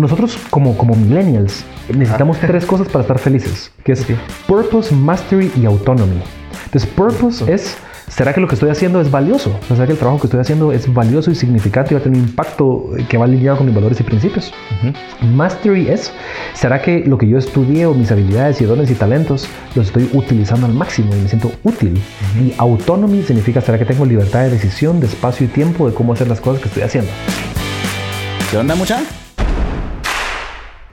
[0.00, 4.06] nosotros como, como millennials necesitamos tres cosas para estar felices, que es
[4.46, 6.20] purpose, mastery y autonomy.
[6.66, 7.76] Entonces, purpose es
[8.10, 9.56] ¿Será que lo que estoy haciendo es valioso?
[9.68, 12.18] ¿Será que el trabajo que estoy hacindo es valioso y significante y va a tener
[12.18, 14.52] un impacto que va alineado con mis valores y principios?
[15.22, 16.12] Mastery es,
[16.52, 20.10] ¿será que lo que yo estudié o mis habilidades y dones y talentos los estoy
[20.12, 22.02] utilizando al máximo y me siento útil?
[22.36, 26.12] Y autonomy significa, ¿será que tengo libertad de decisión, de espacio y tiempo de cómo
[26.12, 27.10] hacer las cosas que estoy haciendo?
[28.50, 29.19] ¿Qué onda, mucha?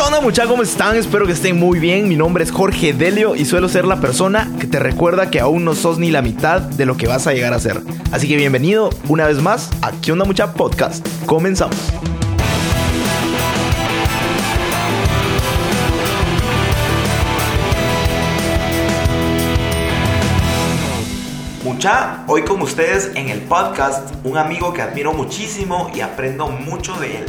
[0.00, 0.46] ¿Qué onda, mucha?
[0.46, 0.96] ¿Cómo están?
[0.96, 2.08] Espero que estén muy bien.
[2.08, 5.62] Mi nombre es Jorge Delio y suelo ser la persona que te recuerda que aún
[5.62, 7.82] no sos ni la mitad de lo que vas a llegar a ser.
[8.10, 10.54] Así que bienvenido una vez más a ¿Qué onda, mucha?
[10.54, 11.06] Podcast.
[11.26, 11.76] Comenzamos.
[21.62, 26.94] Mucha, hoy con ustedes en el podcast, un amigo que admiro muchísimo y aprendo mucho
[26.94, 27.26] de él.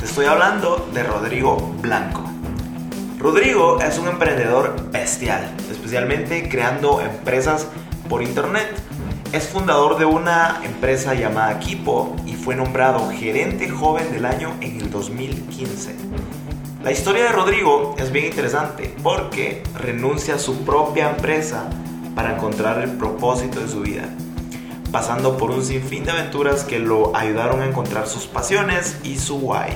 [0.00, 2.22] Te estoy hablando de Rodrigo Blanco.
[3.18, 7.66] Rodrigo es un emprendedor bestial, especialmente creando empresas
[8.08, 8.66] por internet.
[9.34, 14.80] Es fundador de una empresa llamada Kipo y fue nombrado gerente joven del año en
[14.80, 15.94] el 2015.
[16.82, 21.68] La historia de Rodrigo es bien interesante porque renuncia a su propia empresa
[22.14, 24.08] para encontrar el propósito de su vida,
[24.90, 29.36] pasando por un sinfín de aventuras que lo ayudaron a encontrar sus pasiones y su
[29.36, 29.70] why.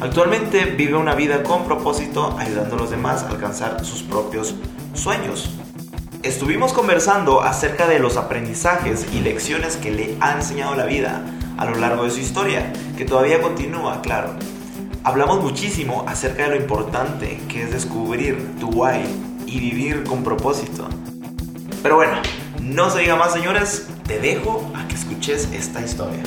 [0.00, 4.54] Actualmente vive una vida con propósito ayudando a los demás a alcanzar sus propios
[4.94, 5.50] sueños.
[6.24, 11.22] Estuvimos conversando acerca de los aprendizajes y lecciones que le ha enseñado la vida
[11.56, 14.30] a lo largo de su historia, que todavía continúa, claro.
[15.04, 19.04] Hablamos muchísimo acerca de lo importante que es descubrir tu why
[19.46, 20.88] y vivir con propósito.
[21.82, 22.14] Pero bueno,
[22.60, 26.22] no se diga más señores, te dejo a que escuches esta historia.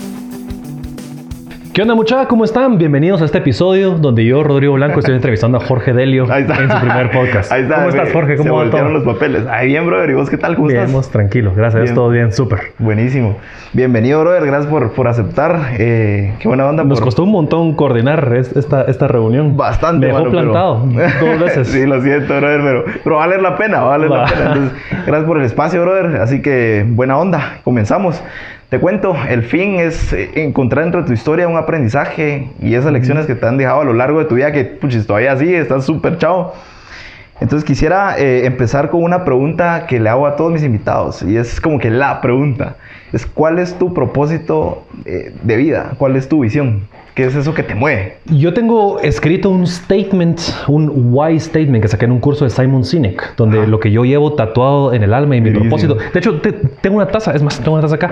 [1.75, 2.27] ¿Qué onda muchachos?
[2.27, 2.77] ¿Cómo están?
[2.77, 6.79] Bienvenidos a este episodio donde yo, Rodrigo Blanco, estoy entrevistando a Jorge Delio en su
[6.79, 7.51] primer podcast.
[7.51, 7.75] Ahí está.
[7.75, 8.37] ¿Cómo estás, Jorge?
[8.37, 8.89] ¿Cómo se va todo?
[8.91, 9.45] los papeles.
[9.47, 10.09] Ahí bien, brother.
[10.11, 10.55] ¿Y vos qué tal?
[10.55, 10.93] ¿Cómo Bien, estás?
[10.93, 11.53] vamos, tranquilos.
[11.57, 11.93] Gracias Bien.
[11.95, 12.71] todo bien, súper.
[12.79, 13.35] Buenísimo.
[13.73, 14.45] Bienvenido, brother.
[14.45, 15.71] Gracias por, por aceptar.
[15.77, 16.85] Eh, qué buena onda.
[16.85, 17.07] Nos por...
[17.07, 19.57] costó un montón coordinar es- esta, esta reunión.
[19.57, 20.75] Bastante, Me dejó mano, pero- plantado
[21.29, 21.67] dos veces.
[21.67, 24.17] sí, lo siento, brother, pero, pero va a valer la pena, va a valer Va.
[24.21, 24.45] la pena.
[24.53, 26.21] Entonces, gracias por el espacio, brother.
[26.21, 27.57] Así que, buena onda.
[27.65, 28.23] Comenzamos.
[28.69, 32.91] Te cuento, el fin es eh, encontrar dentro de tu historia un aprendizaje y esas
[32.91, 35.53] lecciones que te han dejado a lo largo de tu vida que, puchis, todavía así,
[35.53, 36.53] estás súper chavo.
[37.39, 41.37] Entonces quisiera eh, empezar con una pregunta que le hago a todos mis invitados y
[41.37, 42.77] es como que la pregunta
[43.11, 45.91] es ¿cuál es tu propósito eh, de vida?
[45.97, 46.87] ¿Cuál es tu visión?
[47.15, 48.17] ¿Qué es eso que te mueve?
[48.25, 50.37] Yo tengo escrito un statement,
[50.67, 53.67] un why statement que saqué en un curso de Simon Sinek, donde Ajá.
[53.67, 55.69] lo que yo llevo tatuado en el alma y mi Buenísimo.
[55.93, 56.11] propósito.
[56.13, 58.11] De hecho, te- tengo una taza, es más, tengo una taza acá,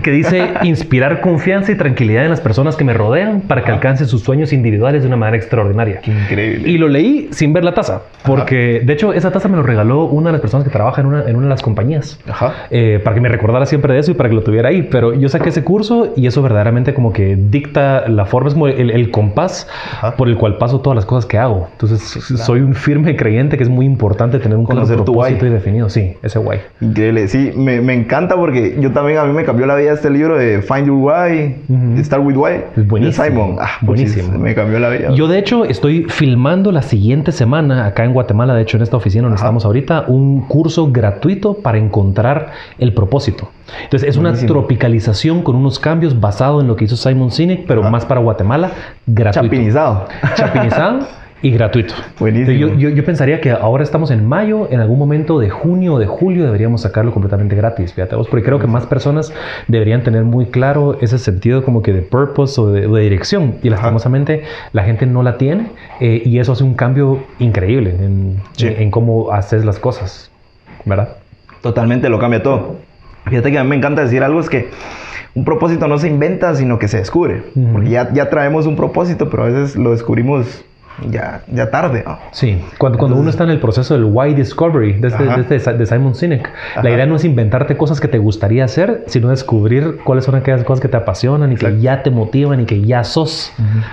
[0.00, 4.06] que dice inspirar confianza y tranquilidad en las personas que me rodean para que alcancen
[4.06, 6.00] sus sueños individuales de una manera extraordinaria.
[6.02, 6.68] Qué increíble.
[6.70, 10.04] Y lo leí sin ver la taza, porque de hecho esa taza me lo regaló
[10.04, 12.16] una de las personas que trabaja en una, en una de las compañías.
[12.30, 12.54] Ajá.
[12.70, 14.82] Eh, para que me recordara siempre de eso y para que lo tuviera ahí.
[14.88, 18.68] Pero yo saqué ese curso y eso verdaderamente como que dicta la forma, es como
[18.68, 20.16] el, el compás Ajá.
[20.16, 21.68] por el cual paso todas las cosas que hago.
[21.72, 22.00] Entonces
[22.44, 25.50] soy un firme creyente que es muy importante tener un claro Conocer tu propósito why.
[25.50, 25.88] y definido.
[25.88, 26.60] Sí, ese guay.
[26.80, 30.10] Increíble, sí, me, me encanta porque yo también, a mí me cambió la vida este
[30.10, 32.04] libro de Find Your Why, Ujú.
[32.04, 33.56] Start With Why, Es buenísimo, de Simon.
[33.60, 34.26] Ah, buenísimo.
[34.28, 35.10] puchis, me cambió la vida.
[35.12, 38.96] Yo de hecho estoy filmando la siguiente semana acá en Guatemala, de hecho en esta
[38.96, 39.46] oficina donde Ajá.
[39.46, 43.50] estamos ahorita, un curso gratuito para encontrar el propósito.
[43.84, 44.52] Entonces es una Buenísimo.
[44.52, 47.90] tropicalización con unos cambios basado en lo que hizo Simon Sinek, pero Ajá.
[47.90, 48.70] más para Guatemala,
[49.06, 49.46] gratuito.
[49.46, 50.06] Chapinizado.
[50.34, 50.98] Chapinizado
[51.42, 51.94] y gratuito.
[52.18, 52.56] Buenísimo.
[52.58, 55.98] Yo, yo- yo pensaría que ahora estamos en mayo, en algún momento de junio o
[55.98, 59.32] de julio deberíamos sacarlo completamente gratis, fíjate vos, porque creo que más personas
[59.68, 64.42] deberían tener muy claro ese sentido como que de purpose o de, dirección y lastimosamente
[64.72, 65.68] la gente no la tiene
[66.00, 68.66] eh, y eso hace un cambio increíble en, Sí.
[68.68, 70.30] en- en cómo haces las cosas,
[70.84, 71.10] ¿verdad?
[71.62, 72.76] Totalmente lo cambia todo.
[73.28, 74.68] Fíjate que a mí me encanta decir algo, es que
[75.34, 77.42] un propósito no se inventa, sino que se descubre.
[77.54, 77.72] Ujú.
[77.72, 80.64] Porque ya, ya traemos un propósito, pero a veces lo descubrimos
[81.10, 82.04] ya, ya tarde.
[82.06, 82.18] ¿no?
[82.32, 85.72] Sí, cuando, cuando uno está en el proceso del why discovery de, este- de este-
[85.74, 86.82] de Simon Sinek, Ajá.
[86.82, 90.64] la idea no es inventarte cosas que te gustaría hacer, sino descubrir cuáles son aquellas
[90.64, 91.82] cosas que te apasionan y que Exacto.
[91.82, 93.52] ya te motivan y que ya sos.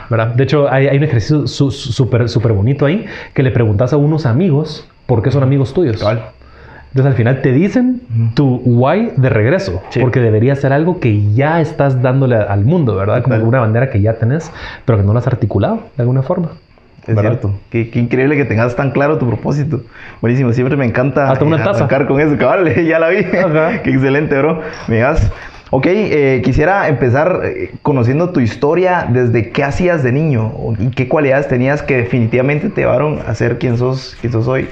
[0.09, 0.27] ¿verdad?
[0.27, 3.91] De hecho, hay, hay un ejercicio su- su- súper súper bonito ahí que le preguntas
[3.91, 5.97] a unos amigos por qué son amigos tuyos.
[5.99, 6.27] Cabal.
[6.93, 8.01] Entonces al final te dicen
[8.35, 9.99] tu why de regreso, Sí.
[9.99, 13.23] porque debería ser algo que ya estás dándole al mundo, ¿verdad?
[13.23, 14.51] Como una bandera que ya tenés,
[14.85, 16.49] pero que no la has articulado de alguna forma.
[17.07, 17.31] Es ¿verdad?
[17.31, 17.55] cierto.
[17.71, 19.81] Qué, qué increíble que tengas tan claro tu propósito.
[20.21, 20.53] Buenísimo.
[20.53, 21.79] Siempre me encanta Hasta una eh, taza.
[21.79, 22.37] arrancar con eso.
[22.37, 23.25] Cabal, ya la vi.
[23.25, 23.81] Ajá.
[23.81, 24.61] qué excelente, bro.
[24.87, 25.31] Me das.
[25.75, 31.07] Ok, eh, quisiera empezar eh, conociendo tu historia desde qué hacías de niño y qué
[31.07, 34.67] cualidades tenías que definitivamente te llevaron a ser quien sos, quien sos hoy.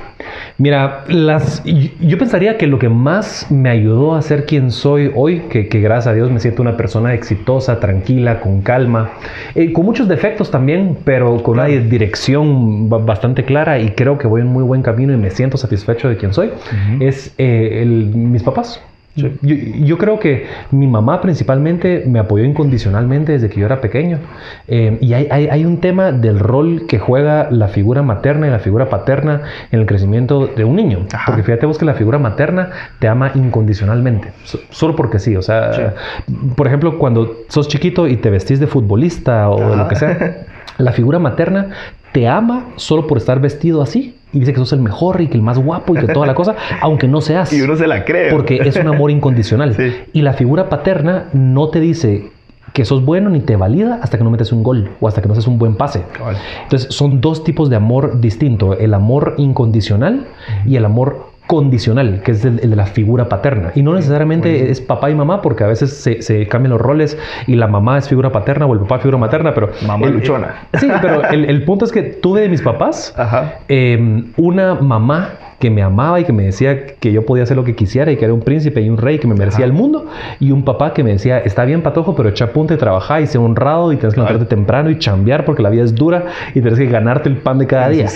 [0.60, 5.40] Mira, las, yo pensaría que lo que más me ayudó a ser quien soy hoy,
[5.50, 9.10] que, que gracias a Dios me siento una persona exitosa, tranquila, con calma,
[9.56, 14.28] eh, con muchos defectos también, pero con una dirección ba- bastante clara y creo que
[14.28, 16.52] voy en muy buen camino y me siento satisfecho de quien soy,
[17.00, 18.84] es eh, el- mis papás.
[19.16, 24.20] Yo, yo creo que mi mamá principalmente me apoyó incondicionalmente desde que yo era pequeño.
[24.70, 28.52] Eh, y hay, hay- hay un tema del rol que juega la figura materna y
[28.52, 29.42] la figura paterna
[29.72, 31.08] en el crecimiento de un niño.
[31.14, 31.26] Ajá.
[31.26, 32.70] Porque fíjate vos que la figura materna
[33.00, 34.32] te ama incondicionalmente.
[34.46, 35.36] So- solo porque sí.
[35.36, 35.94] O sea,
[36.56, 40.38] por ejemplo, cuando sos chiquito y te vestís de futbolista o de lo que sea,
[40.78, 41.70] la figura materna
[42.14, 44.16] te ama solo por estar vestido así.
[44.34, 46.36] Y dice que sos el mejor y que el más guapo y que toda la
[46.36, 47.52] cosa, aunque no seas.
[47.52, 48.32] Y uno se la cree.
[48.32, 49.76] Porque es un amor incondicional.
[49.76, 49.94] Sí.
[50.14, 52.32] Y la figura paterna no te dice
[52.74, 55.28] que sos bueno ni te valida hasta que no metes un gol o hasta que
[55.28, 56.04] no haces un buen pase.
[56.64, 60.28] Entonces son dos tipos de amor distinto, el amor incondicional
[60.66, 63.74] y el amor condicional, que es el, el de la figura paterna.
[63.76, 67.18] Y no necesariamente es papá y mamá, porque a veces se, se cambian los roles
[67.46, 69.70] y la mamá es figura paterna o el papá es figura materna, pero...
[69.86, 70.68] Mamá el- luchona.
[70.80, 73.56] Sí, pero el, el punto es que tuve de mis papás Ajá.
[73.68, 75.32] eh, una mamá
[75.62, 78.18] que me amaba y que me decía que yo podía hacer lo que quisiera y
[78.18, 80.08] que era un príncipe y un rey que me merecía el mundo.
[80.42, 83.28] Y un papá que me decía, está bien, patojo, pero echa punta y trabaja y
[83.28, 86.62] sé honrado y tienes que levantarte temprano y chambear porque la vida es dura y
[86.62, 88.08] tienes que ganarte el pan de cada día.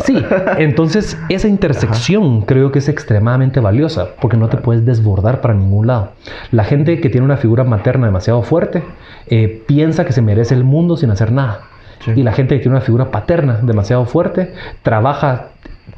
[0.00, 0.22] Sí,
[0.58, 5.86] entonces esa intersección creo que es extremadamente valiosa porque no te puedes desbordar para ningún
[5.86, 6.10] lado.
[6.50, 8.82] La gente que tiene una figura materna demasiado fuerte
[9.28, 11.60] eh, piensa que se merece el mundo sin hacer nada.
[12.04, 12.12] Sí.
[12.16, 14.52] Y la gente que tiene una figura paterna demasiado fuerte
[14.82, 15.48] trabaja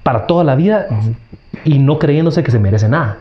[0.03, 0.87] para toda la vida
[1.65, 3.19] y no creyéndose que se merece nada.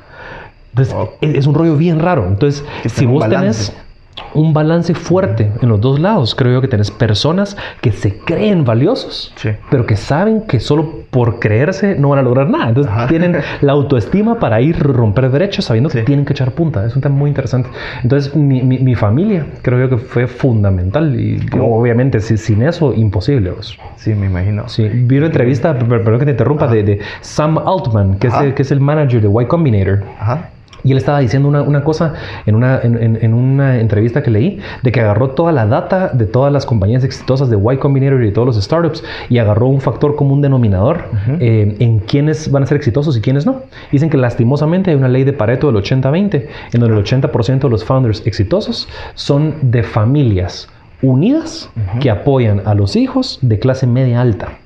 [0.71, 1.09] Entonces, Wow.
[1.21, 2.27] es, es un rollo bien raro.
[2.27, 3.71] Entonces, si vos balance.
[3.71, 3.85] tenés
[4.33, 8.63] un balance fuerte en los dos lados, creo yo que tenés personas que se creen
[8.65, 9.49] valiosos, Sí.
[9.69, 12.69] pero que saben que solo por creerse no van a lograr nada.
[12.69, 13.07] Entonces, Ajá.
[13.07, 16.05] tienen la autoestima para ir romper derechos sabiendo que Sí.
[16.05, 16.85] tienen que echar punta.
[16.85, 17.69] Es un tema muy interesante.
[18.03, 21.79] Entonces, mi, mi- mi familia creo yo que fue fundamental y ¿Cómo?
[21.79, 23.51] obviamente si- sin eso, imposible.
[23.51, 23.77] pues.
[23.97, 24.67] Sí, me imagino.
[24.69, 28.33] Sí, vi una entrevista, per- perdón que te interrumpa, de, de Sam Altman, que es,
[28.35, 30.03] el, que es el manager de Y Combinator.
[30.19, 30.49] Ajá.
[30.83, 32.13] Y él estaba diciendo una, una cosa
[32.45, 36.51] en una, en, una entrevista que leí, de que agarró toda la data de todas
[36.51, 40.15] las compañías exitosas de Y Combinator y de todos los startups y agarró un factor
[40.15, 41.05] común denominador
[41.39, 43.61] eh, en quiénes van a ser exitosos y quiénes no.
[43.91, 47.69] Dicen que lastimosamente hay una ley de Pareto del 80-20, en donde el 80% de
[47.69, 50.69] los founders exitosos son de familias
[51.01, 51.69] unidas
[52.01, 54.57] que apoyan a los hijos de clase media alta.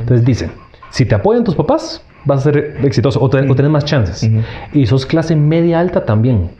[0.00, 0.50] Entonces dicen,
[0.90, 4.22] si te apoyan tus papás, vas a ser exitoso o, ten- o tenés más chances.
[4.22, 4.42] Ujú.
[4.74, 6.50] Y sos clase media alta también.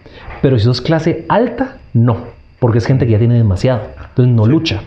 [0.42, 2.35] Pero si sos clase alta, no.
[2.58, 3.80] Porque es gente que ya tiene demasiado.
[4.08, 4.80] Entonces no lucha.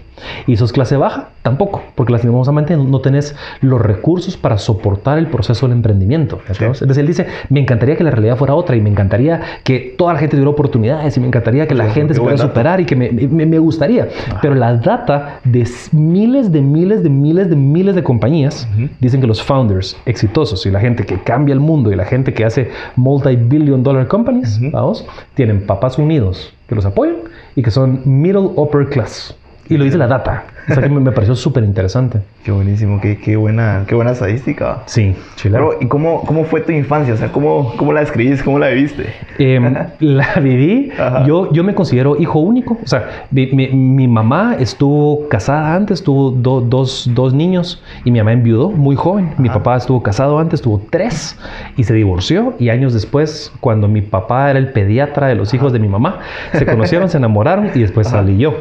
[0.48, 1.82] Y sos clase baja, tampoco.
[1.96, 6.40] Porque lastimosamente no tenés los recursos para soportar el proceso del emprendimiento.
[6.46, 6.68] ¿cachai?
[6.68, 10.14] Entonces él dice, me encantaría que la realidad fuera otra y me encantaría que toda
[10.14, 12.82] la gente tuviera oportunidades y me encantaría que la Sí, gente qué se pudiera superar
[12.82, 14.10] y que me, me- me gustaría.
[14.42, 18.68] Pero la data de miles de miles de miles de miles de compañías
[19.00, 22.34] dicen que los founders exitosos y la gente que cambia el mundo y la gente
[22.34, 25.06] que hace multi-billion dollar companies, vamos,
[25.36, 27.16] tienen papás unidos que los apoyan
[27.56, 29.36] y que son middle upper class.
[29.70, 30.46] Y lo dice la data.
[30.70, 32.20] O sea que me, me pareció súper interesante.
[32.44, 34.84] Qué buenísimo, qué, qué buena, qué buena estadística.
[34.86, 35.70] Sí, chileno.
[35.70, 37.14] Pero, ¿y cómo, cómo fue tu infancia?
[37.14, 38.42] O sea, ¿cómo, cómo la describís?
[38.44, 39.14] ¿Cómo la viviste?
[39.38, 40.92] Em, la viví.
[40.98, 41.26] Ajá.
[41.26, 42.78] Yo, yo me considero hijo único.
[42.84, 48.12] O sea, mi, mi- mi mamá estuvo casada antes, tuvo do- dos, dos niños y
[48.12, 49.32] mi mamá enviudó muy joven.
[49.38, 51.38] Mi papá estuvo casado antes, tuvo tres
[51.78, 52.54] y se divorció.
[52.60, 56.20] Y años después, cuando mi papá era el pediatra de los hijos de mi mamá,
[56.54, 58.56] se conocieron, se enamoraron y después salí yo.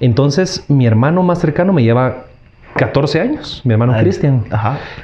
[0.00, 2.24] Entonces, mi hermano más cercano me lleva
[2.76, 3.94] 14 años, mi hermano.
[3.98, 4.44] Cristian.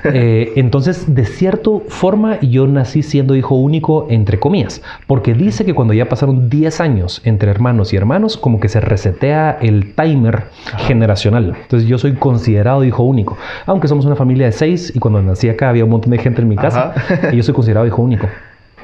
[0.04, 5.74] Eh, entonces, de cierta forma, yo nací siendo hijo único, entre comillas, porque dice que
[5.74, 10.44] cuando ya pasaron 10 años entre hermanos y hermanos, como que se resetea el timer
[10.78, 11.54] generacional.
[11.62, 15.48] Entonces, yo soy considerado hijo único, aunque somos una familia de seis y cuando nací
[15.48, 17.32] acá había un montón de gente en mi casa, Ajá.
[17.32, 18.28] y yo soy considerado hijo único.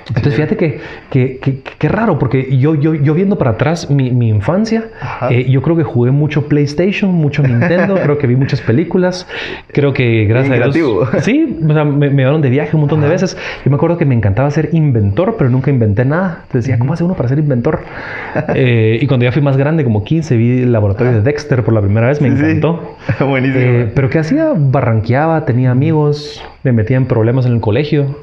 [0.09, 4.11] Entonces fíjate que, que, que, que raro, porque yo, yo, yo viendo para atrás mi,
[4.11, 4.85] mi infancia,
[5.31, 9.27] eh, yo creo que jugué mucho PlayStation, mucho Nintendo, creo que vi muchas películas,
[9.73, 11.09] creo que gracias Bien a Dios...
[11.23, 13.37] Sí, o sea, me, me llevaron de viaje un montón de veces.
[13.65, 16.39] Yo me acuerdo que me encantaba ser inventor, pero nunca inventé nada.
[16.47, 17.81] Entonces decía, ¿cómo hace uno para ser inventor?
[18.55, 21.75] Eh, y cuando ya fui más grande, como 15, vi el laboratorio de Dexter por
[21.75, 22.45] la primera vez, me Sí, sí.
[22.45, 22.97] encantó.
[23.21, 23.61] Buenísimo.
[23.61, 24.53] Eh, pero ¿qué hacía?
[24.57, 28.17] Barranqueaba, tenía amigos, me metía en problemas en el colegio.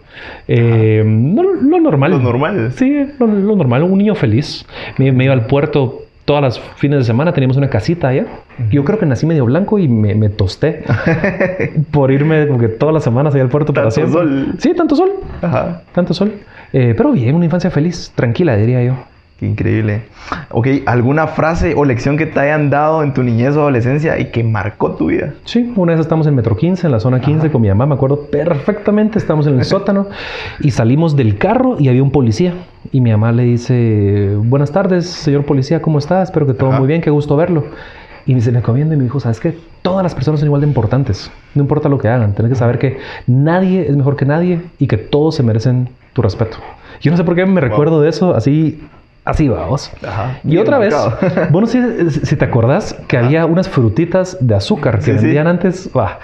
[0.47, 2.11] Eh, no- lo normal.
[2.11, 2.71] Lo normal.
[2.75, 3.83] Sí, lo, lo normal.
[3.83, 4.65] Un niño feliz.
[4.97, 7.33] Me, me iba al puerto todas las fines de semana.
[7.33, 8.25] Teníamos una casita allá.
[8.71, 10.83] Yo creo que nací medio blanco y me, me tosté
[11.91, 14.13] por irme como que todas las semanas allá al puerto para Tanto siempre.
[14.45, 14.55] sol.
[14.59, 15.11] Sí, tanto sol.
[15.41, 15.81] Ajá.
[15.93, 16.31] Tanto sol.
[16.73, 18.95] Eh, pero bien, una infancia feliz, tranquila, diría yo.
[19.39, 20.03] Qué increíble.
[20.51, 24.31] Ok, ¿alguna frase o lección que te hayan dado en tu niñez o adolescencia y
[24.31, 25.33] que marcó tu vida?
[25.43, 27.95] Sí, una vez estamos en Metro 15, en la zona 15, con mi mamá, me
[27.95, 30.07] acuerdo perfectamente, estamos en el sótano
[30.61, 32.53] y salimos del carro y había un policía.
[32.93, 36.23] Y mi mamá le dice, buenas tardes, señor policía, ¿cómo está?
[36.23, 36.79] Espero que todo Ajá.
[36.79, 37.65] muy bien, qué gusto verlo.
[38.25, 39.57] Y se me viendo y me dijo, ¿sabes qué?
[39.81, 42.79] Todas las personas son igual de importantes, no importa lo que hagan, tienes que saber
[42.79, 46.57] que nadie es mejor que nadie y que todos se merecen tu respeto.
[47.01, 48.81] Yo no sé por qué me recuerdo de eso así,
[49.25, 49.91] así vamos.
[50.07, 50.39] Ajá.
[50.43, 50.95] Y otra vez,
[51.49, 55.17] bueno, si, si te acordás que había unas frutitas de azúcar que Sí, sí.
[55.25, 55.89] vendían antes.
[55.93, 56.19] bah,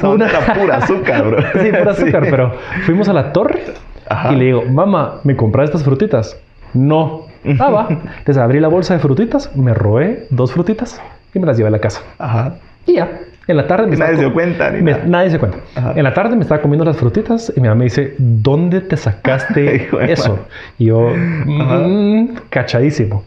[0.00, 1.42] Son era pura azúcar, bro.
[1.60, 2.30] sí, pura azúcar, Sí.
[2.30, 2.54] pero
[2.86, 3.62] fuimos a la torre
[4.08, 4.32] Ajá.
[4.32, 6.36] y le digo, mamá, ¿me compras estas frutitas?
[6.74, 7.26] No.
[7.58, 7.86] Ah, va.
[7.88, 11.00] Entonces abrí la bolsa de frutitas, me robé dos frutitas
[11.34, 12.02] y me las llevé a la casa.
[12.18, 12.54] Ajá.
[12.86, 13.08] Y ya,
[13.48, 13.86] en la tarde...
[13.88, 15.04] me nadie se dio cuenta ni me- nada.
[15.06, 15.58] Nadie se cuenta.
[15.74, 15.92] Ajá.
[15.96, 18.96] En la tarde me estaba comiendo las frutitas y mi mamá me dice, ¿dónde te
[18.96, 20.38] sacaste eso?
[20.78, 21.10] Y yo,
[21.46, 23.24] "Mm, cachadísimo.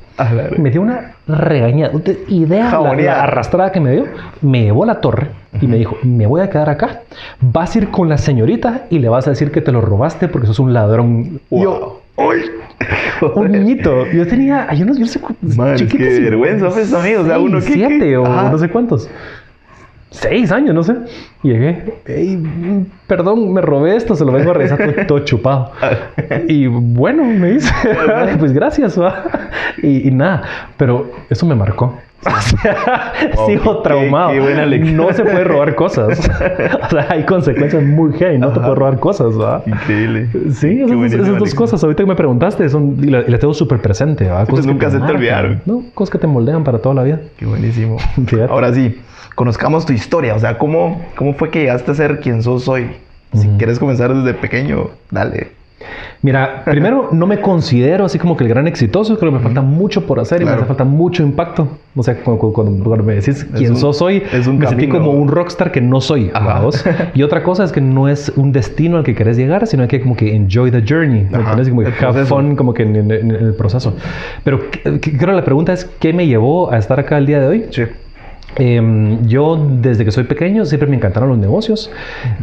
[0.57, 4.05] Me dio una regañada, te- idea, la, la arrastrada que me dio.
[4.41, 5.27] Me llevó a la torre
[5.59, 7.01] y me dijo, me voy a quedar acá,
[7.39, 10.27] vas a ir con la señorita y le vas a decir que te lo robaste
[10.27, 11.39] porque sos un ladrón.
[11.49, 11.61] Wow.
[11.63, 12.01] Yo,
[13.35, 15.19] un niñito, yo tenía, yo no, yo no sé,
[15.57, 17.21] Madre, qué vergüenza, pues, amigo.
[17.21, 18.49] O sea, uno que- siete que- o Ajá.
[18.51, 19.09] no sé cuántos.
[20.11, 20.93] Seis años, no sé.
[21.41, 25.71] Llegué, "Ey, mm, perdón, me robé esto, se lo vengo a revisar todo, todo chupado.
[26.47, 27.73] Y bueno, me dice,
[28.39, 28.99] pues gracias.
[28.99, 29.23] va".
[29.81, 30.43] Y, y nada,
[30.77, 31.97] pero eso me marcó.
[32.27, 34.31] O sea, Wow, sigo qué- traumado.
[34.31, 34.95] qué buena lección.
[34.97, 36.19] No se puede robar cosas.
[36.19, 38.37] O sea, hay consecuencias muy heavy.
[38.37, 39.63] No te puedes robar cosas, ¿va?
[39.65, 40.27] Increíble.
[40.51, 41.83] Sí, esas, dos cosas.
[41.83, 44.27] Ahorita que me preguntaste son, y, la- las tengo súper presente.
[44.27, 44.39] ¿va?
[44.39, 45.61] pues Cosas que nunca se te olvidaron.
[45.65, 45.81] ¿no?
[45.95, 47.19] Cosas que te moldean para toda la vida.
[47.37, 47.97] Qué buenísimo.
[48.27, 48.51] Fíjate.
[48.51, 48.99] Ahora sí,
[49.35, 50.35] conozcamos tu historia.
[50.35, 52.87] O sea, ¿cómo, cómo fue que llegaste a ser quien sos hoy?
[53.33, 55.51] Si quieres comenzar desde pequeño, dale.
[56.21, 59.61] Mira, primero no me considero así como que el gran exitoso, creo que me falta
[59.61, 61.67] mucho por hacer y me hace falta mucho impacto.
[61.95, 64.87] O sea, cu- cu- cuando, cuando me decís quién sos hoy, es un me sentí
[64.87, 66.29] como un rockstar que no soy.
[66.33, 66.85] ¿vamos?
[67.15, 69.99] Y otra cosa es que no es un destino al que querés llegar, sino que
[70.01, 71.21] como que enjoy the journey.
[71.23, 71.69] ¿me Ajá, entiendes?
[71.69, 73.95] Como que el have fun como que en, en- en el proceso.
[74.43, 77.25] Pero que- que- creo que la pregunta es, ¿qué me llevó a estar acá el
[77.25, 77.65] día de hoy?
[77.71, 77.83] Sí.
[78.55, 81.89] Em, yo desde que soy pequeño siempre me encantaron los negocios.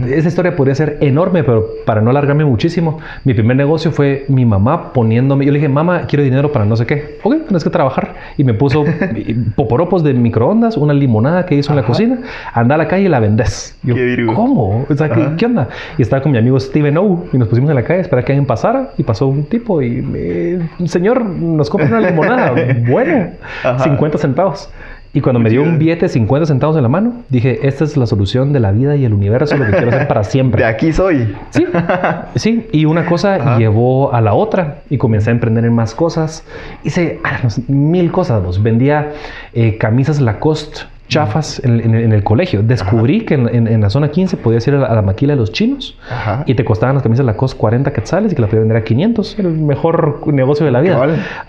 [0.09, 4.47] Esa historia podría ser enorme, pero para no alargarme muchísimo, mi primer negocio fue mi
[4.47, 5.45] mamá poniéndome.
[5.45, 7.19] Yo le dije, mamá, quiero dinero para no sé qué.
[7.23, 8.15] Ok, tienes que trabajar.
[8.37, 8.85] Y me puso
[9.57, 12.19] poporopos de microondas, una limonada que hizo en la cocina.
[12.55, 13.77] Anda a la calle y la vendes.
[13.83, 14.35] Yo, Qué virgo.
[14.35, 14.87] ¿Cómo?
[14.89, 15.37] O sea, ¿qué, Ajá.
[15.37, 15.69] qué onda?
[15.99, 18.25] Y estaba con mi amigo Steven O y nos pusimos en la calle a esperar
[18.25, 18.91] que alguien pasara.
[18.97, 22.55] Y pasó un tipo y, eh, señor, nos compra una limonada.
[22.89, 23.29] bueno,
[23.63, 23.85] Ajá.
[23.85, 24.71] 50 centavos.
[25.15, 27.97] Y cuando me dio un billete de 50 centavos en la mano, dije, esta es
[27.97, 30.63] la solución de la vida y el universo, lo que quiero hacer para siempre.
[30.63, 31.35] De aquí soy.
[31.51, 31.65] Sí,
[32.37, 32.67] sí.
[32.73, 33.59] Y una cosa Ajá.
[33.59, 36.45] llevó a la otra y comencé a emprender en más cosas.
[36.85, 38.63] Hice ah, mil cosas.
[38.63, 39.13] Vendía
[39.55, 42.63] eh, camisas Lacoste chafas en, en- en el colegio.
[42.63, 45.51] Descubrí que en, la zona 15 podías ir a la, a la maquila de los
[45.53, 46.45] chinos Ajá.
[46.47, 49.39] y te costaban las camisas Lacoste 40 quetzales y que las podías vender a 500.
[49.39, 51.01] Era el mejor negocio de la vida.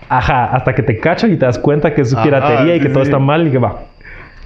[0.08, 2.86] Ajá, hasta que te cachan y te das cuenta que es Ajá, piratería y sí,
[2.86, 3.76] que todo está mal y que va.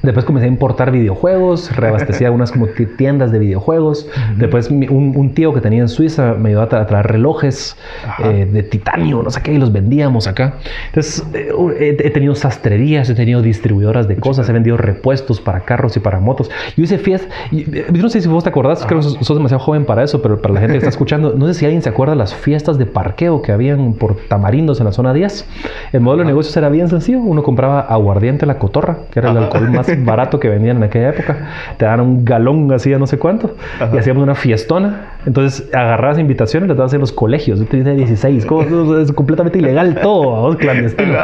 [0.04, 4.06] Después comencé a importar videojuegos, reabastecía unas como ti- tiendas de videojuegos.
[4.37, 7.76] Después un, un tío que tenía en Suiza me ayudó a, tra- a traer relojes
[8.06, 8.30] Ajá.
[8.30, 10.54] eh, de titanio, no sé qué, y los vendíamos acá.
[10.88, 15.61] Entonces eh, he, he tenido sastrerías, he tenido distribuidoras de cosas, he vendido repuestos para
[15.61, 16.50] carros y para motos.
[16.76, 19.37] Yo hice fiestas, eh, yo no sé si vos te acordás, creo que sos, sos
[19.37, 21.82] demasiado joven para eso, pero para la gente que está escuchando, no sé si alguien
[21.82, 25.46] se acuerda de las fiestas de parqueo que habían por tamarindos en la zona 10.
[25.92, 29.37] El modelo de negocios era bien sencillo, uno compraba aguardiente la cotorra, que era el
[29.38, 29.46] Ajá.
[29.46, 31.48] alcohol más barato que vendían en aquella época.
[31.76, 33.56] Te daban un galón así a no sé cuánto
[33.92, 35.12] y hacíamos una fiestona.
[35.26, 37.58] Entonces agarrabas invitaciones las dabas en los colegios.
[37.58, 41.14] Yo tenía 16, como- es completamente ilegal todo, clandestino.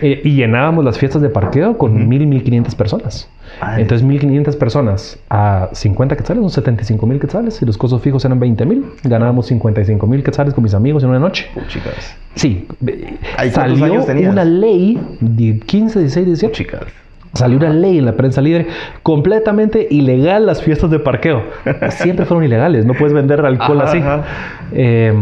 [0.00, 3.28] Eh, y llenábamos las fiestas de parqueo con mil, mil quinientas personas.
[3.60, 3.82] Ay.
[3.82, 8.40] Entonces 1500 personas a 50 quetzales son 75 mil quetzales y los costos fijos eran
[8.40, 8.84] 20 mil.
[9.04, 11.46] Ganábamos 55 mil quetzales con mis amigos en una noche.
[11.68, 12.16] Chicas.
[12.34, 12.66] Sí,
[13.36, 16.52] Ay, ¿cuántos salió años una ley de 15, 16, 18.
[16.54, 16.82] Chicas.
[17.34, 18.66] Salió una ley en la prensa libre
[19.02, 21.42] completamente ilegal las fiestas de parqueo.
[21.90, 23.98] Siempre fueron ilegales, no puedes vender alcohol Ajá, así.
[23.98, 24.22] ajá.
[24.72, 25.12] Eh,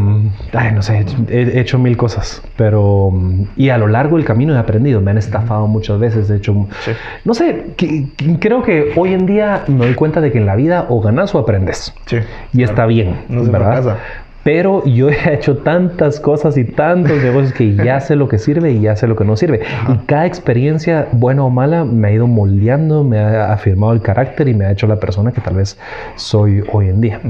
[0.52, 3.12] ay, no sé, he, he hecho mil cosas, pero...
[3.57, 6.66] Y a lo largo del camino he aprendido, me han estafado muchas veces, de hecho...
[6.85, 6.92] Sí.
[7.25, 10.47] No sé, que- que- creo que hoy en día me doy cuenta de que en
[10.47, 11.95] la vida o ganas o aprendes.
[12.07, 12.19] Sí.
[12.52, 13.83] Y está bien, No se ¿verdad?
[13.83, 13.97] fracasa.
[14.44, 18.72] Pero yo he hecho tantas cosas y tantos negocios que ya sé lo que sirve
[18.72, 19.61] y ya sé lo que no sirve.
[19.88, 24.49] Y cada experiencia, buena o mala, me ha ido moldeando, me ha afirmado el carácter
[24.49, 25.78] y me ha hecho la persona que tal vez
[26.16, 27.20] soy hoy en día.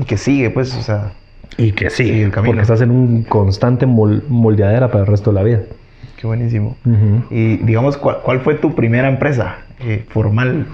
[0.00, 1.12] Y que sigue, pues, o sea.
[1.58, 2.50] Y que Sigue el camino.
[2.50, 5.60] porque estás en un constante mol- moldeadera para el resto de la vida.
[6.16, 6.76] Qué buenísimo.
[7.30, 10.66] Y digamos, ¿cuál, cuál fue tu primera empresa eh, formal?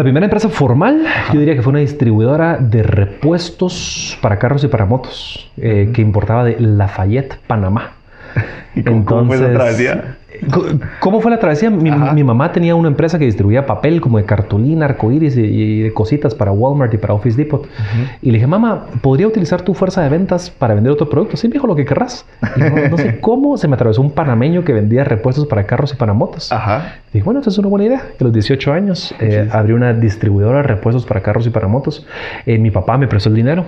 [0.00, 4.68] La primera empresa formal, yo diría que fue una distribuidora de repuestos para carros y
[4.68, 7.92] para motos, eh, que importaba de Lafayette, Panamá.
[8.74, 10.16] ¿Y cómo, cómo fue esa Entonces, travesía?
[11.00, 11.70] ¿Cómo fue la travesía?
[11.70, 15.80] Mi, mi mamá tenía una empresa que distribuía papel como de cartulina, arcoíris y, y
[15.82, 17.66] de cositas para Walmart y para Office Depot.
[18.22, 21.36] Y le dije, mamá, ¿podría utilizar tu fuerza de ventas para vender otro producto?
[21.36, 22.26] Sí, dijo lo que querrás.
[22.56, 25.92] Y no, no sé cómo se me atravesó un panameño que vendía repuestos para carros
[25.92, 26.52] y para motos.
[26.52, 26.96] Ajá.
[27.12, 28.02] Dije, bueno, esa es una buena idea.
[28.20, 32.06] A los 18 años eh, abrí una distribuidora de repuestos para carros y para motos.
[32.46, 33.64] Eh, mi papá me prestó el dinero.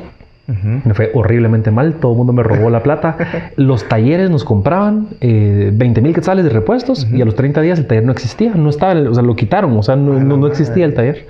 [0.47, 3.17] Me fue horriblemente mal, todo el mundo me robó la plata.
[3.57, 7.79] Los talleres nos compraban eh, 20 mil quetzales de repuestos y a los 30 días
[7.79, 10.47] el taller no existía, no estaba, o sea, lo quitaron, o sea, no, no, no
[10.47, 11.27] existía el taller.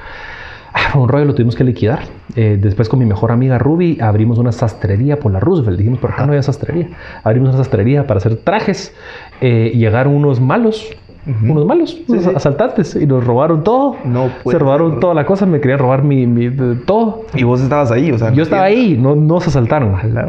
[0.74, 2.04] Ah, fue un rollo, lo tuvimos que liquidar.
[2.34, 5.76] Eh, después con mi mejor amiga Ruby abrimos una sastrería por la Roosevelt.
[5.76, 6.88] Dijimos, ¿por qué no había sastrería?
[7.24, 8.94] Abrimos una sastrería para hacer trajes.
[9.42, 10.88] Eh, llegaron unos malos,
[11.26, 12.30] unos malos, unos sí.
[12.34, 13.96] asaltantes y nos robaron todo.
[14.04, 15.00] No puede Se robaron ser.
[15.00, 16.50] toda la cosa, me querían robar mi, mi-
[16.84, 17.22] todo.
[17.34, 18.32] Y vos estabas ahí, o sea.
[18.32, 19.96] Yo estaba ahí, no, no se asaltaron.
[20.14, 20.28] La.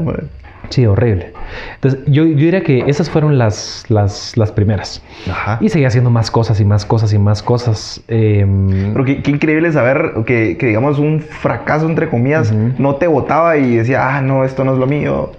[0.69, 1.33] Sí, horrible.
[1.75, 5.01] Entonces, yo, yo diría que esas fueron las, las, las primeras.
[5.29, 5.57] Ajá.
[5.61, 8.01] Y seguía haciendo más cosas y más cosas y más cosas.
[8.07, 13.07] Em, Pero qué, qué increíble saber que, que, digamos, un fracaso, entre comillas, no te
[13.07, 15.31] votaba y decía, ah, no, esto no es lo mío.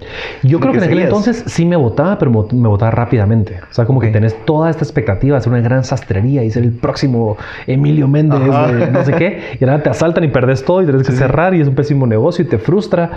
[0.43, 3.59] yo creo que en aquel entonces sí me votaba, pero me, votaba rápidamente.
[3.69, 6.63] O sea, como que tenés toda esta expectativa de hacer una gran sastrería y ser
[6.63, 9.57] el próximo Emilio Méndez de no sé qué.
[9.59, 12.05] Y ahora te asaltan y perdes todo y tenés que cerrar y es un pésimo
[12.07, 13.11] negocio y te frustra.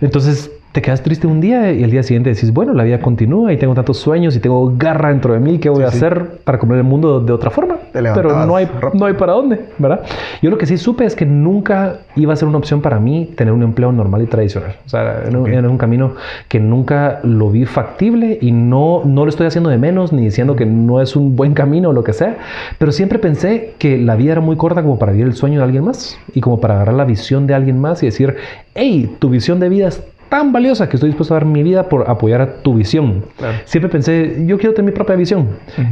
[0.00, 3.52] Entonces te quedas triste un día y el día siguiente decís, bueno, la vida continúa
[3.52, 5.98] y tengo tantos sueños y tengo garra dentro de mí, ¿qué voy a sí.
[5.98, 7.76] hacer para comer el mundo de otra forma?
[7.92, 10.00] Pero no hay, no hay para dónde, ¿verdad?
[10.40, 13.28] Yo lo que sí supe es que nunca iba a ser una opción para mí
[13.36, 14.76] tener un empleo normal y tradicional.
[14.86, 16.12] O sea, era, un- era un camino
[16.48, 20.56] que nunca lo vi factible y no, no lo estoy haciendo de menos ni diciendo
[20.56, 22.38] que no es un buen camino o lo que sea,
[22.78, 25.64] pero siempre pensé que la vida era muy corta como para vivir el sueño de
[25.64, 28.36] alguien más y como para agarrar la visión de alguien más y decir,
[28.74, 31.90] hey, tu visión de vida es tan valiosa que estoy dispuesto a dar mi vida
[31.90, 33.22] por apoyar a tu visión.
[33.36, 33.58] Claro.
[33.66, 35.46] Siempre pensé, yo quiero tener mi propia visión.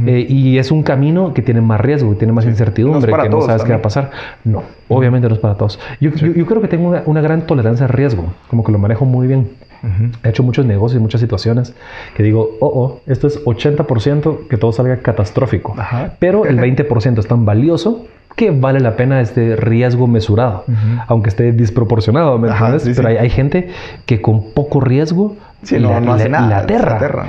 [0.07, 3.29] Eh, y es un camino que tiene más riesgo, que tiene más incertidumbre, para que
[3.29, 3.81] no sabes qué va a también.
[3.83, 4.09] pasar.
[4.43, 5.79] No, obviamente no es para todos.
[5.99, 8.79] Yo, yo- yo creo que tengo una, una gran tolerancia al riesgo, como que lo
[8.79, 9.47] manejo muy bien.
[10.23, 11.73] He hecho muchos negocios y muchas situaciones
[12.15, 15.73] que digo, oh, oh, esto es 80% que todo salga catastrófico.
[15.77, 16.13] Ajá.
[16.19, 20.65] Pero el 20% es tan valioso que vale la pena este riesgo mesurado,
[21.07, 22.83] aunque esté desproporcionado, ¿me Ajá, entiendes?
[22.83, 23.15] sí, Pero sí.
[23.15, 23.69] Hay, hay gente
[24.05, 26.89] que con poco riesgo Sí, no, no hace nada, la aterra.
[26.89, 27.25] se aterra.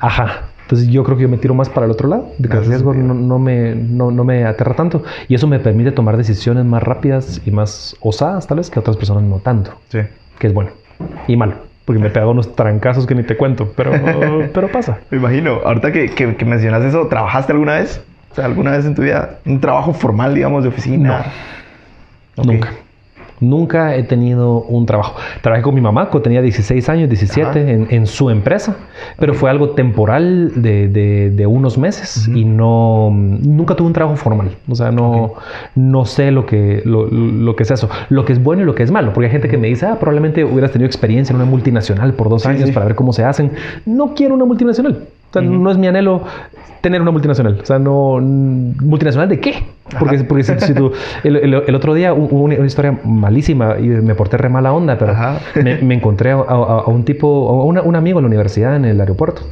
[0.00, 0.26] Ajá.
[0.62, 2.66] Entonces yo creo que yo me tiro más para el otro lado, de que el
[2.66, 5.02] riesgo no, me, no, me aterra tanto.
[5.28, 8.96] Y eso me permite tomar decisiones más rápidas y más osadas, tal vez, que otras
[8.98, 9.70] personas no tanto.
[9.88, 10.00] Sí.
[10.38, 10.70] Que es bueno
[11.26, 13.92] y malo, porque me pegado unos trancazos que ni te cuento, pero,
[14.52, 14.98] pero pasa.
[15.10, 15.60] Me imagino.
[15.64, 18.02] Ahorita que, que, que mencionas eso, ¿trabajaste alguna vez?
[18.30, 19.38] O sea, ¿alguna vez en tu vida?
[19.46, 21.24] ¿Un trabajo formal, digamos, de oficina?
[22.36, 22.46] Ok.
[22.46, 22.70] Nunca.
[23.40, 25.14] Nunca he tenido un trabajo.
[25.42, 27.58] Trabajé con mi mamá cuando tenía 16 años, 17, Ajá.
[27.60, 28.74] en, en su empresa,
[29.16, 34.16] pero fue algo temporal de, de- de unos meses y no, nunca tuve un trabajo
[34.16, 34.50] formal.
[34.68, 35.34] O sea, no,
[35.76, 38.74] no sé lo que, lo, lo que es eso, lo que es bueno y lo
[38.74, 41.36] que es malo, porque hay gente que me dice, ah, probablemente hubieras tenido experiencia en
[41.40, 42.72] una multinacional por dos Sí, años sí.
[42.72, 43.52] para ver cómo se hacen.
[43.86, 45.04] No quiero una multinacional.
[45.30, 46.22] O sea, no es mi anhelo
[46.80, 47.58] tener una multinacional.
[47.62, 48.18] O sea, no...
[48.20, 49.64] ¿Multinacional de qué?
[49.98, 50.92] Porque, porque si, si tú...
[51.24, 54.72] El, el- el otro día, un- una, una historia malísima y me porté re mala
[54.72, 55.14] onda, pero
[55.62, 58.76] me, me encontré a, a- a un tipo, a una- un amigo en la universidad
[58.76, 59.42] en el aeropuerto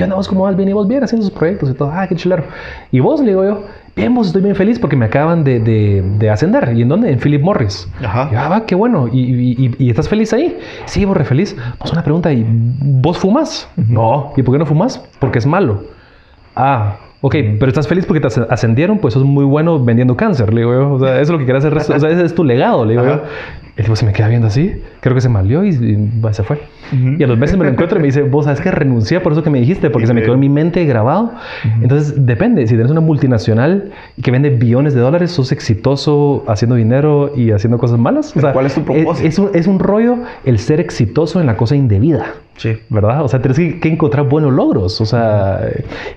[0.00, 0.26] ¿qué onda vos?
[0.28, 0.56] ¿Cómo vas?
[0.56, 1.90] Bien, y vos bien haciendo sus proyectos y todo.
[1.92, 2.44] Ah, qué chilero.
[2.90, 6.02] Y vos, le digo yo, bien, vos estoy bien feliz porque me acaban de, de,
[6.18, 6.72] de ascender.
[6.74, 7.12] ¿Y en dónde?
[7.12, 7.86] En Philip Morris.
[8.02, 8.30] Ajá.
[8.32, 9.08] Y, ah, va, qué bueno.
[9.12, 10.56] ¿Y, y, y- y estás feliz ahí?
[10.86, 11.54] Sí, vos re feliz.
[11.78, 13.68] Pues una pregunta, ¿y vos fumas?
[13.76, 14.32] No.
[14.38, 15.06] ¿Y por qué no fumas?
[15.18, 15.82] Porque es malo.
[16.56, 20.52] Ah, ok, pero estás feliz porque te as- ascendieron, pues sos muy bueno vendiendo cáncer,
[20.54, 20.92] le digo yo.
[20.94, 22.92] O sea, eso es lo que quieres hacer, o sea, ese es tu legado, le
[22.94, 23.16] digo Ajá.
[23.16, 23.22] yo.
[23.76, 26.60] El tipo se me queda viendo así, creo que se malió y, y, se fue.
[26.92, 29.32] Y a los meses me lo encuentro y me dice, vos sabes que renuncié por
[29.32, 31.32] eso que me dijiste, porque se me quedó en mi mente grabado.
[31.82, 32.66] Entonces, depende.
[32.66, 33.90] Si tienes una multinacional
[34.22, 38.32] que vende billones de dólares, sos exitoso haciendo dinero y haciendo cosas malas.
[38.34, 39.28] Pero ¿cuál es tu propósito?
[39.28, 42.34] Es, un, es un rollo el ser exitoso en la cosa indebida.
[42.56, 42.76] Sí.
[42.90, 43.24] ¿verdad?
[43.24, 45.60] O sea, tienes que, que encontrar buenos logros, o sea,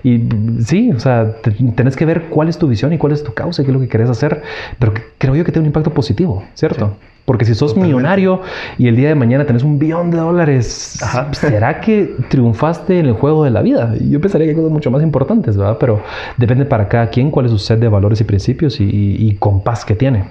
[0.02, 0.20] y
[0.62, 3.32] sí, o sea, te- tenés que ver cuál es tu visión y cuál es tu
[3.32, 4.42] causa y qué es lo que querés hacer,
[4.78, 6.96] pero que- creo yo que tiene un impacto positivo, ¿cierto?
[7.24, 7.94] Porque si sos Totalmente.
[7.96, 8.42] millonario
[8.76, 11.32] y el día de mañana tenés un billón de dólares, Ajá.
[11.32, 13.94] ¿será que triunfaste en el juego de la vida?
[13.98, 15.78] Yo pensaría que hay cosas mucho más importantes, ¿verdad?
[15.80, 16.02] Pero
[16.36, 19.34] depende para cada quien cuál es su set de valores y principios y, y- y
[19.36, 20.24] compás que tiene.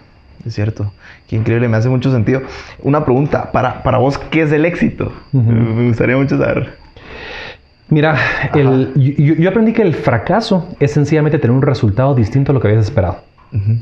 [0.45, 0.91] Es cierto.
[1.27, 2.41] Qué increíble, me hace mucho sentido.
[2.83, 5.11] Una pregunta, para, para vos, ¿qué es el éxito?
[5.31, 6.77] Me gustaría mucho saber.
[7.89, 8.17] Mira,
[8.53, 12.59] el- yo, yo aprendí que el fracaso es sencillamente tener un resultado distinto a lo
[12.59, 13.17] que habías esperado.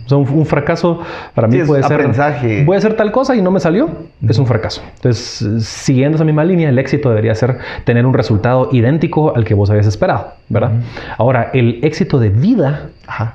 [0.05, 0.99] O sea, un, un fracaso
[1.33, 1.93] para mí Sí, puede ser.
[1.93, 2.63] aprendizaje.
[2.65, 3.89] Voy a hacer tal cosa y no me salió.
[4.27, 4.81] Es un fracaso.
[4.95, 9.53] Entonces, siguiendo esa misma línea, el éxito debería ser tener un resultado idéntico al que
[9.53, 10.71] vos habías esperado, ¿verdad?
[11.17, 12.89] Ahora, el éxito de vida,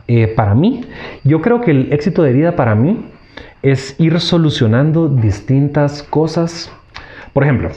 [0.08, 0.82] eh, para mí,
[1.24, 3.06] yo creo que el éxito de vida para mí
[3.62, 6.70] es ir solucionando distintas cosas.
[7.32, 7.70] Por ejemplo,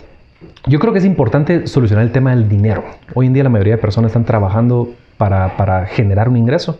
[0.67, 2.83] yo creo que es importante solucionar el tema del dinero.
[3.13, 4.89] Hoy en día la mayoría de personas están trabajando
[5.19, 6.79] para, para generar un ingreso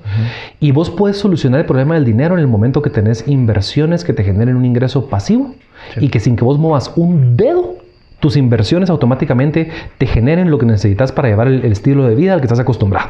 [0.61, 4.13] y vos puedes solucionar el problema del dinero en el momento que tenés inversiones que
[4.13, 5.55] te generen un ingreso pasivo
[5.97, 7.75] y que sin que vos muevas un dedo,
[8.21, 12.33] tus inversiones automáticamente te generen lo que necesitas para llevar el, el estilo de vida
[12.33, 13.09] al que estás acostumbrado.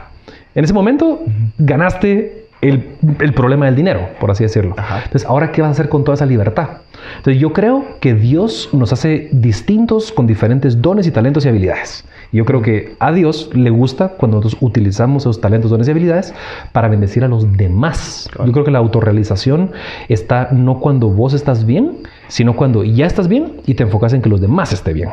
[0.56, 1.20] En ese momento
[1.60, 4.74] ganaste el, el problema del dinero, por así decirlo.
[4.78, 5.04] Ajá.
[5.04, 6.70] Entonces, ahora, ¿qué vas a hacer con toda esa libertad?
[7.18, 12.06] Entonces, yo creo que Dios nos hace distintos con diferentes dones y talentos y habilidades.
[12.32, 16.34] Yo creo que a Dios le gusta cuando nosotros utilizamos esos talentos, dones y habilidades
[16.72, 18.30] para bendecir a los demás.
[18.46, 19.72] Yo creo que la autorrealización
[20.10, 24.22] está no cuando vos estás bien, sino cuando ya estás bien y te enfocas en
[24.22, 25.10] que los demás estén bien.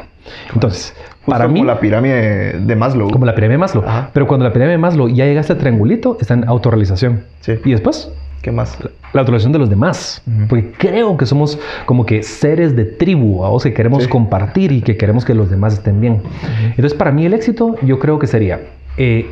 [0.52, 3.10] Entonces, Justo para como mí, la pirámide de Maslow.
[3.10, 3.84] como la pirámide de Maslow.
[3.86, 4.10] Ajá.
[4.12, 7.24] Pero cuando la pirámide de Maslow ya llegaste al triangulito, está en autorrealización.
[7.40, 7.54] Sí.
[7.64, 8.12] Y después,
[8.46, 8.78] ¿Qué más?
[9.12, 10.22] la autorización de los demás.
[10.48, 14.08] Porque creo que somos como que seres de tribu, o que queremos Sí.
[14.08, 16.22] compartir y que queremos que los demás estén bien.
[16.68, 18.60] Entonces, para mí el éxito, yo creo que sería
[18.98, 19.28] eh,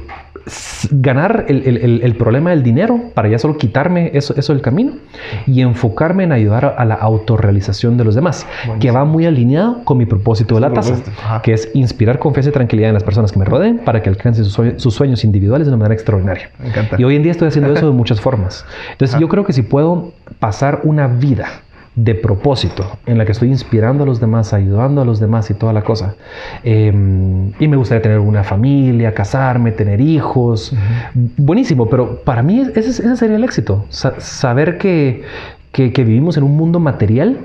[0.91, 4.93] ganar el, el- el- problema del dinero para ya solo quitarme eso, eso del camino
[5.47, 8.47] y enfocarme en ayudar a, la autorrealización de los demás,
[8.79, 10.95] que va muy alineado con mi propósito de la taza,
[11.43, 14.45] que es inspirar confianza y tranquilidad en las personas que me rodeen para que alcancen
[14.45, 16.51] sus, sus sueños individuales de una manera extraordinaria.
[16.59, 16.73] Me.
[16.99, 18.65] Y hoy en día estoy haciendo eso de muchas formas.
[18.93, 21.47] Entonces yo creo que si puedo pasar una vida
[21.97, 25.55] de propósito en la que estoy inspirando a los demás, ayudando a los demás y
[25.55, 26.17] toda la cosa,
[26.65, 26.89] eh,
[27.59, 30.75] y me gustaría tener una familia, casarme, tener hijos,
[31.37, 35.23] buenísimo, pero para mí ese, ese sería el éxito, Sa- saber que,
[35.73, 37.39] que, que vivimos en un mundo material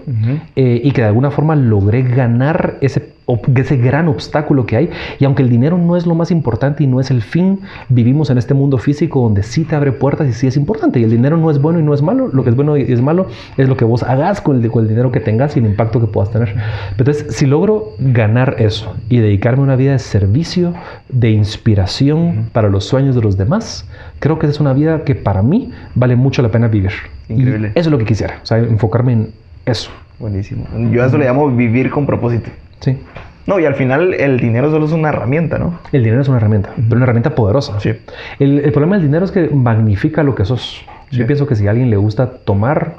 [0.55, 3.13] eh, y que de alguna forma logré ganar ese,
[3.55, 4.89] ese gran obstáculo que hay.
[5.19, 8.29] Y aunque el dinero no es lo más importante y no es el fin, vivimos
[8.29, 10.99] en este mundo físico donde sí te abre puertas y sí es importante.
[10.99, 12.27] Y el dinero no es bueno y no es malo.
[12.27, 14.83] Lo que es bueno y es malo es lo que vos hagas con el, con
[14.83, 16.55] el dinero que tengas y el impacto que puedas tener.
[16.91, 20.73] Entonces, si logro ganar eso y dedicarme a una vida de servicio,
[21.09, 23.87] de inspiración para los sueños de los demás,
[24.19, 26.91] creo que esa es una vida que para mí vale mucho la pena vivir.
[27.27, 27.71] Increíble.
[27.75, 29.31] Y eso es lo que quisiera, o sea, enfocarme en
[29.65, 29.91] eso.
[30.19, 30.65] Buenísimo.
[30.91, 32.49] Yo a eso le llamo vivir con propósito.
[32.79, 32.97] Sí.
[33.45, 35.79] No, y al final el dinero solo es una herramienta, ¿no?
[35.91, 37.79] El dinero es una herramienta, pero una herramienta poderosa.
[37.79, 37.93] Sí.
[38.37, 40.85] El, el problema del dinero es que magnifica lo que sos.
[41.09, 41.17] Sí.
[41.17, 42.97] Yo pienso que si a alguien le gusta tomar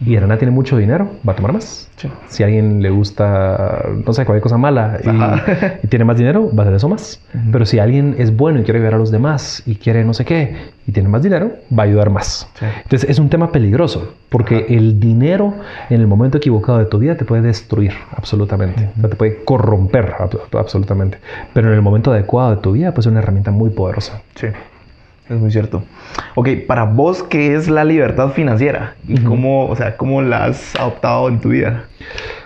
[0.00, 1.88] y de la nada tiene mucho dinero, va a tomar más.
[1.96, 2.08] Sí.
[2.28, 6.48] Si a alguien le gusta, no sé, cualquier cosa mala y, y tiene más dinero,
[6.54, 7.20] va a hacer eso más.
[7.50, 10.24] Pero si alguien es bueno y quiere ayudar a los demás y quiere no sé
[10.24, 10.56] qué
[10.86, 12.48] y tiene más dinero, va a ayudar más.
[12.54, 12.66] Sí.
[12.84, 15.54] Entonces es un tema peligroso porque el dinero
[15.90, 19.42] en el momento equivocado de tu vida te puede destruir absolutamente, O sea, te puede
[19.44, 21.18] corromper ab- absolutamente.
[21.52, 24.22] Pero en el momento adecuado de tu vida, pues es una herramienta muy poderosa.
[24.36, 24.46] Sí.
[25.28, 25.82] Es muy cierto.
[26.36, 28.94] Ok, para vos, ¿qué es la libertad financiera?
[29.06, 31.84] ¿Y cómo, o sea, cómo la has adoptado en tu vida?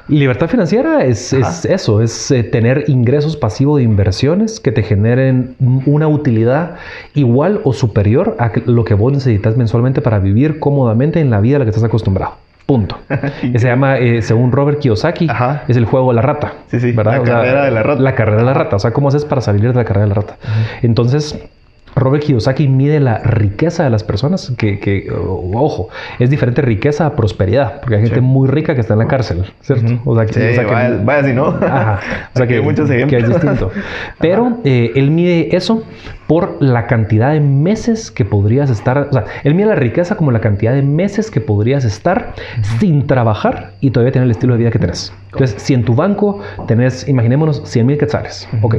[0.09, 5.55] Libertad financiera es, es eso, es eh, tener ingresos pasivos de inversiones que te generen
[5.87, 6.77] una utilidad
[7.15, 11.57] igual o superior a lo que vos necesitas mensualmente para vivir cómodamente en la vida
[11.57, 12.35] a la que estás acostumbrado.
[12.67, 12.97] Punto.
[13.41, 15.63] Se llama, eh, según Robert Kiyosaki, Ajá.
[15.69, 16.55] es el juego de la rata.
[16.69, 17.13] Sí, sí, ¿verdad?
[17.13, 18.01] la O sea, carrera de la rata.
[18.03, 18.77] La carrera de la rata.
[18.77, 20.37] O sea, ¿cómo haces para salir de la carrera de la rata?
[20.83, 21.39] Entonces,
[21.95, 25.07] Robert Kiyosaki mide la riqueza de las personas, que,
[25.55, 28.21] ojo, es diferente riqueza a prosperidad, porque hay gente Sí.
[28.23, 30.01] muy rica que está en la cárcel, ¿cierto?
[30.05, 31.47] O sea, que, Sí, o sea que- vaya, vaya si no.
[31.49, 32.01] Ajá.
[32.35, 33.71] O sea que, hay muchos que es distinto.
[34.21, 35.83] Pero eh, él mide eso
[36.27, 39.09] por la cantidad de meses que podrías estar.
[39.11, 42.33] O sea, él mide la riqueza como la cantidad de meses que podrías estar
[42.81, 45.13] sin trabajar y todavía tener el estilo de vida que tenés.
[45.33, 48.77] Entonces, si en tu banco tenés, imaginémonos, 100 mil quetzales, ok,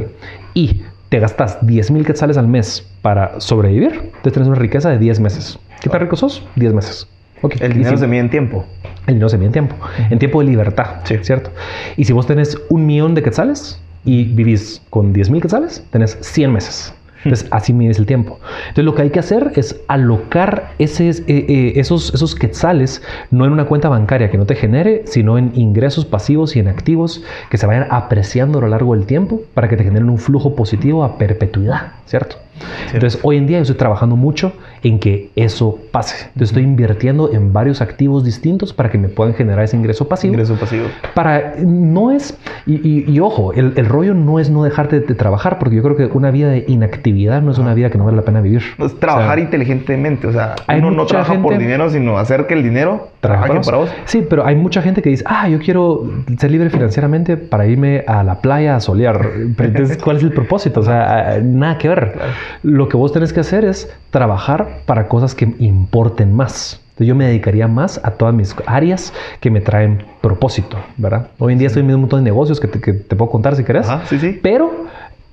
[0.54, 4.98] y te gastas 10 mil quetzales al mes para sobrevivir, entonces tenés una riqueza de
[4.98, 5.58] 10 meses.
[5.80, 6.42] ¿Qué tan rico sos?
[6.56, 7.06] 10 meses.
[7.42, 7.56] Ok.
[7.60, 8.64] El dinero si- se mide en tiempo.
[9.06, 9.76] el dinero se mide en tiempo,
[10.10, 11.18] en tiempo de libertad, Sí.
[11.22, 11.50] ¿cierto?
[11.96, 16.16] Y si vos tenés un millón de quetzales y vivís con 10 mil quetzales, tenés
[16.22, 16.94] 100 meses.
[17.24, 18.38] Entonces, así mides el tiempo.
[18.68, 20.86] Entonces, lo que hay que hacer es alocar eh,
[21.26, 25.52] eh, esos, esos quetzales no en una cuenta bancaria que no te genere, sino en
[25.54, 29.68] ingresos pasivos y en activos que se vayan apreciando a lo largo del tiempo para
[29.68, 32.36] que te generen un flujo positivo a perpetuidad, ¿cierto?
[32.92, 36.26] Entonces, hoy en día yo estoy trabajando mucho en que eso pase.
[36.26, 40.34] Entonces, estoy invirtiendo en varios activos distintos para que me puedan generar ese ingreso pasivo.
[40.34, 40.84] Ingreso pasivo.
[41.14, 45.06] Para, no es, y, y- y ojo, el, el rollo no es no dejarte de,
[45.06, 47.98] de trabajar, porque yo creo que una vida de inactividad no es una vida que
[47.98, 48.62] no vale la pena vivir.
[48.78, 50.26] Es trabajar O sea, inteligentemente.
[50.26, 53.78] O sea, hay uno no trabaja por dinero, sino hacer que el dinero trabaje para
[53.78, 53.90] vos.
[54.04, 56.04] Sí, pero hay mucha gente que dice, ah, yo quiero
[56.38, 59.28] ser libre financieramente para irme a la playa a solear.
[59.56, 60.80] Pero entonces, ¿cuál es el propósito?
[60.80, 62.12] O sea, nada que ver.
[62.62, 66.80] Lo que vos tenés que hacer es trabajar para cosas que importen más.
[66.90, 71.28] Entonces, yo me dedicaría más a todas mis áreas que me traen propósito, ¿verdad?
[71.38, 73.56] Hoy en día estoy en un montón de negocios que te, que te puedo contar
[73.56, 73.88] si querés.
[73.88, 74.38] Ajá, sí, sí.
[74.40, 74.70] Pero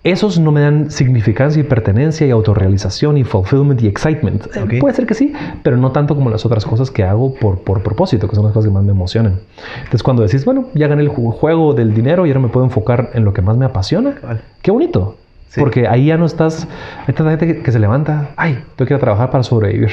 [0.04, 4.48] esos no me dan significancia y pertenencia y autorrealización y fulfillment y excitement.
[4.56, 4.80] Eh.
[4.80, 7.84] Puede ser que sí, pero no tanto como las otras cosas que hago por, por
[7.84, 9.40] propósito, que son las cosas que más me emocionan.
[9.78, 12.66] Entonces, cuando decís, bueno, ya gané el ju- juego del dinero y ahora me puedo
[12.66, 14.16] enfocar en lo que más me apasiona,
[14.64, 15.18] qué bonito.
[15.54, 15.60] Sí.
[15.60, 16.66] Porque ahí ya no estás.
[17.08, 19.92] Hay tanta gente que, que se levanta, ay, tengo que ir a trabajar para sobrevivir.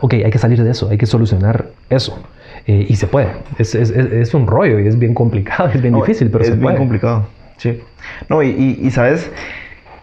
[0.00, 2.22] Ok, hay que salir de eso, hay que solucionar eso.
[2.66, 3.28] Eh, y se puede.
[3.58, 6.42] Es, es- es- es un rollo y es bien complicado, es bien No, difícil, pero
[6.42, 6.76] es se bien puede.
[6.76, 7.26] complicado.
[7.56, 7.80] Sí.
[8.28, 9.30] No, y, y- y, sabes,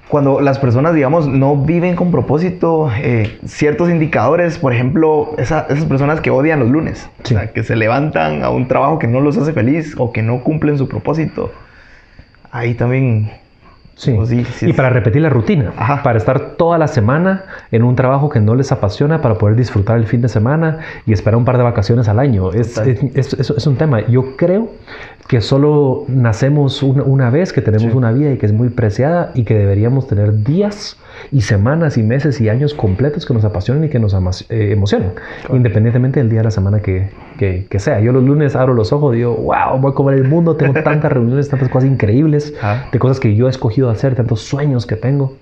[0.07, 5.86] cuando las personas, digamos, no viven con propósito, eh, ciertos indicadores, por ejemplo, esa- esas
[5.86, 7.36] personas que odian los lunes, Sí.
[7.36, 10.23] o sea, que se levantan a un trabajo que no los hace feliz o que
[10.23, 11.51] no cumplen su propósito,
[12.51, 13.29] ahí también
[13.97, 14.13] Sí.
[14.13, 14.31] Pues
[14.62, 16.03] y para repetir la rutina, Ajá.
[16.03, 19.97] para estar toda la semana en un trabajo que no les apasiona, para poder disfrutar
[19.97, 22.51] el fin de semana y esperar un par de vacaciones al año.
[22.53, 24.05] Es, es, es- es un tema.
[24.07, 24.69] Yo creo
[25.27, 27.97] que solo nacemos una, una vez, que tenemos Sí.
[27.97, 30.95] una vida y que es muy preciada y que deberíamos tener días
[31.32, 34.13] y semanas y meses y años completos que nos apasionen y que nos
[34.49, 35.12] eh, emocionen,
[35.53, 37.99] independientemente del día de la semana que, que- que sea.
[37.99, 40.73] Yo los lunes abro los ojos y digo, wow, voy a comer el mundo, tengo
[40.84, 42.88] tantas reuniones, tantas cosas increíbles, Ajá.
[42.91, 45.36] de cosas que yo he escogido hacer, tantos sueños que tengo.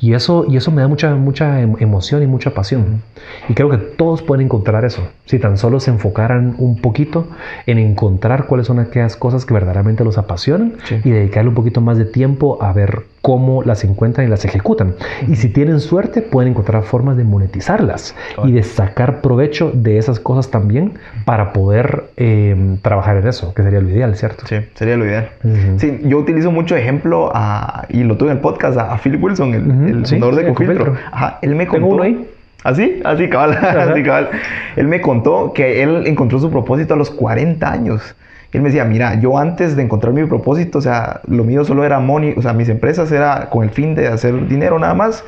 [0.00, 3.02] Y eso, y eso me da mucha, mucha em- emoción y mucha pasión.
[3.48, 7.26] Y creo que todos pueden encontrar eso, si tan solo se enfocaran un poquito
[7.66, 11.00] en encontrar cuáles son aquellas cosas que verdaderamente los apasionan Sí.
[11.04, 14.94] y dedicarle un poquito más de tiempo a ver cómo las encuentran y las ejecutan.
[15.26, 18.48] Y si tienen suerte, pueden encontrar formas de monetizarlas Claro.
[18.48, 20.92] y de sacar provecho de esas cosas también
[21.24, 24.44] para poder em, trabajar en eso, que sería lo ideal, ¿cierto?
[24.46, 25.30] Sí, sería lo ideal.
[25.44, 25.78] Ujú.
[25.78, 29.16] Sí, yo utilizo mucho ejemplo a- y lo tuve en el podcast a, a Phil
[29.16, 30.96] Wilson, el, Ujú, el sí, fundador sí, de Cofiltro.
[31.12, 31.94] Ajá, él me Tengo contó.
[31.94, 32.28] uno ahí.
[32.64, 33.00] ¿Así?
[33.04, 33.52] Así, cabal.
[33.92, 34.30] Así, cabal.
[34.76, 38.14] Él me contó que él encontró su propósito a los 40 años.
[38.52, 41.84] Él me decía, mira, yo antes de encontrar mi propósito, o sea, lo mío solo
[41.84, 45.22] era money, o sea, mis empresas era con el fin de hacer dinero nada más.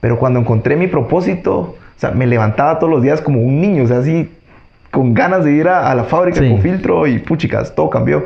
[0.00, 3.84] Pero cuando encontré mi propósito, o sea, me levantaba todos los días como un niño,
[3.84, 4.30] o sea, así,
[4.90, 6.48] con ganas de ir a, a la fábrica Sí.
[6.50, 8.24] con filtro y puchicas, todo cambió.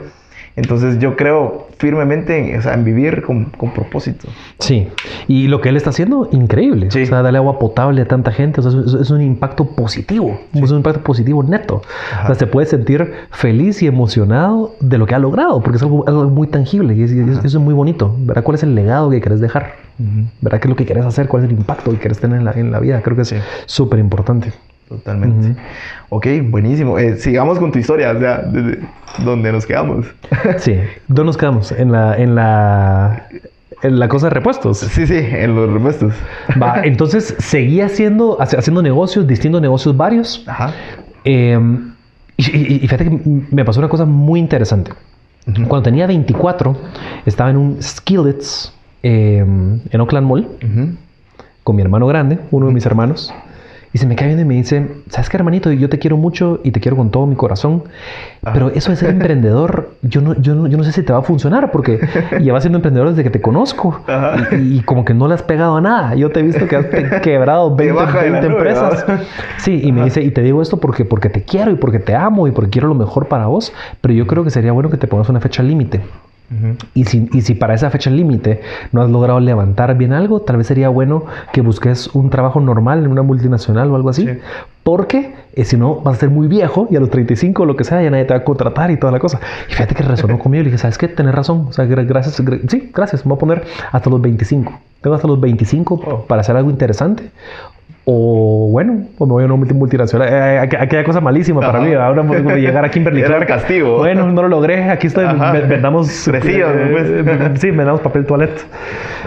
[0.56, 4.26] Entonces yo creo firmemente en, o sea, en vivir con, con propósito.
[4.58, 4.88] Sí,
[5.28, 6.90] y lo que él está haciendo, increíble.
[6.90, 7.02] Sí.
[7.02, 10.38] O sea, darle agua potable a tanta gente, o sea, es, es un impacto positivo,
[10.54, 11.82] es un impacto positivo neto.
[12.22, 15.82] O sea, se puede sentir feliz y emocionado de lo que ha logrado, porque es
[15.82, 18.14] algo, algo muy tangible y, es- y eso es muy bonito.
[18.20, 18.42] ¿Verdad?
[18.42, 19.74] ¿Cuál es el legado que querés dejar?
[20.40, 20.60] ¿Verdad?
[20.60, 21.28] ¿Qué es lo que querés hacer?
[21.28, 23.00] ¿Cuál es el impacto que querés tener en la, en la vida?
[23.02, 23.36] Creo que es Sí.
[23.66, 24.52] súper importante.
[24.88, 25.60] Totalmente.
[26.10, 26.98] Ok, buenísimo.
[26.98, 28.78] Eh, sigamos con tu historia, o sea, desde
[29.24, 30.06] donde nos quedamos.
[30.58, 30.76] Sí,
[31.08, 31.72] ¿dónde nos quedamos?
[31.72, 33.26] En la, en la,
[33.82, 34.78] en la cosa de repuestos.
[34.78, 36.14] sí, sí, en los repuestos.
[36.62, 40.44] Va, entonces seguí haciendo, haciendo negocios, distintos negocios varios.
[40.46, 40.72] Ajá.
[41.24, 41.58] Eh,
[42.36, 43.20] y, y- y fíjate que
[43.50, 44.92] me pasó una cosa muy interesante.
[45.68, 46.76] Cuando tenía 24,
[47.24, 48.72] estaba en un Skillets
[49.02, 50.48] eh, en Oakland Mall
[51.62, 53.32] con mi hermano grande, uno de mis hermanos.
[53.96, 55.72] Y se me cae viendo y me dice, ¿sabes qué, hermanito?
[55.72, 57.84] Yo te quiero mucho y te quiero con todo mi corazón.
[58.52, 61.20] Pero eso de ser emprendedor, yo no, yo, no, yo no sé si te va
[61.20, 62.06] a funcionar porque
[62.42, 64.02] llevas siendo emprendedor desde que te conozco.
[64.52, 66.14] Y, y, como que no le has pegado a nada.
[66.14, 66.86] Yo te he visto que has
[67.22, 69.06] quebrado 20, 20 empresas.
[69.56, 72.14] Sí, y me dice, y te digo esto porque, porque te quiero y porque te
[72.14, 73.72] amo y porque quiero lo mejor para vos.
[74.02, 76.02] Pero yo creo que sería bueno que te pongas una fecha límite.
[76.94, 78.60] Y, si, y si para esa fecha límite
[78.92, 83.04] no has logrado levantar bien algo, tal vez sería bueno que busques un trabajo normal
[83.04, 84.26] en una multinacional o algo así.
[84.26, 84.38] Sí.
[84.84, 87.76] Porque eh, si no, vas a ser muy viejo y a los 35 o lo
[87.76, 89.40] que sea, ya nadie te va a contratar y toda la cosa.
[89.68, 91.08] Y fíjate que resonó conmigo y dije, ¿sabes qué?
[91.08, 91.66] Tenés razón.
[91.68, 92.42] O sea, gracias.
[92.68, 93.26] sí, gracias.
[93.26, 94.78] Me voy a poner hasta los 25.
[95.00, 96.26] Tengo hasta los 25 oh.
[96.26, 97.30] para hacer algo interesante.
[98.08, 100.28] O bueno, o me voy a una multinacional.
[100.30, 101.72] Eh, aquella cosa malísima Ajá.
[101.72, 101.92] para mí.
[101.92, 103.98] Ahora voy a llegar a Kimberly Era castigo.
[103.98, 104.84] Bueno, no lo logré.
[104.84, 105.26] Aquí estoy.
[105.68, 106.22] Vendamos.
[106.24, 107.60] Crecido, pues.
[107.60, 108.64] Sí, vendamos papel toilet.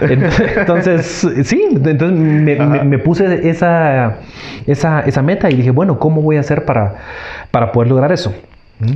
[0.00, 1.68] Entonces, sí.
[1.70, 4.16] Entonces me, me, me, puse esa,
[4.66, 6.94] esa, esa meta y dije, bueno, ¿cómo voy a hacer para,
[7.50, 8.34] para poder lograr eso?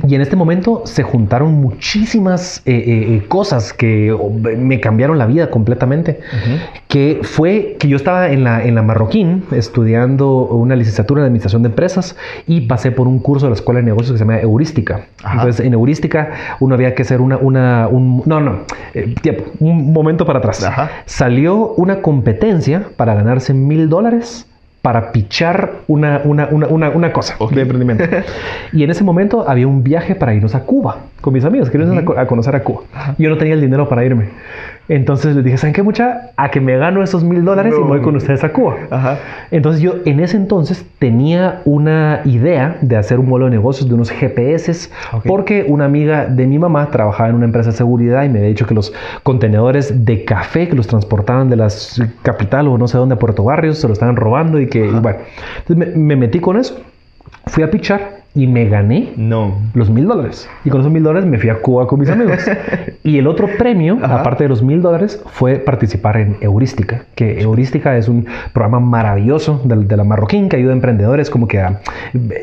[0.07, 4.15] Y en este momento se juntaron muchísimas eh, eh, cosas que
[4.57, 6.19] me cambiaron la vida completamente.
[6.21, 6.59] Uh -huh.
[6.87, 11.61] Que fue que yo estaba en la, en la Marroquín estudiando una licenciatura en Administración
[11.63, 12.15] de Empresas
[12.47, 15.05] y pasé por un curso de la Escuela de Negocios que se llama Heurística.
[15.23, 15.33] Ajá.
[15.33, 17.37] Entonces, en Heurística uno había que hacer una...
[17.37, 18.59] una un, no, no,
[18.93, 20.63] eh, tiempo, un momento para atrás.
[20.63, 20.89] Ajá.
[21.05, 24.47] Salió una competencia para ganarse mil dólares
[24.85, 27.55] para pichar una, una, una, una cosa okay.
[27.55, 28.03] de emprendimiento.
[28.71, 31.79] y en ese momento había un viaje para irnos a Cuba con mis amigos, que
[31.79, 32.19] irnos uh -huh.
[32.19, 32.83] a, conocer a Cuba.
[33.17, 34.29] Yo no tenía el dinero para irme.
[34.87, 36.31] Entonces les dije, ¿saben qué mucha?
[36.35, 37.85] A que me gano esos mil dólares no.
[37.85, 38.75] y voy con ustedes a Cuba.
[38.91, 39.17] Ajá.
[39.51, 43.95] Entonces yo en ese entonces tenía una idea de hacer un modelo de negocios de
[43.95, 45.29] unos GPS okay.
[45.29, 48.49] porque una amiga de mi mamá trabajaba en una empresa de seguridad y me había
[48.49, 48.93] dicho que los
[49.23, 51.67] contenedores de café que los transportaban de la
[52.21, 54.91] capital o no sé dónde a Puerto Barrios se lo estaban robando y que, y
[54.91, 55.19] bueno,
[55.59, 56.79] entonces me, me metí con eso.
[57.47, 59.55] Fui a pichar y me gané no.
[59.73, 60.47] los mil dólares.
[60.65, 62.39] Y con esos mil dólares me fui a Cuba con mis amigos.
[63.03, 64.19] y el otro premio, Ajá.
[64.19, 69.61] aparte de los mil dólares, fue participar en Heurística, que Heurística es un programa maravilloso
[69.63, 71.79] de, de, la Marroquín que ayuda a emprendedores como que a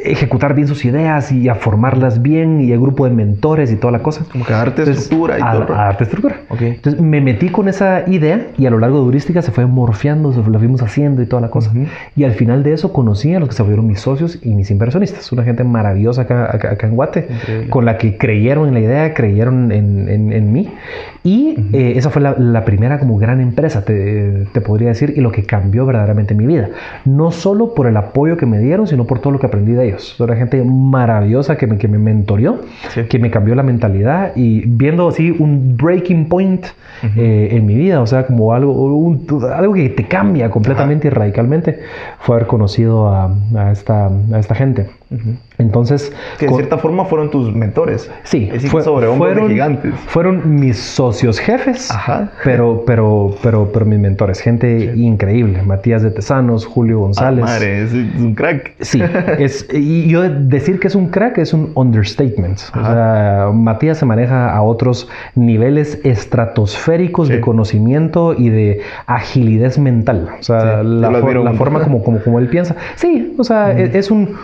[0.05, 3.93] ejecutar bien sus ideas y a formarlas bien y el grupo de mentores y toda
[3.93, 4.25] la cosa.
[4.33, 5.75] Como que a darte Entonces, estructura y a, todo.
[5.75, 6.37] A darte estructura.
[6.49, 6.69] Okay.
[6.69, 10.33] Entonces me metí con esa idea y a lo largo de Heurística se fue morfeando,
[10.33, 11.71] se lo fuimos haciendo y toda la cosa.
[11.75, 11.89] Uh -huh.
[12.17, 14.71] Y al final de eso conocí a los que se volvieron mis socios y mis
[14.71, 15.31] inversionistas.
[15.33, 17.69] Una gente maravillosa maravillosa acá, acá, acá en Guate, Increíble.
[17.71, 20.69] con la que creyeron en la idea, creyeron en, en, en mí.
[21.25, 21.75] Y uh -huh.
[21.75, 25.31] eh, esa fue la, la, primera como gran empresa, te, te, podría decir, y lo
[25.31, 26.69] que cambió verdaderamente mi vida.
[27.05, 29.87] No solo por el apoyo que me dieron, sino por todo lo que aprendí de
[29.87, 30.17] ellos.
[30.19, 33.03] Era gente maravillosa que me, que me mentorió, sí.
[33.09, 37.11] que me cambió la mentalidad y viendo así un breaking point uh -huh.
[37.17, 41.17] eh, en mi vida, o sea, como algo, un, algo que te cambia completamente Ajá.
[41.17, 41.79] y radicalmente,
[42.19, 44.87] fue haber conocido a, a, esta, a esta gente.
[45.59, 46.13] Entonces.
[46.39, 48.11] Que de con, cierta forma fueron tus mentores.
[48.25, 49.95] Sí, fue, sobre fueron, gigantes.
[50.07, 52.33] Fueron mis socios jefes, Ajá.
[52.45, 54.41] Pero, pero, pero, pero mis mentores.
[54.41, 55.05] Gente sí.
[55.05, 55.63] increíble.
[55.63, 57.45] Matías de Tesanos, Julio González.
[57.47, 58.75] Ah, madre, es, es, un crack.
[58.81, 59.01] Sí,
[59.39, 62.61] es, y yo decir que es un crack es un understatement.
[62.73, 62.81] Ajá.
[62.81, 67.35] O sea, Matías se maneja a otros niveles estratosféricos sí.
[67.35, 70.29] de conocimiento y de agilidad mental.
[70.41, 72.77] O sea, sí, la, for, la forma como, como, como él piensa.
[72.97, 73.79] Sí, o sea, mm.
[73.79, 74.37] es, es un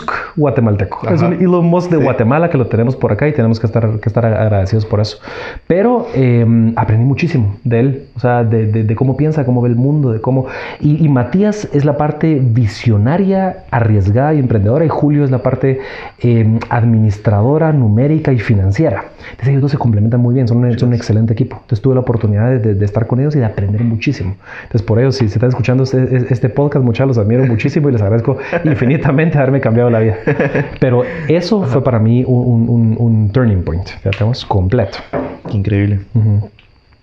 [0.00, 1.00] Musk guatemalteco.
[1.04, 1.14] Ajá.
[1.14, 2.02] Es un Elon Musk de sí.
[2.02, 5.18] Guatemala que lo tenemos por acá y tenemos que estar, que estar agradecidos por eso.
[5.66, 9.68] Pero eh, aprendí muchísimo de él, o sea, de, de, de, cómo piensa, cómo ve
[9.68, 10.46] el mundo, de cómo...
[10.80, 15.80] Y, y, Matías es la parte visionaria, arriesgada y emprendedora y Julio es la parte
[16.20, 19.04] eh, administradora, numérica y financiera.
[19.30, 21.56] Entonces ellos dos se complementan muy bien, son un, son un excelente equipo.
[21.56, 24.36] Entonces tuve la oportunidad de, de, estar con ellos y de aprender muchísimo.
[24.62, 27.92] Entonces por ello, si se están escuchando este, este podcast, muchachos, los admiro muchísimo y
[27.92, 30.16] les agradezco infinitamente haberme cambiado la vida.
[30.80, 31.72] Pero eso Ajá.
[31.72, 34.98] fue para mí un, un, un turning point, ya tenemos completo.
[35.50, 36.00] Increíble.
[36.14, 36.50] Uh -huh.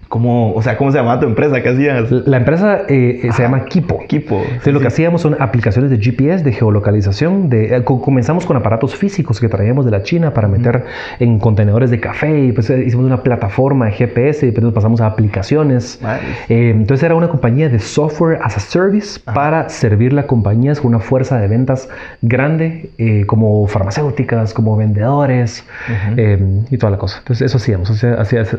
[0.10, 1.62] ¿Cómo, o sea, ¿cómo se llamaba tu empresa?
[1.62, 2.10] ¿Qué hacías?
[2.12, 4.00] La empresa eh, eh se llama Kipo.
[4.08, 4.36] Kipo.
[4.38, 7.50] Entonces, sí, lo que hacíamos son aplicaciones de GPS, de geolocalización.
[7.50, 10.86] De, eh, comenzamos con aparatos físicos que traíamos de la China para meter
[11.20, 11.24] mm.
[11.24, 12.46] en contenedores de café.
[12.46, 16.00] Y pues eh, hicimos una plataforma de GPS y después pasamos a aplicaciones.
[16.48, 19.36] Eh, entonces, era una compañía de software as a service Ajá.
[19.36, 21.89] para servirle a compañías con una fuerza de ventas
[22.22, 22.89] grande,
[23.26, 26.65] como farmacéuticas, como vendedores uh -huh.
[26.70, 27.17] y toda la cosa.
[27.20, 27.91] Entonces, eso hacíamos.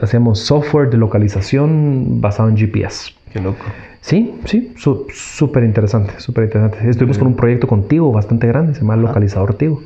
[0.03, 1.38] Hacíamos software de localización
[2.21, 3.13] basado en GPS.
[3.33, 3.65] Qué loco.
[4.01, 4.73] Sí, sí,
[5.13, 6.79] súper interesante, súper interesante.
[6.89, 7.21] Estuvimos sí.
[7.21, 9.83] con un proyecto contigo bastante grande, se llama Localizador Tigo.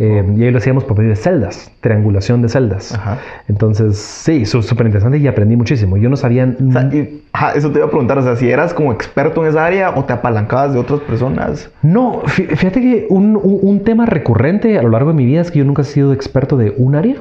[0.00, 2.92] Eh, Y ahí lo hacíamos por medio de celdas, triangulación de celdas.
[2.94, 3.18] Ajá.
[3.48, 5.96] Entonces, sí, súper interesante y aprendí muchísimo.
[5.96, 6.52] Yo no sabía...
[6.68, 9.42] O sea, y- ajá, eso te iba a preguntar, o sea, si eras como experto
[9.44, 11.70] en esa área o te apalancabas de otras personas.
[11.82, 15.40] No, fí- fíjate que un, un- un tema recurrente a lo largo de mi vida
[15.42, 17.14] es que yo nunca he sido experto de un área.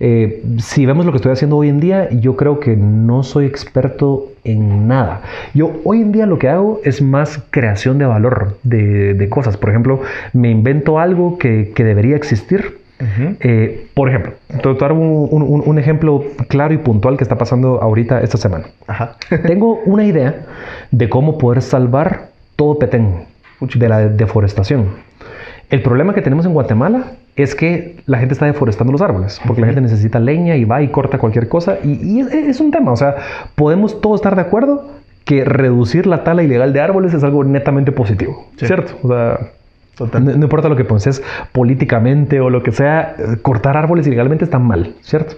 [0.00, 3.46] Eh, si vemos lo que estoy haciendo hoy en día, yo creo que no soy
[3.46, 5.22] experto en nada.
[5.54, 9.56] Yo hoy en día lo que hago es más creación de valor de, de cosas.
[9.56, 10.00] Por ejemplo,
[10.32, 12.78] me invento algo que, que debería existir.
[13.40, 17.18] Eh, por ejemplo, te voy a dar un, un- un- un ejemplo claro y puntual
[17.18, 18.64] que está pasando ahorita esta semana.
[18.86, 19.16] Ajá.
[19.46, 20.46] Tengo una idea
[20.90, 23.24] de cómo poder salvar todo Petén
[23.74, 24.86] de la deforestación.
[25.68, 29.60] El problema que tenemos en Guatemala es que la gente está deforestando los árboles, porque
[29.60, 31.78] la gente necesita leña y va y corta cualquier cosa.
[31.84, 33.16] Y, y es, es un tema, o sea,
[33.54, 34.86] podemos todos estar de acuerdo
[35.24, 38.66] que reducir la tala ilegal de árboles es algo netamente positivo, Sí.
[38.66, 38.94] ¿cierto?
[39.02, 41.22] O sea, no, no importa lo que penses
[41.52, 45.36] políticamente o lo que sea, cortar árboles ilegalmente está mal, ¿cierto?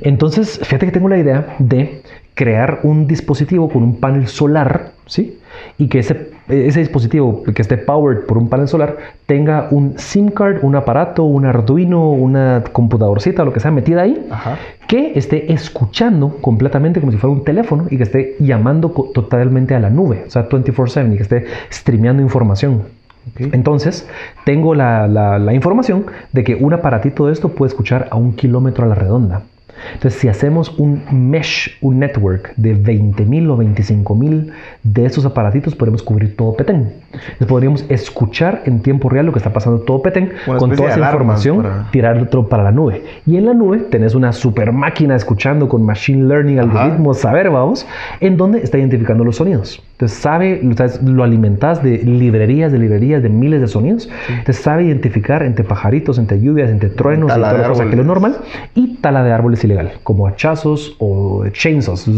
[0.00, 2.02] Entonces, fíjate que tengo la idea de
[2.34, 5.38] crear un dispositivo con un panel solar, ¿sí?
[5.76, 8.96] Y que ese, ese dispositivo que esté powered por un panel solar
[9.26, 14.26] tenga un SIM card, un aparato, un Arduino, una computadorcita, lo que sea metida ahí,
[14.30, 14.56] Ajá.
[14.88, 19.80] que esté escuchando completamente como si fuera un teléfono y que esté llamando totalmente a
[19.80, 22.82] la nube, o sea, 24/7 y que esté streameando información.
[23.38, 24.08] Entonces,
[24.44, 28.32] tengo la, la- la información de que un aparatito de esto puede escuchar a un
[28.34, 29.42] kilómetro a la redonda.
[29.94, 34.50] Entonces, si hacemos un mesh, un network de 20.000 o 25.000
[34.82, 36.92] de esos aparatitos, podemos cubrir todo Petén.
[37.12, 40.98] Entonces, podríamos escuchar en tiempo real lo que está pasando todo Petén con toda esa
[41.12, 43.02] información, para- tirarlo para la nube.
[43.26, 47.86] Y en la nube tenés una super máquina escuchando con machine learning, algoritmos, saber, vamos,
[48.20, 49.82] en donde está identificando los sonidos.
[50.00, 50.62] Entonces sabe,
[51.04, 54.08] lo, alimentas de librerías, de librerías, de miles de sonidos.
[54.30, 57.96] Entonces sabe identificar entre pajaritos, entre lluvias, entre truenos y Tala toda la cosa que
[57.96, 58.38] lo normal.
[58.74, 62.08] Y tala de árboles ilegal, como hachazos o chainsaws.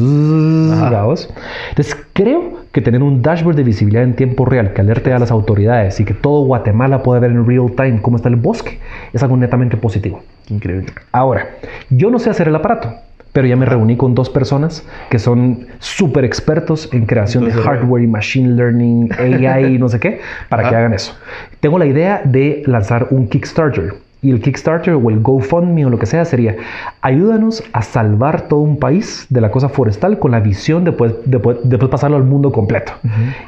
[1.70, 5.32] Entonces creo que tener un dashboard de visibilidad en tiempo real que alerte a las
[5.32, 8.78] autoridades y que todo Guatemala pueda ver en real time cómo está el bosque
[9.12, 10.22] es algo netamente positivo.
[10.48, 10.86] Increíble.
[11.10, 11.48] Ahora,
[11.90, 12.94] yo no sé hacer el aparato,
[13.32, 18.02] pero ya me reuní con dos personas que son súper expertos en creación de hardware
[18.02, 19.10] y machine learning,
[19.46, 21.14] AI y no sé qué, para que hagan eso.
[21.60, 23.94] Tengo la idea de lanzar un Kickstarter.
[24.24, 26.54] Y el Kickstarter o el GoFundMe o lo que sea sería,
[27.00, 31.16] ayúdanos a salvar todo un país de la cosa forestal con la visión de poder-
[31.24, 32.92] de poder- pasarlo al mundo completo.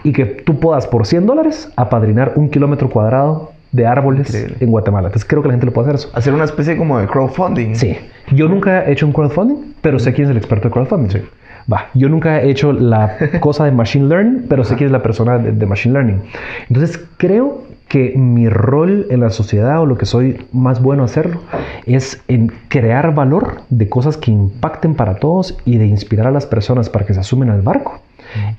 [0.03, 4.57] Y que tú puedas por 100 dólares apadrinar un kilómetro cuadrado de árboles Increíble.
[4.61, 5.09] en Guatemala.
[5.09, 6.11] Entonces creo que la gente lo puede hacer eso.
[6.17, 7.75] Hacer una especie como de crowdfunding.
[7.75, 7.97] Sí.
[8.33, 11.23] Yo nunca he hecho un crowdfunding, pero sé quién es el experto de crowdfunding.
[11.71, 15.03] Va, yo nunca he hecho la cosa de machine learning, pero sé quién es la
[15.03, 16.21] persona de, de machine learning.
[16.69, 21.41] Entonces creo que mi rol en la sociedad o lo que soy más bueno hacerlo
[21.87, 26.47] es en crear valor de cosas que impacten para todos y de inspirar a las
[26.47, 28.01] personas para que se asumen al barco,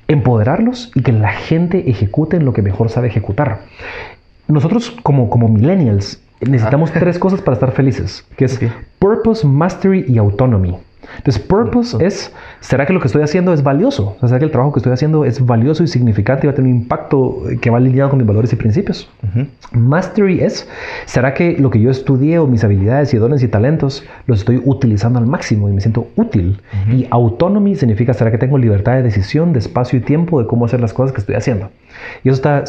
[0.08, 3.60] empoderarlos y que la gente ejecute en lo que mejor sabe ejecutar.
[4.48, 8.70] Nosotros como, como millennials necesitamos tres cosas para estar felices, que es Ok.
[8.98, 10.76] purpose, mastery y autonomy.
[11.18, 14.16] Entonces, purpose es, ¿será que lo que estoy haciendo es valioso?
[14.20, 16.70] ¿Será que el trabajo que estoy haciendo es valioso y significante y va a tener
[16.70, 19.08] un impacto que va alineado con mis valores y principios?
[19.72, 20.68] Mastery es,
[21.04, 24.60] ¿será que lo que yo estudié o mis habilidades y dones y talentos los estoy
[24.64, 26.60] utilizando al máximo y me siento útil?
[26.92, 30.64] Y autonomy significa, ¿será que tengo libertad de decisión, de espacio y tiempo de cómo
[30.66, 31.70] hacer las cosas que estoy haciendo?
[32.24, 32.64] Y eso está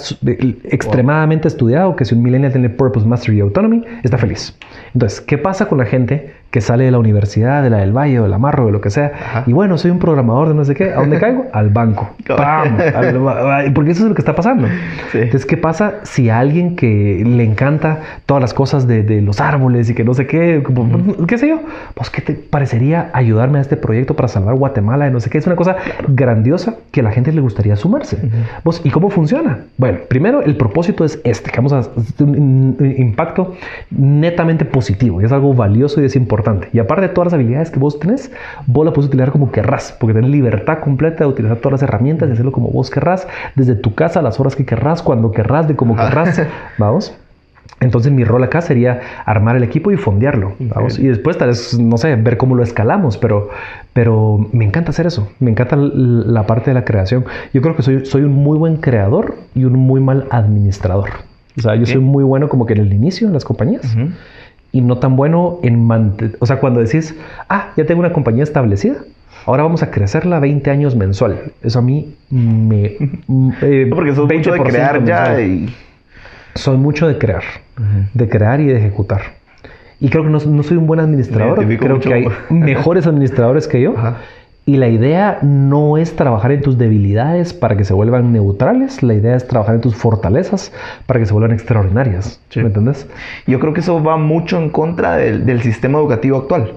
[0.63, 4.57] extremadamente estudiado, que si un millennial tiene purpose, mastery y autonomy, está feliz.
[4.93, 8.19] Entonces, ¿qué pasa con la gente que sale de la universidad, de la del Valle
[8.19, 9.11] o del Amarro, de lo que sea?
[9.13, 9.43] Ajá.
[9.45, 11.45] Y bueno, soy un programador de no sé qué, ¿a dónde caigo?
[11.53, 12.09] Al banco.
[12.27, 12.77] ¡Pam!
[13.73, 14.67] Porque eso es lo que está pasando.
[15.11, 15.19] Sí.
[15.19, 19.41] Entonces, ¿qué pasa si a alguien que le encanta todas las cosas de, de los
[19.41, 20.63] árboles y que no sé qué,
[21.27, 21.59] qué sé yo?
[21.93, 25.05] Pues, ¿qué te parecería ayudarme a este proyecto para salvar Guatemala?
[25.05, 25.75] de No sé qué, es una cosa
[26.07, 28.17] grandiosa que a la gente le gustaría sumarse.
[28.63, 29.59] Pues, ¿Y cómo funciona?
[29.77, 33.55] Bueno, primero el propósito es este, que vamos a hacer un impacto
[33.91, 36.36] netamente positivo y es algo valioso y es importante.
[36.73, 38.31] Y aparte de todas las habilidades que vos tenés,
[38.65, 42.29] vos la puedes utilizar como querrás, porque tenés libertad completa de utilizar todas las herramientas
[42.29, 45.67] y hacerlo como vos querrás, desde tu casa, a las horas que querrás, cuando querrás,
[45.67, 46.41] de como querrás.
[46.77, 47.15] Vamos.
[47.79, 50.97] Entonces mi rol acá sería armar el equipo y fondearlo, vamos.
[50.97, 53.49] Y después tal vez, no sé, ver cómo lo escalamos, pero,
[53.93, 57.25] pero me encanta hacer eso, me encanta la parte de la creación.
[57.53, 61.09] Yo creo que soy, soy un muy buen creador y un muy mal administrador.
[61.55, 63.95] O sea, yo soy muy bueno como que en el inicio en las compañías.
[64.71, 67.15] Y no tan bueno en mantener, o sea, cuando decís,
[67.49, 68.97] ah, ya tengo una compañía establecida,
[69.45, 71.53] ahora vamos a crecerla 20 años mensual.
[71.61, 72.85] Eso a mí me...
[73.61, 75.73] eh, No, porque eso es mucho de 20% crear ya y...
[76.55, 77.43] soy mucho de crear,
[78.13, 79.21] de crear y de ejecutar.
[79.99, 81.65] Y creo que no, no soy un buen administrador.
[81.65, 82.09] Creo mucho.
[82.09, 83.97] que hay mejores administradores que yo.
[83.97, 84.17] Ajá.
[84.67, 89.01] Y la idea no es trabajar en tus debilidades para que se vuelvan neutrales.
[89.01, 90.73] La idea es trabajar en tus fortalezas
[91.05, 92.41] para que se vuelvan extraordinarias.
[92.49, 92.59] Sí.
[92.59, 93.07] ¿Me entiendes?
[93.47, 96.73] Yo creo que eso va mucho en contra del, del sistema educativo actual.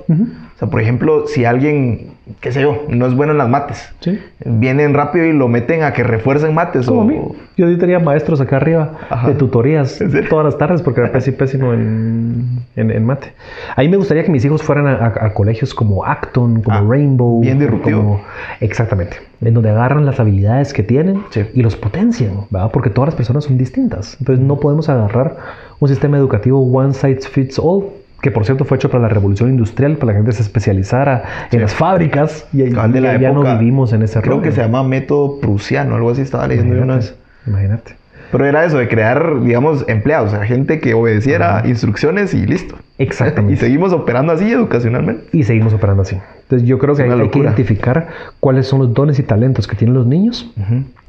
[0.60, 4.18] Sea, por ejemplo, si alguien, qué sé yo, no es bueno en las mates, Sí.
[4.44, 6.86] vienen rápido y lo meten a que refuercen mates.
[6.86, 7.18] Como o, a mí.
[7.56, 9.28] Yo tenía maestros acá arriba Ajá.
[9.28, 9.98] de tutorías
[10.30, 13.32] todas las tardes porque era pésimo, pésimo en, en- en mate.
[13.74, 16.76] A mí me gustaría que mis hijos fueran a, a- a colegios como Acton, como
[16.76, 17.40] Ah, Rainbow.
[17.40, 18.00] bien disruptivo.
[18.02, 18.20] como-
[18.60, 19.16] exactamente.
[19.40, 21.44] En donde agarran las habilidades que tienen Sí.
[21.54, 22.70] y los potencian, ¿verdad?
[22.72, 24.16] Porque todas las personas son distintas.
[24.20, 25.36] Entonces no podemos agarrar
[25.78, 27.84] un sistema educativo one size fits all.
[28.20, 31.48] Que por cierto fue hecho para la revolución industrial, para que la gente se especializara
[31.50, 34.42] en las fábricas y, Cabal de la ya no época, vivimos en ese Creo rollo.
[34.42, 37.14] que se llama método prusiano, algo así estaba leyendo yo una vez.
[37.46, 37.94] imagínate.
[38.30, 42.76] Pero era eso, de crear, digamos, empleados, o sea, gente que obedeciera instrucciones y listo.
[42.98, 43.54] Exactamente.
[43.54, 45.24] Y seguimos operando así educacionalmente.
[45.32, 46.16] y seguimos operando así.
[46.42, 48.08] Entonces yo creo que hay, hay que identificar
[48.38, 50.52] cuáles son los dones y talentos que tienen los niños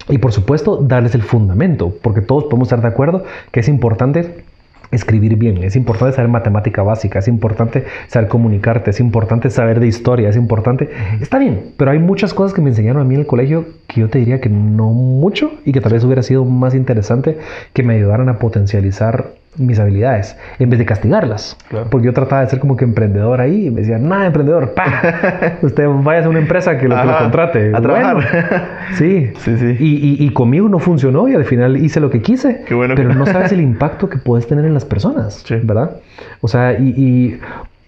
[0.07, 4.43] y por supuesto darles el fundamento, porque todos podemos estar de acuerdo que es importante
[4.91, 9.87] escribir bien, es importante saber matemática básica, es importante saber comunicarte, es importante saber de
[9.87, 10.89] historia, es importante,
[11.21, 14.01] está bien, pero hay muchas cosas que me enseñaron a mí en el colegio que
[14.01, 17.37] yo te diría que no mucho y que tal vez hubiera sido más interesante
[17.73, 21.57] que me ayudaran a potencializar mis habilidades en vez de castigarlas.
[21.69, 21.87] Claro.
[21.89, 25.57] Porque yo trataba de ser como que emprendedor ahí y me decían, nada, emprendedor, pa,
[25.61, 27.71] usted vaya a una empresa que lo, que lo contrate.
[27.75, 28.15] a trabajar.
[28.15, 28.27] Bueno,
[28.93, 29.31] sí.
[29.39, 29.75] Sí, sí.
[29.79, 32.63] Y, y- y conmigo no funcionó y al final hice lo que quise.
[32.65, 33.15] Qué bueno pero no.
[33.19, 35.55] no sabes el impacto que puedes tener en las personas, Sí.
[35.61, 35.97] ¿verdad?
[36.41, 37.39] O sea, y, y,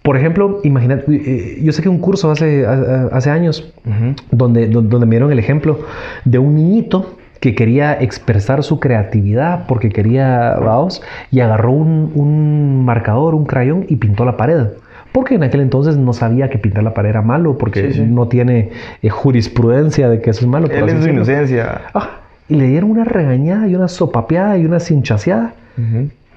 [0.03, 3.73] por ejemplo, imagínate, eh, yo sé que un curso hace, hace años
[4.31, 5.79] donde, don- donde me dieron el ejemplo
[6.25, 12.85] de un niñito que quería expresar su creatividad porque quería, vamos, y agarró un, un
[12.85, 14.67] marcador, un crayón y pintó la pared.
[15.11, 18.01] Porque en aquel entonces no sabía que pintar la pared era malo, porque Sí, sí.
[18.07, 18.69] no tiene
[19.01, 20.67] eh, jurisprudencia de que eso es malo.
[20.67, 21.81] Él en su inocencia.
[21.93, 22.11] Ah,
[22.47, 25.53] y le dieron una regañada y una sopapeada y una cinchaseada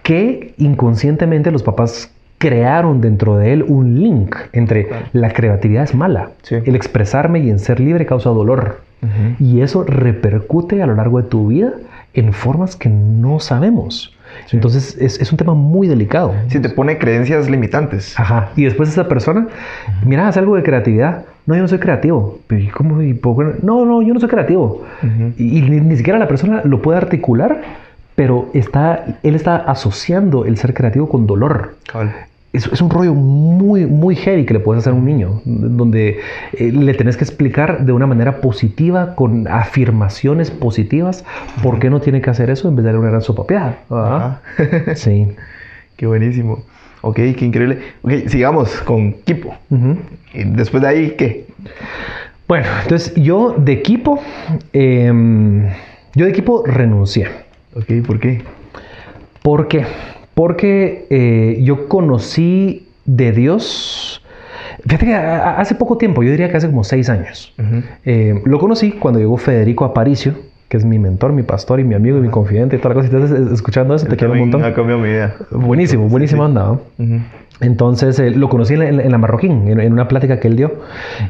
[0.03, 6.31] que inconscientemente los papás crearon dentro de él un link entre la creatividad es mala,
[6.43, 6.57] Sí.
[6.65, 8.81] el expresarme y en ser libre causa dolor.
[9.39, 11.75] Y eso repercute a lo largo de tu vida
[12.15, 14.17] en formas que no sabemos.
[14.51, 16.35] Entonces es, es un tema muy delicado.
[16.49, 18.19] Sí, te pone creencias limitantes.
[18.19, 18.51] Ajá.
[18.57, 19.47] Y después esa persona,
[20.05, 21.25] mira, hace algo de creatividad.
[21.47, 22.41] No, yo no soy creativo.
[22.51, 23.01] ¿y cómo?
[23.01, 23.85] ¿Y por qué no?
[23.87, 24.83] No, yo no soy creativo.
[25.39, 27.63] Y, ni siquiera la persona lo puede articular,
[28.17, 31.77] pero está, él está asociando el ser creativo con dolor.
[32.53, 36.21] Es, es un rollo muy, muy heavy que le puedes hacer a un niño, donde
[36.55, 41.25] eh, le tenés que explicar de una manera positiva, con afirmaciones positivas,
[41.63, 44.41] por qué no tiene que hacer eso en vez de darle una gran sopapeada.
[44.95, 45.29] Sí.
[45.97, 46.63] Qué buenísimo.
[47.01, 47.79] Ok, qué increíble.
[48.03, 49.55] Ok, sigamos con Kipo.
[49.71, 49.97] Ujú.
[50.35, 51.47] Y después de ahí, ¿qué?
[52.49, 54.21] Bueno, entonces yo de equipo,
[54.73, 55.69] em,
[56.15, 57.29] yo de equipo renuncié.
[57.77, 58.43] Ok, ¿por qué?
[59.43, 59.85] ¿Por qué?
[60.35, 64.23] Porque eh, yo conocí de Dios.
[64.85, 67.53] Fíjate que hace poco tiempo, yo diría que hace como seis años.
[68.05, 70.35] Eh, lo conocí cuando llegó Federico Aparicio,
[70.69, 73.03] que es mi mentor, mi pastor y mi amigo y mi confidente y toda la
[73.03, 73.09] cosa.
[73.09, 74.65] Si estás es- escuchando eso, te quiero un montón.
[74.65, 75.35] Ha cambiado mi vida.
[75.51, 76.65] Buenísimo, buenísima onda.
[76.65, 76.81] ¿no?
[76.99, 77.21] Ujú.
[77.61, 80.57] Entonces eh, lo conocí en la, en la- Marroquín, en, en una plática que él
[80.57, 80.75] dio.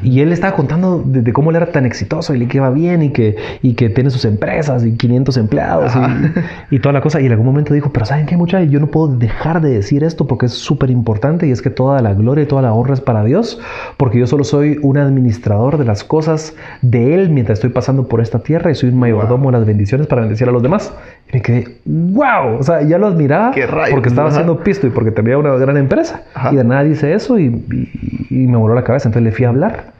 [0.03, 2.69] Y él estaba contando de, de cómo él era tan exitoso y le que va
[2.69, 5.93] bien y que, y que tiene sus empresas y 500 empleados
[6.69, 7.21] y, y toda la cosa.
[7.21, 8.61] Y en algún momento dijo, pero ¿saben qué mucha?
[8.63, 12.01] Yo no puedo dejar de decir esto porque es súper importante y es que toda
[12.01, 13.59] la gloria y toda la honra es para Dios
[13.95, 18.19] porque yo solo soy un administrador de las cosas de Él mientras estoy pasando por
[18.21, 20.93] esta tierra y soy un mayordomo de las bendiciones para bendecir a los demás.
[21.31, 23.51] Y me quedé, wow, o sea, ya lo admiraba
[23.91, 26.16] porque estaba haciendo pisto y porque tenía una gran empresa.
[26.33, 26.53] Ajá.
[26.53, 27.87] Y de nada dice eso y, y-
[28.29, 29.07] y me voló la cabeza.
[29.09, 29.93] Entonces le fui a hablar.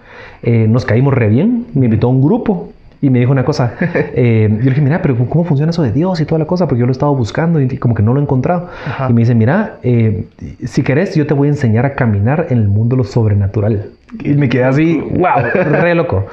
[0.44, 1.66] Eh, nos caímos re bien.
[1.74, 3.74] Me invitó a un grupo y me dijo una cosa.
[4.20, 6.68] Eh, yo le dije, mira, pero ¿cómo funciona eso de Dios y toda la cosa?
[6.68, 8.68] Porque yo lo he estado buscando y como que no lo he encontrado.
[8.86, 9.08] Ajá.
[9.10, 10.26] Y me dice, mira, eh,
[10.66, 13.92] si querés, yo te voy a enseñar a caminar en el mundo lo sobrenatural.
[14.24, 16.26] Y me quedé así, wow, re loco.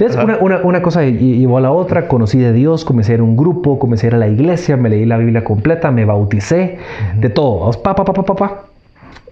[0.00, 0.24] Es Ajá.
[0.24, 3.20] una, una, una cosa ll- llevó a la otra, conocí de Dios, comencé a ir
[3.20, 6.04] a un grupo, comencé a ir a la iglesia, me leí la Biblia completa, me
[6.04, 6.78] bauticé,
[7.20, 7.70] de todo.
[7.82, 8.62] Pa, pa, pa, pa, pa, pa.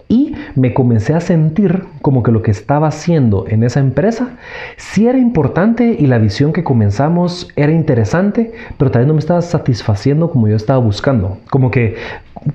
[0.09, 4.37] Y me comencé a sentir como que lo que estaba haciendo en esa empresa
[4.77, 9.41] sí era importante y la visión que comenzamos era interesante, pero también no me estaba
[9.41, 11.37] satisfaciendo como yo estaba buscando.
[11.49, 11.95] Como que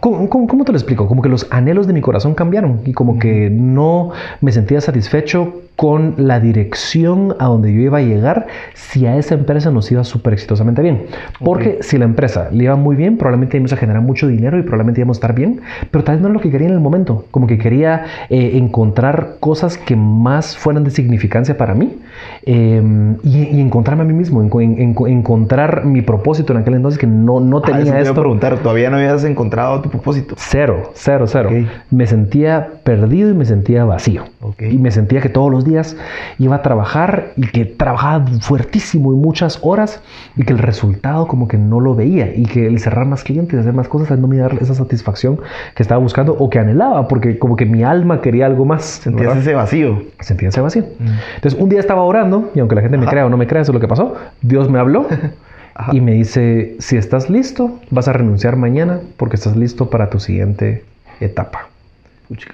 [0.00, 1.08] ¿Cómo, te lo explico?
[1.08, 5.62] Como que los anhelos de mi corazón cambiaron y como que no me sentía satisfecho
[5.76, 10.04] con la dirección a donde yo iba a llegar si a esa empresa nos iba
[10.04, 11.06] súper exitosamente bien.
[11.40, 11.82] Porque okay.
[11.82, 15.00] si la empresa le iba muy bien, probablemente íbamos a generar mucho dinero y probablemente
[15.00, 17.24] íbamos a estar bien, pero tal vez no era lo que quería en el momento.
[17.30, 21.98] Como que quería eh, encontrar cosas que más fueran de significancia para mí
[22.44, 22.82] eh,
[23.22, 26.98] y, y, encontrarme a mí mismo, en, en, en, encontrar mi propósito en aquel entonces
[26.98, 28.14] que no, no tenía ah, esto.
[28.14, 30.34] Te a preguntar, ¿todavía no habías encontrado tu propósito?
[30.38, 31.48] Cero, cero, cero.
[31.50, 31.68] Okay.
[31.90, 34.24] Me sentía perdido y me sentía vacío.
[34.40, 34.74] Okay.
[34.74, 35.96] Y me sentía que todos los días
[36.38, 40.02] iba a trabajar y que trabajaba fuertísimo y muchas horas
[40.36, 43.58] y que el resultado como que no lo veía y que el cerrar más clientes,
[43.58, 45.40] hacer más cosas, no me dar esa satisfacción
[45.74, 48.84] que estaba buscando o que anhelaba porque como que mi alma quería algo más.
[48.84, 49.42] Sentías ¿verdad?
[49.42, 50.02] ese vacío.
[50.20, 50.84] Sentía ese vacío.
[50.98, 51.06] Mm.
[51.36, 53.62] Entonces un día estaba orando y aunque la gente me crea o no me crea,
[53.62, 54.16] eso es lo que pasó.
[54.42, 55.06] Dios me habló.
[55.92, 60.20] y me dice, si estás listo, vas a renunciar mañana porque estás listo para tu
[60.20, 60.84] siguiente
[61.20, 61.68] etapa.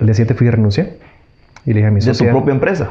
[0.00, 0.94] El día siguiente fui y renuncié.
[1.66, 2.28] Y le dije a mi ¿De socia...
[2.30, 2.90] tu propia empresa?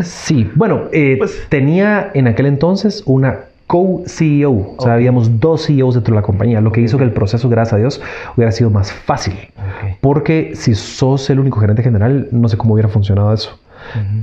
[0.00, 3.40] sí, bueno, eh, Pues- tenía en aquel entonces una
[3.70, 4.74] co-CEO.
[4.76, 7.48] O sea, habíamos dos CEOs dentro de la compañía, lo que hizo que el proceso,
[7.48, 8.02] gracias a Dios,
[8.36, 9.34] hubiera sido más fácil.
[10.00, 13.60] Porque si sos el único gerente general, no sé cómo hubiera funcionado eso.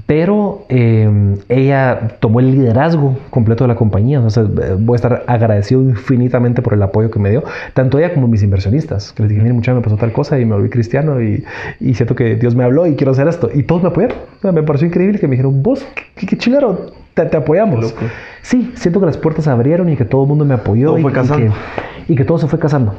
[0.06, 4.20] Pero eh, ella tomó el liderazgo completo de la compañía.
[4.20, 7.44] O sea, voy a estar agradecido infinitamente por el apoyo que me dio,
[7.74, 9.14] tanto ella como mis inversionistas.
[9.14, 11.46] Que les dije, mire, muchacho, me pasó tal cosa y me volví cristiano y,
[11.80, 13.50] y siento que Dios me habló y quiero hacer esto.
[13.54, 14.18] Y todos me apoyaron.
[14.40, 16.92] O sea, me pareció increíble que me dijeron, vos, qué, qué chilero,
[17.24, 17.82] te, te apoyamos.
[17.82, 18.06] Loco.
[18.42, 20.88] Sí, siento que las puertas se abrieron y que todo el mundo me apoyó.
[20.90, 21.54] Todo y, fue y casando.
[22.06, 22.96] que, y que todo se fue casando.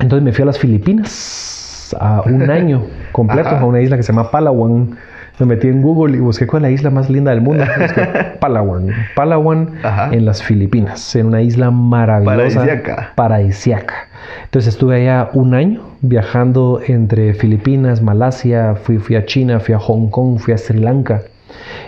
[0.00, 2.82] Entonces me fui a las Filipinas a un año
[3.12, 4.96] completo, a una isla que se llama Palawan.
[5.38, 7.64] Me metí en Google y busqué cuál es la isla más linda del mundo.
[7.80, 8.06] Busqué
[8.38, 8.90] Palawan.
[9.16, 10.10] Palawan Ajá.
[10.12, 12.60] en las Filipinas, en una isla maravillosa.
[12.60, 13.12] Paradisíaca.
[13.14, 13.94] paradisiaca.
[14.44, 19.78] Entonces estuve allá un año viajando entre Filipinas, Malasia, fui, fui a China, fui a
[19.78, 21.22] Hong Kong, fui a Sri Lanka.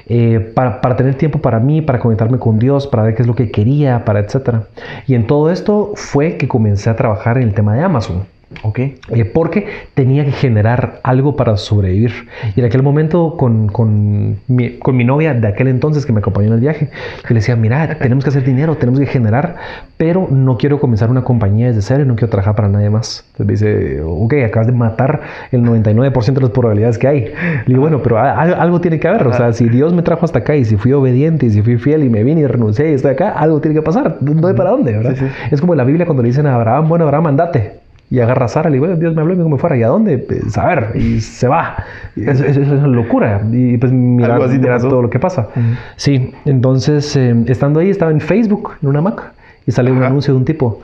[0.07, 3.29] Eh, para, para tener tiempo para mí, para conectarme con Dios, para ver qué es
[3.29, 4.65] lo que quería, para etcétera.
[5.07, 8.34] Y en todo esto fue que comencé a trabajar en el tema de Amazon.
[8.63, 8.79] Ok.
[8.79, 12.29] Eh, porque tenía que generar algo para sobrevivir.
[12.57, 16.21] Y en aquel momento con, con, mi, con mi novia de aquel entonces que me
[16.21, 16.91] acompañó en el viaje,
[17.23, 19.57] yo le decía, mira, tenemos que hacer dinero, tenemos que generar,
[19.97, 23.25] pero no quiero comenzar una compañía desde cero y no quiero trabajar para nadie más.
[23.39, 25.21] Entonces me dice, ok, acabas de matar
[25.53, 27.21] el 99% de las probabilidades que hay.
[27.23, 27.33] Le
[27.67, 29.27] digo, bueno, pero a- a- algo tiene que haber.
[29.27, 31.77] O sea, si Dios me trajo hasta acá y si fui obediente y si fui
[31.79, 34.19] fiel y me vine y renuncié y estoy acá, algo tiene que pasar.
[34.21, 35.15] No hay para dónde, ¿verdad?
[35.19, 35.33] Sí, sí.
[35.51, 37.84] Es como en la Biblia cuando le dicen a Abraham, bueno, Abraham, andate.
[38.15, 39.77] Y agarra a Sara, le digo, "Bueno, Dios me habló y me dijo me fuera.
[39.77, 40.19] ¿Y a dónde?
[40.19, 41.77] Pues, a ver, y se va.
[42.15, 43.43] Eso, eso- eso es una locura.
[43.51, 44.39] Y pues mira,
[44.79, 45.49] todo lo que pasa.
[45.97, 49.33] Sí, entonces eh, estando ahí, estaba en Facebook, en una Mac,
[49.67, 50.81] y salió un anuncio de un tipo.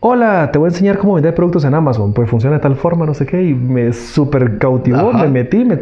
[0.00, 2.12] Hola, te voy a enseñar cómo vender productos en Amazon.
[2.12, 3.42] Pues funciona de tal forma, no sé qué.
[3.42, 5.24] Y me súper cautivó, Ajá.
[5.24, 5.64] me metí.
[5.64, 5.78] me-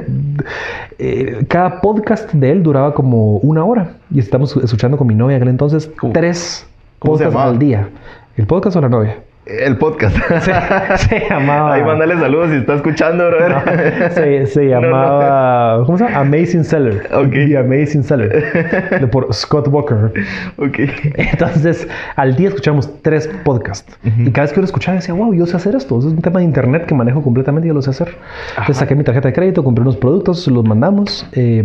[0.98, 3.92] eh, cada podcast de él duraba como una hora.
[4.10, 6.12] Y estamos escuchando con mi novia en aquel entonces ¿Cómo?
[6.12, 6.66] tres
[6.98, 7.88] ¿Cómo se podcasts al día.
[8.36, 9.16] ¿El podcast o la novia?
[9.46, 10.16] El podcast.
[10.40, 11.74] Se, se llamaba.
[11.74, 14.10] Ahí mandale saludos si está escuchando, brother.
[14.12, 14.86] se, se No, no.
[14.88, 15.84] llamaba.
[15.86, 16.18] ¿Cómo se llama?
[16.18, 17.08] Amazing Seller.
[17.14, 17.30] Ok.
[17.30, 18.90] The Amazing Seller.
[19.00, 20.12] de por Scott Walker.
[20.56, 20.78] Ok.
[21.14, 21.86] Entonces,
[22.16, 23.96] al día escuchamos tres podcasts.
[24.04, 25.96] Y cada vez que yo lo escuchaba, decía, wow, yo sé hacer esto.
[26.00, 28.16] Eso es un tema de internet que manejo completamente y yo lo sé hacer.
[28.50, 31.62] Entonces, saqué mi tarjeta de crédito, compré unos productos, los mandamos eh,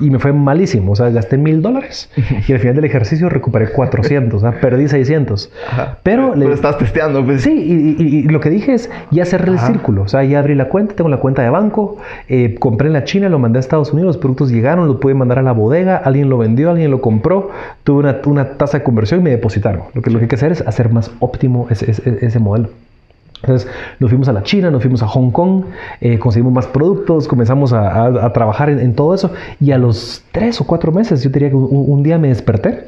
[0.00, 0.92] y me fue malísimo.
[0.92, 2.10] O sea, gasté mil dólares
[2.48, 4.42] y al final del ejercicio recuperé 400.
[4.42, 5.52] O sea, perdí 600.
[5.70, 5.98] Ajá.
[6.02, 7.42] Pero le, estás testeando, pues.
[7.42, 9.66] Sí, y, y- y lo que dije es ya cerré el Ajá.
[9.68, 10.02] círculo.
[10.02, 11.96] O sea, ya abrí la cuenta, tengo la cuenta de banco,
[12.28, 15.14] eh, compré en la China, lo mandé a Estados Unidos, los productos llegaron, los pude
[15.14, 17.50] mandar a la bodega, alguien lo vendió, alguien lo compró,
[17.84, 19.82] tuve una, una tasa de conversión y me depositaron.
[19.94, 22.68] Lo que, lo que hay que hacer es hacer más óptimo ese, ese- ese modelo.
[23.42, 25.64] Entonces nos fuimos a la China, nos fuimos a Hong Kong,
[26.02, 29.78] eh, conseguimos más productos, comenzamos a, a- a trabajar en, en todo eso y a
[29.78, 32.84] los tres o cuatro meses, yo diría que un, un día me desperté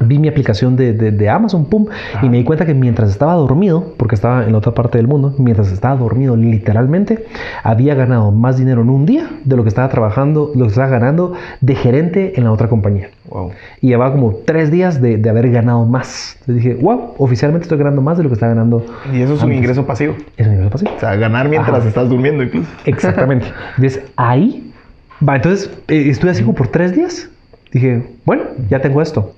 [0.00, 1.86] vi mi aplicación de, de- de Amazon, pum,
[2.22, 5.06] y me di cuenta que mientras estaba dormido, porque estaba en la otra parte del
[5.06, 7.26] mundo, mientras estaba dormido literalmente,
[7.62, 10.88] había ganado más dinero en un día de lo que estaba trabajando, lo que estaba
[10.88, 13.10] ganando de gerente en la otra compañía.
[13.28, 13.50] Wow.
[13.80, 16.36] Y llevaba como tres días de, de haber ganado más.
[16.40, 18.84] Entonces dije, wow, oficialmente estoy ganando más de lo que estaba ganando.
[19.12, 19.58] Y eso es un antes".
[19.58, 20.14] ingreso pasivo.
[20.36, 20.90] Es un ingreso pasivo.
[20.96, 21.88] O sea, ganar mientras Ajá.
[21.88, 22.68] estás durmiendo incluso.
[22.86, 23.46] Exactamente.
[23.76, 24.72] Entonces ahí,
[25.26, 27.28] va, entonces eh, estuve así como por tres días.
[27.72, 29.34] Dije, bueno, ya tengo esto.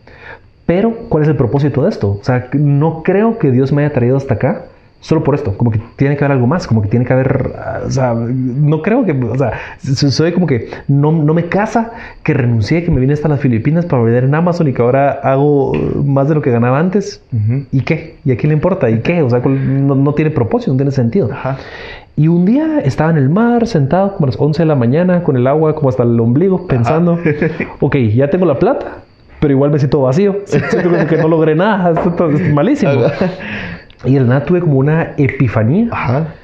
[0.75, 2.13] Pero, ¿cuál es el propósito de esto?
[2.13, 4.65] O sea, no creo que Dios me haya traído hasta acá
[5.01, 7.53] solo por esto, como que tiene que haber algo más, como que tiene que haber,
[7.85, 9.53] o sea, no creo que, o sea,
[9.83, 11.91] soy como que no, no me casa
[12.23, 15.11] que renuncié, que me vine hasta las Filipinas para vender en Amazon y que ahora
[15.11, 17.21] hago uh, más de lo que ganaba antes.
[17.33, 17.65] Ujú.
[17.71, 18.17] ¿Y qué?
[18.25, 18.89] ¿Y a quién le importa?
[18.89, 19.23] ¿Y qué?
[19.23, 21.31] O sea, no, no tiene propósito, no tiene sentido.
[21.33, 21.59] Ajá.
[22.17, 25.25] Y un día estaba en el mar, sentado como a las 11 de la mañana,
[25.25, 27.19] con el agua como hasta el ombligo, pensando,
[27.81, 28.99] ok, ya tengo la plata,
[29.43, 30.37] pero igual me siento vacío.
[30.47, 32.93] Siento como que no logré nada, es malísimo.
[34.05, 36.35] Y de la nada tuve como una epifanía, Ajá.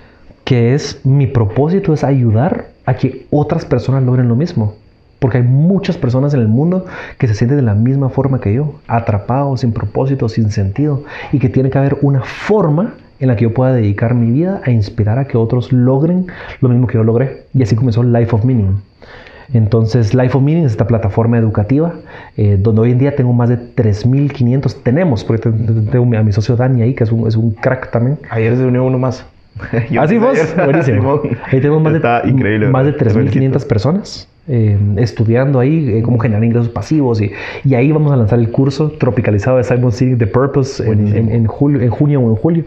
[0.43, 4.75] que es mi propósito es ayudar a que otras personas logren lo mismo.
[5.21, 6.87] Porque hay muchas personas en el mundo
[7.19, 11.39] que se sienten de la misma forma que yo, atrapados, sin propósito, sin sentido, y
[11.39, 14.73] que tiene que haber una forma en la que yo pueda dedicar mi vida a
[14.73, 16.27] inspirar a que otros logren
[16.61, 17.45] lo mismo que yo logré.
[17.55, 18.83] Y así comenzó Life of Meaning.
[19.55, 21.95] Entonces, Life of Meaning es esta plataforma educativa
[22.37, 26.23] eh, donde hoy en día tengo más de 3.500, tenemos, porque te- te- tengo a
[26.23, 28.19] mi socio Dani ahí, que es un, es un crack también.
[28.31, 29.25] Ayer se unió uno más.
[29.73, 31.21] Así empecé vos, buenísimo.
[31.51, 32.69] Ahí tenemos más Está de, increíble.
[32.69, 33.07] más de ¿verdad?
[33.07, 33.69] Te 3.500 felicito.
[33.69, 37.33] personas eh, estudiando ahí eh, cómo generar ingresos pasivos y,
[37.65, 41.19] y ahí vamos a lanzar el curso tropicalizado de Simon Sinek The Purpose en, Buenísimo.
[41.31, 42.65] en- en julio, en junio o en julio.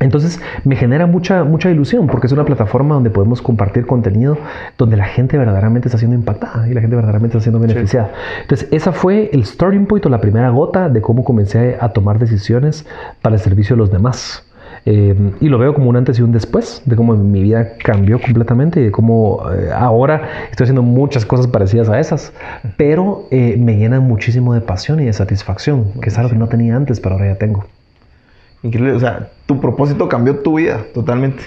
[0.00, 4.36] Entonces me genera mucha, mucha ilusión porque es una plataforma donde podemos compartir contenido
[4.76, 8.12] donde la gente verdaderamente está siendo impactada y la gente verdaderamente está siendo beneficiada.
[8.42, 12.18] Entonces esa fue el starting point o la primera gota de cómo comencé a tomar
[12.18, 12.86] decisiones
[13.22, 14.44] para el servicio de los demás.
[14.88, 18.20] Eh, y lo veo como un antes y un después de cómo mi vida cambió
[18.20, 22.32] completamente y de cómo eh, ahora estoy haciendo muchas cosas parecidas a esas,
[22.76, 26.46] pero eh, me llenan muchísimo de pasión y de satisfacción, que es algo que no
[26.46, 27.64] tenía antes, pero ahora ya tengo.
[28.66, 28.92] Increíble.
[28.92, 31.42] O sea, tu propósito cambió tu vida totalmente.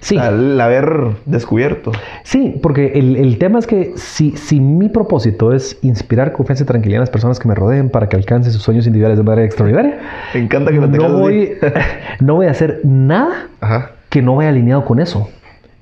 [0.00, 0.18] Sí.
[0.18, 1.90] Al haber descubierto.
[2.24, 6.66] Sí, porque el, el tema es que si, si mi propósito es inspirar confianza y
[6.66, 9.46] tranquilidad en las personas que me rodeen para que alcancen sus sueños individuales de manera
[9.46, 9.98] extraordinaria,
[10.34, 11.12] Me encanta que no así.
[11.14, 11.52] voy,
[12.20, 13.92] no voy a hacer nada Ajá.
[14.10, 15.30] que no vaya alineado con eso.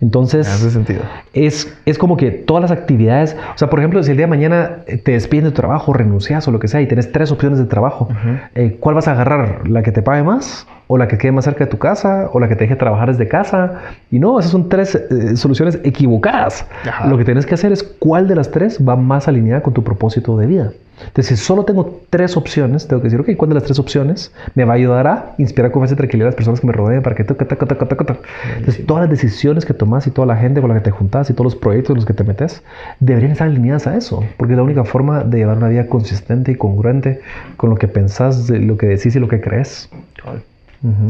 [0.04, 1.00] Entonces, Hace sentido.
[1.32, 4.30] es, es como que todas las actividades, o sea, por ejemplo, si el día de
[4.30, 7.32] mañana eh, te despiden de tu trabajo, renuncias o lo que sea y tienes tres
[7.32, 8.08] opciones de trabajo,
[8.54, 9.66] eh, ¿cuál vas a agarrar?
[9.66, 10.66] ¿La que te pague más?
[10.88, 12.28] ¿O la que quede más cerca de tu casa?
[12.34, 13.80] ¿O la que te deje trabajar desde casa?
[14.10, 16.66] Y no, esas son tres eh, soluciones equivocadas.
[16.86, 17.06] Ajá.
[17.08, 19.82] Lo que tienes que hacer es cuál de las tres va más alineada con tu
[19.82, 20.72] propósito de vida.
[20.98, 24.32] Entonces, si solo tengo tres opciones, tengo que decir, ok, ¿cuál de las tres opciones
[24.54, 27.02] me va a ayudar a inspirar confianza y tranquilidad a las personas que me rodeen
[27.02, 27.24] para que...
[27.24, 28.18] toca, toca, toca?
[28.56, 31.30] Entonces, todas las decisiones que tomas y toda la gente con la que te juntas
[31.30, 32.62] y todos los proyectos en los que te metes
[33.00, 36.52] deberían estar alineadas a eso, porque es la única forma de llevar una vida consistente
[36.52, 37.20] y congruente
[37.56, 39.88] con lo que pensás, de lo que decís y lo que crees.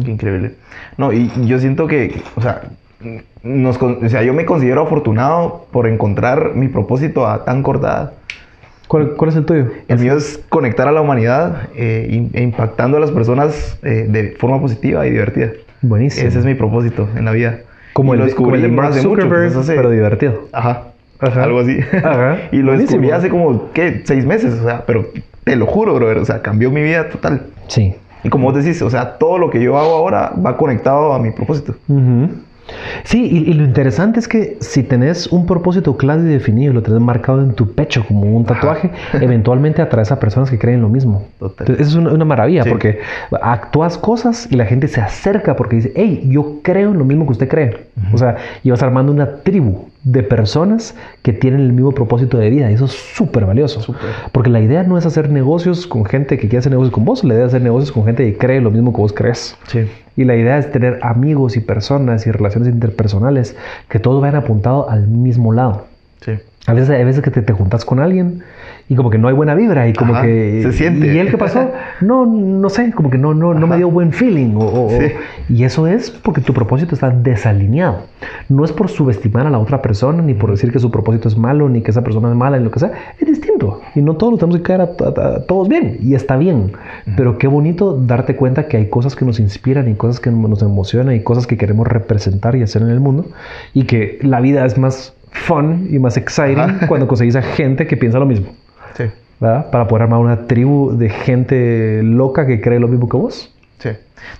[0.04, 0.54] Qué increíble.
[0.96, 2.62] No, y yo siento que, o sea,
[3.42, 8.12] nos, o sea, yo me considero afortunado por encontrar mi propósito a tan corta edad.
[8.88, 9.66] ¿Cuál, cuál es el tuyo?
[9.88, 14.32] El mío es conectar a la humanidad eh, e impactando a las personas eh, de
[14.38, 15.50] forma positiva y divertida.
[15.82, 16.28] Buenísimo.
[16.28, 17.60] Ese es mi propósito en la vida.
[17.92, 20.48] como, Y el, como el de descubrí Mark mucho, Zuckerberg, hace- pero divertido.
[20.52, 20.82] Ajá.
[21.20, 21.42] Ajá.
[21.44, 21.78] Algo así.
[21.92, 22.38] Ajá.
[22.52, 23.14] y lo descubrí Buenísimo.
[23.14, 24.02] hace como, ¿qué?
[24.04, 24.54] Seis meses.
[24.54, 25.06] O sea, pero
[25.44, 26.18] te lo juro, brother.
[26.18, 27.42] O sea, cambió mi vida total.
[27.68, 27.94] Sí.
[28.22, 31.18] Y como vos decís, o sea, todo lo que yo hago ahora va conectado a
[31.18, 31.74] mi propósito.
[31.88, 32.30] Ujú.
[33.04, 36.82] Sí, y, y lo interesante es que si tenés un propósito claro y definido, lo
[36.82, 40.88] tenés marcado en tu pecho como un tatuaje, eventualmente atraes a personas que creen lo
[40.88, 41.24] mismo.
[41.40, 42.70] Entonces, eso es una, una maravilla Sí.
[42.70, 43.00] porque
[43.42, 47.26] actúas cosas y la gente se acerca porque dice, hey, yo creo en lo mismo
[47.26, 47.76] que usted cree.
[48.12, 52.50] O sea, y vas armando una tribu de personas que tienen el mismo propósito de
[52.50, 53.94] vida y eso es súper valioso.
[54.32, 57.24] Porque la idea no es hacer negocios con gente que quiere hacer negocios con vos,
[57.24, 59.56] la idea es hacer negocios con gente que cree lo mismo que vos crees.
[59.66, 59.88] Sí.
[60.16, 63.56] Y la idea es tener amigos y personas y relaciones interpersonales
[63.88, 65.86] que todos vayan apuntados al mismo lado.
[66.20, 66.32] Sí.
[66.66, 68.42] A veces hay veces que te, te juntas con alguien
[68.88, 70.60] y como que no hay buena vibra y como Ajá, que...
[70.62, 71.12] se siente.
[71.14, 71.70] ¿Y él qué pasó?
[72.00, 74.54] No, no sé, como que no, no, no me dio buen feeling.
[74.56, 75.06] o- o- Sí.
[75.48, 78.00] Y eso es porque tu propósito está desalineado.
[78.48, 81.36] No es por subestimar a la otra persona, ni por decir que su propósito es
[81.38, 82.92] malo, ni que esa persona es mala, ni lo que sea.
[83.18, 83.80] Es distinto.
[83.94, 85.96] Y no todos nos tenemos que caer a, a- a todos bien.
[86.02, 86.72] Y está bien.
[87.16, 90.60] Pero qué bonito darte cuenta que hay cosas que nos inspiran y cosas que nos
[90.62, 93.26] emocionan y cosas que queremos representar y hacer en el mundo.
[93.72, 96.86] Y que la vida es más fun y más exciting Ajá.
[96.86, 98.48] cuando conseguís a gente que piensa lo mismo.
[99.38, 103.54] Para poder armar una tribu de gente loca que cree lo mismo que vos.
[103.78, 103.90] Sí.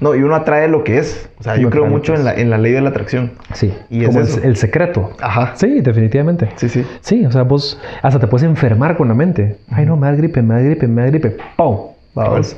[0.00, 1.28] No, y uno atrae lo que es.
[1.38, 2.24] O sea, Uno yo creo mucho en es.
[2.24, 3.32] la, en la ley de la atracción.
[3.52, 4.40] Sí, Y es como el, eso.
[4.42, 5.10] el secreto.
[5.20, 5.52] Ajá.
[5.56, 6.48] Sí, definitivamente.
[6.56, 6.86] Sí, sí.
[7.00, 9.58] Sí, o sea, vos hasta te puedes enfermar con la mente.
[9.70, 11.36] Ay, no, me da gripe, me da gripe, me da gripe.
[11.56, 11.76] ¡Pum!
[12.14, 12.56] Vamos.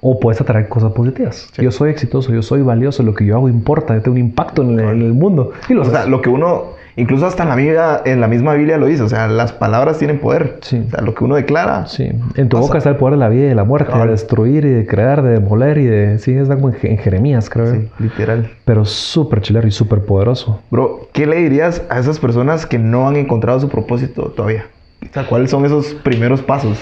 [0.00, 1.48] O puedes atraer cosas positivas.
[1.58, 4.62] Yo soy exitoso, yo soy valioso, lo que yo hago importa, yo tengo un impacto
[4.62, 5.52] en el, en el mundo.
[5.68, 8.54] Y lo O sea, lo que uno, incluso hasta en la, Biblia, en la misma
[8.54, 10.58] Biblia lo dice, o sea, las palabras tienen poder.
[10.60, 10.82] Sí.
[10.86, 11.86] O sea, lo que uno declara.
[11.86, 12.66] Sí, en tu Pasa.
[12.66, 14.86] boca está el poder de la vida y de la muerte, de destruir y de
[14.86, 16.18] crear, de demoler y de...
[16.18, 17.72] Sí, es algo en, en Jeremías, creo.
[17.72, 18.50] Sí, literal.
[18.64, 20.60] Pero súper chilero y súper poderoso.
[20.70, 24.66] Bro, ¿qué le dirías a esas personas que no han encontrado su propósito todavía?
[25.02, 26.78] O sea, ¿cuáles son esos primeros pasos?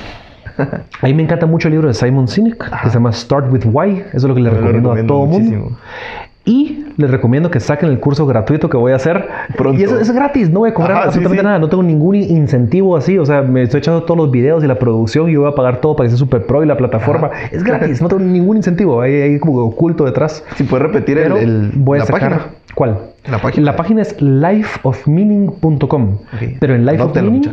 [0.58, 3.62] A mí me encanta mucho el libro de Simon Sinek, que se llama Start With
[3.66, 3.98] Why.
[4.12, 5.38] Eso es lo que le lo recomiendo, a recomiendo todo mundo.
[5.38, 5.78] muchísimo.
[6.46, 9.26] Y les recomiendo que saquen el curso gratuito que voy a hacer.
[9.56, 9.80] Pronto.
[9.80, 11.46] Y eso es gratis, no voy a cobrar Ajá, sí, absolutamente sí.
[11.46, 11.58] nada.
[11.58, 13.16] No tengo ningún in- incentivo así.
[13.18, 15.80] O sea, me estoy echando todos los videos y la producción y voy a pagar
[15.80, 17.30] todo para que sea super pro y la plataforma.
[17.50, 19.00] Es gratis, no tengo ningún incentivo.
[19.00, 20.44] Hay, hay como oculto detrás.
[20.56, 22.20] Si puedes repetir el, Pero el- voy a la sacar.
[22.30, 22.46] página.
[22.74, 22.98] ¿Cuál?
[23.30, 23.64] La página.
[23.64, 26.08] La página es lifeofmeaning.com.
[26.34, 26.42] Ok.
[26.60, 27.52] Pero en Life of Anótelo, Meaning.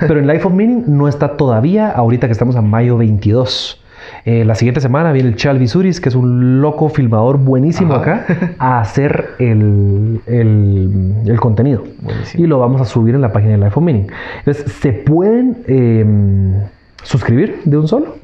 [0.00, 3.76] Pero en Life of Meaning no está todavía, ahorita que estamos a mayo 22.
[4.24, 8.24] Eh, la siguiente semana viene el Chal Visuris, que es un loco filmador buenísimo Ajá.
[8.24, 11.84] acá, a hacer el, el- el contenido.
[12.00, 12.42] Buenísimo.
[12.44, 14.06] Y lo vamos a subir en la página de Life of Meaning.
[14.38, 16.04] Entonces, se pueden eh,
[17.02, 18.16] suscribir de un solo.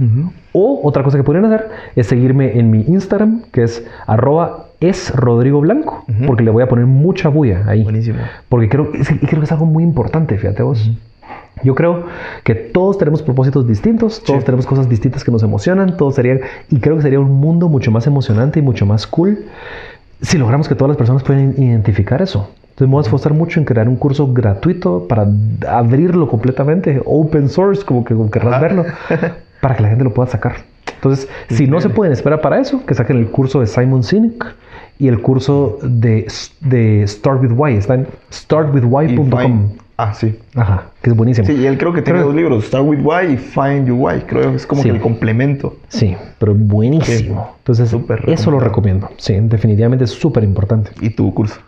[0.53, 5.15] O otra cosa que podrían hacer es seguirme en mi Instagram, que es arroba es
[5.15, 7.83] Rodrigo Blanco, porque le voy a poner mucha bulla ahí.
[7.83, 8.19] Buenísimo.
[8.49, 10.91] Porque creo, creo que es algo muy importante, fíjate vos.
[11.63, 12.05] Yo creo
[12.45, 14.45] que todos tenemos propósitos distintos, todos Sí.
[14.47, 17.91] tenemos cosas distintas que nos emocionan, todos serían, y creo que sería un mundo mucho
[17.91, 19.47] más emocionante y mucho más cool
[20.21, 22.51] si logramos que todas las personas puedan identificar eso.
[22.63, 25.27] Entonces me voy a esforzar mucho en crear un curso gratuito para
[25.67, 28.61] abrirlo completamente, open source, como que como querrás Ajá.
[28.63, 28.85] verlo,
[29.63, 30.57] para que la gente lo pueda sacar.
[30.95, 34.55] Entonces, si no se pueden esperar para eso, que saquen el curso de Simon Sinek
[34.99, 36.27] y el curso de,
[36.61, 37.75] de Start With Why.
[37.77, 38.07] Está en
[39.31, 39.69] find-
[39.99, 40.39] Ah, sí.
[40.55, 41.47] Ajá, que es buenísimo.
[41.47, 43.97] Sí, y él creo que tiene Creo- dos libros, Start With Why y Find Your
[43.99, 44.21] Why.
[44.27, 44.91] Creo que es como Sí.
[44.91, 45.77] que el complemento.
[45.89, 47.55] Sí, pero buenísimo.
[47.59, 47.95] Entonces,
[48.27, 49.09] eso lo recomiendo.
[49.17, 50.91] Sí, definitivamente es súper importante.
[51.01, 51.61] Y tu curso.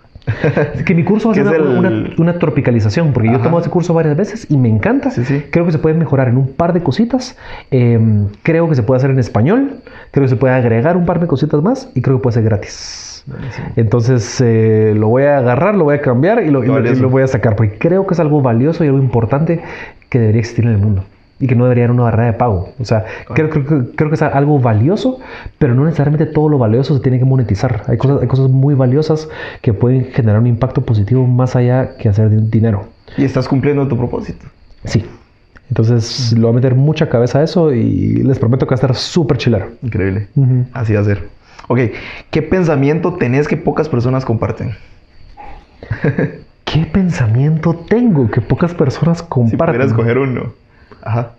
[0.85, 3.45] Que mi curso va a ¿Qué ser una, el- una- una tropicalización, porque yo Ajá.
[3.45, 5.11] tomo ese curso varias veces y me encanta.
[5.11, 5.45] Sí, sí.
[5.51, 7.35] Creo que se puede mejorar en un par de cositas.
[7.71, 7.99] Eh,
[8.43, 9.77] creo que se puede hacer en español.
[10.11, 12.45] Creo que se puede agregar un par de cositas más y creo que puede ser
[12.45, 13.07] gratis.
[13.77, 16.83] Entonces eh, lo voy a agarrar, lo voy a cambiar y lo, y lo- y
[16.83, 17.03] Valioso.
[17.03, 19.61] lo voy a sacar, porque creo que es algo valioso y algo importante
[20.09, 21.05] que debería existir en el mundo.
[21.41, 22.71] Y que no debería haber una barrera de pago.
[22.81, 25.21] O sea, creo, creo, creo- creo que es algo valioso,
[25.59, 27.83] pero no necesariamente todo lo valioso se tiene que monetizar.
[27.87, 29.29] Hay cosas, hay cosas muy valiosas
[29.63, 32.87] que pueden generar un impacto positivo más allá que hacer din- dinero.
[33.17, 34.47] Y estás cumpliendo tu propósito.
[34.85, 35.05] Sí.
[35.69, 38.81] Entonces, le voy a meter mucha cabeza a eso y les prometo que va a
[38.81, 39.67] estar súper chilero.
[39.83, 40.29] Increíble.
[40.73, 41.29] Así va a ser.
[41.67, 41.81] Ok,
[42.31, 44.75] ¿qué pensamiento tenés que pocas personas comparten?
[46.65, 49.67] ¿Qué pensamiento tengo que pocas personas Si comparten?
[49.67, 50.53] pudieras escoger uno.
[51.03, 51.33] Ajá.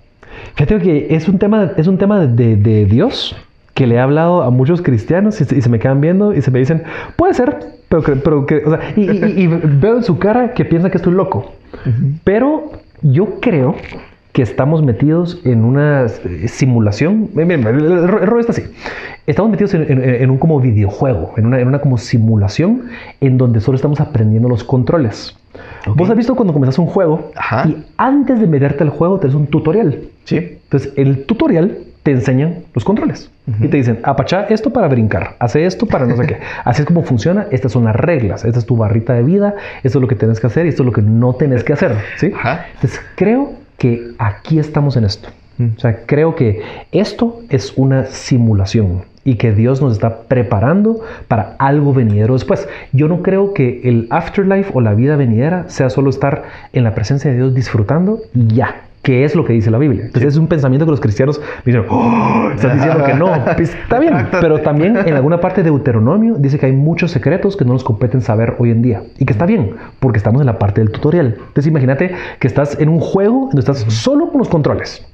[0.56, 3.36] Fíjate que es un tema, es un tema de, de Dios
[3.74, 6.42] que le he hablado a muchos cristianos y, se- y se me quedan viendo y
[6.42, 6.84] se me dicen,
[7.16, 7.58] puede ser,
[7.88, 10.90] pero que, pero que o sea, y, y- y veo en su cara que piensa
[10.90, 11.54] que estoy loco.
[12.24, 13.76] Pero yo creo
[14.32, 17.30] que estamos metidos en una eh, simulación.
[17.36, 17.64] El,
[18.08, 18.64] rollo está así.
[19.26, 22.84] Estamos metidos en, en- en un como videojuego, en una, en una como simulación
[23.22, 25.36] en donde solo estamos aprendiendo los controles.
[25.96, 27.68] Vos has visto cuando comenzas un juego Ajá.
[27.68, 30.00] y antes de meterte al juego tenés un tutorial.
[30.26, 30.38] Sí.
[30.38, 35.36] Entonces, en el tutorial te enseñan los controles y te dicen, apachá esto para brincar,
[35.40, 36.38] hace esto para no sé qué.
[36.64, 39.98] Así es como funciona, estas son las reglas, esta es tu barrita de vida, esto
[39.98, 41.96] es lo que tienes que hacer y esto es lo que no tienes que hacer.
[42.18, 42.32] ¿sí?
[42.36, 42.68] Ajá.
[42.76, 45.30] Entonces, creo que aquí estamos en esto.
[45.60, 46.62] O sea, creo que
[46.92, 52.68] esto es una simulación y que Dios nos está preparando para algo venidero después.
[52.94, 56.96] Yo no creo que el afterlife o la vida venidera sea solo estar en la
[56.96, 58.89] presencia de Dios disfrutando y ya.
[59.02, 60.06] Que es lo que dice la Biblia.
[60.06, 63.30] Entonces es un pensamiento que los cristianos dicen, "Oh, estás diciendo que no.
[63.56, 67.56] Pues, está bien, pero también en alguna parte de Deuteronomio dice que hay muchos secretos
[67.56, 69.04] que no nos competen saber hoy en día.
[69.18, 71.36] Y que está bien, porque estamos en la parte del tutorial.
[71.38, 75.06] Entonces imagínate que estás en un juego donde estás solo con los controles.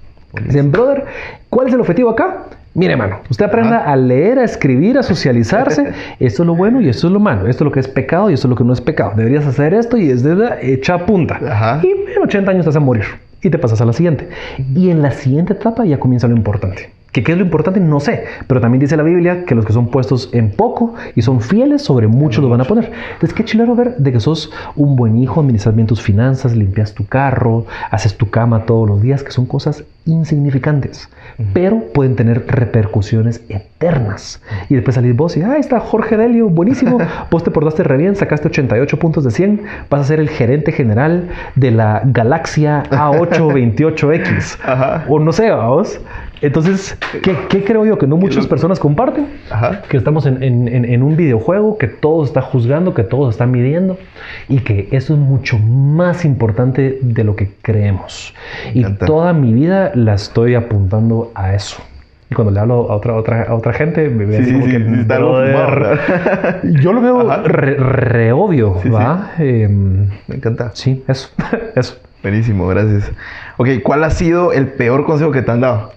[0.44, 1.06] Dicen, brother,
[1.50, 2.44] ¿cuál es el objetivo acá?
[2.74, 5.94] Mire, mano, usted aprenda a leer, a escribir, a socializarse.
[6.20, 7.48] esto es lo bueno y esto es lo malo.
[7.48, 9.14] Esto es lo que es pecado y esto es lo que no es pecado.
[9.16, 11.40] Deberías hacer esto y es de verdad, echa punta.
[11.50, 11.80] Ajá.
[11.84, 13.06] Y en 80 años te vas a morir.
[13.42, 14.30] Y te pasas a la siguiente.
[14.76, 16.95] Y en la siguiente etapa ya comienza lo importante.
[17.16, 17.80] ¿Que ¿Qué es lo importante?
[17.80, 18.26] No sé.
[18.46, 21.82] Pero también dice la Biblia que los que son puestos en poco y son fieles,
[21.82, 22.92] sobre mucho los van a poner.
[23.14, 26.94] Entonces, qué chilero ver de que sos un buen hijo, administras bien tus finanzas, limpias
[26.94, 31.10] tu carro, haces tu cama todos los días, que son cosas insignificantes,
[31.54, 34.42] pero pueden tener repercusiones eternas.
[34.70, 37.00] Y después salís vos y, ah, está Jorge Delio, buenísimo,
[37.32, 40.72] vos te portaste re bien, sacaste 88 puntos de 100, vas a ser el gerente
[40.72, 44.60] general de la galaxia A828X.
[44.64, 45.06] Ajá.
[45.10, 46.00] O no sé, vos,
[46.42, 47.98] Entonces, ¿qué, qué creo yo?
[47.98, 49.28] Que no muchas personas comparten.
[49.50, 49.82] Ajá.
[49.90, 53.98] Que estamos en, en- en- un videojuego, que todo está juzgando, que todo está midiendo
[54.50, 58.34] y que eso es mucho más importante de lo que creemos.
[58.74, 61.82] Y toda mi vida la estoy apuntando a eso.
[62.30, 64.60] Y cuando le hablo a otra, a otra, a otra gente, me ve Sí, sí,
[64.72, 65.98] que, sí, está fumado.
[66.82, 67.44] Yo lo veo Ajá.
[67.44, 68.76] re, re obvio.
[68.92, 69.32] ¿va?
[69.38, 70.72] Em, Me encanta.
[70.74, 71.30] sí, eso,
[71.76, 71.98] eso.
[72.24, 73.12] Buenísimo, gracias.
[73.58, 75.92] Ok, ¿cuál ha sido el peor consejo que te han dado?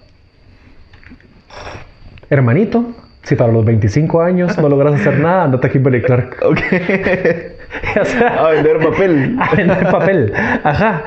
[2.29, 2.85] Hermanito,
[3.23, 6.37] si para los 25 años no logras hacer nada, andate a Kimberly Clark.
[6.45, 6.59] Ok.
[8.01, 9.37] O sea, a vender papel.
[9.39, 10.33] a vender papel.
[10.63, 11.03] Ajá.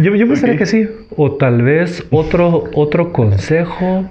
[0.00, 0.58] Yo, yo pensaría Ok.
[0.60, 0.88] que sí.
[1.16, 4.04] O tal vez otro, otro consejo.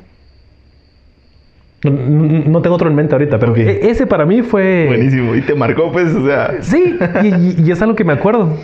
[1.83, 3.59] No, no- tengo otro en mente ahorita, pero Ok.
[3.59, 4.85] e- ese para mí fue.
[4.87, 5.35] Buenísimo.
[5.35, 6.55] Y te marcó, pues, o sea.
[6.61, 8.57] Sí, y, y- y es algo que me acuerdo.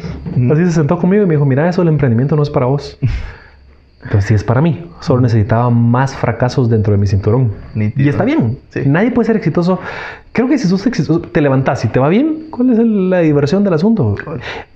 [0.52, 2.98] Así se sentó conmigo y me dijo, mira, eso el emprendimiento no es para vos.
[4.04, 4.90] Entonces sí es para mí.
[5.00, 7.54] Solo necesitaba más fracasos dentro de mi cinturón.
[7.76, 8.06] Nítido.
[8.06, 8.60] Y está bien.
[8.70, 8.82] Sí.
[8.86, 9.80] Nadie puede ser exitoso.
[10.34, 13.74] Creo que si exitoso, te levantás y te va bien, ¿cuál es la diversión del
[13.74, 14.16] asunto?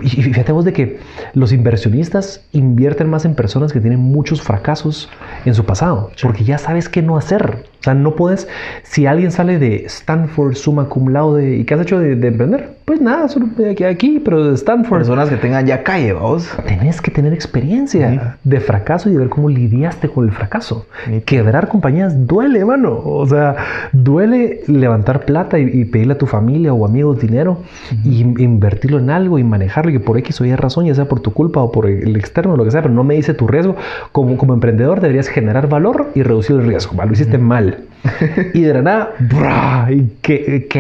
[0.02, 1.00] Y fíjate vos de que
[1.34, 5.10] los inversionistas invierten más en personas que tienen muchos fracasos
[5.46, 7.64] en su pasado, porque ya sabes qué no hacer.
[7.80, 8.50] O sea, no puedes,
[8.84, 12.76] si alguien sale de Stanford, summa cum laude, ¿y qué has hecho de, de emprender?
[12.84, 15.00] Pues nada, solo de aquí, aquí, pero de Stanford.
[15.00, 16.50] Personas que tengan ya calle, vamos.
[16.68, 20.88] Tenés que tener experiencia de fracaso y de ver cómo lidiaste con el fracaso.
[21.06, 21.26] Nítido.
[21.26, 23.02] Quebrar compañías duele, mano.
[23.04, 23.56] O sea,
[23.92, 27.60] duele levantar plata y, y pedirle a tu familia o amigos dinero
[28.04, 31.06] y invertirlo en algo y manejarlo y que por X o Y razón, ya sea
[31.06, 33.48] por tu culpa o por el externo, lo que sea, pero no me dice tu
[33.48, 33.76] riesgo.
[34.12, 36.96] Como, como emprendedor deberías generar valor y reducir el riesgo.
[36.96, 37.06] ¿va?
[37.06, 37.80] Lo hiciste mal.
[38.54, 39.12] y de la nada,
[39.90, 40.80] y que, que.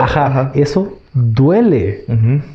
[0.00, 0.50] Ajá, Ajá.
[0.54, 2.04] eso duele.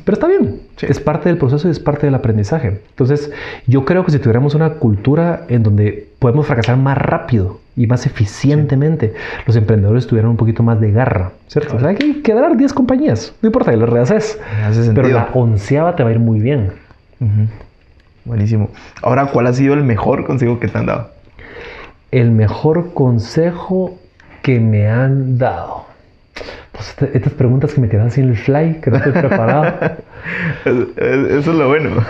[0.04, 0.60] Pero está bien.
[0.76, 0.86] Sí.
[0.88, 2.80] Es parte del proceso y es parte del aprendizaje.
[2.90, 3.30] Entonces,
[3.66, 8.06] yo creo que si tuviéramos una cultura en donde podemos fracasar más rápido y más
[8.06, 9.14] eficientemente,
[9.46, 11.76] los emprendedores tuvieran un poquito más de garra, ¿cierto?
[11.76, 13.34] O sea, hay que quebrar 10 compañías.
[13.42, 14.38] No importa, que las rehaces.
[14.94, 16.72] Pero la onceava te va a ir muy bien.
[18.24, 18.70] Buenísimo.
[19.02, 21.10] Ahora, ¿cuál ha sido el mejor consejo que te han dado?
[22.10, 23.98] El mejor consejo
[24.42, 25.84] que me han dado.
[26.76, 29.64] Pues este- estas preguntas que me así en el fly, que no estoy preparado.
[30.64, 31.90] Es- es- Eso es lo bueno.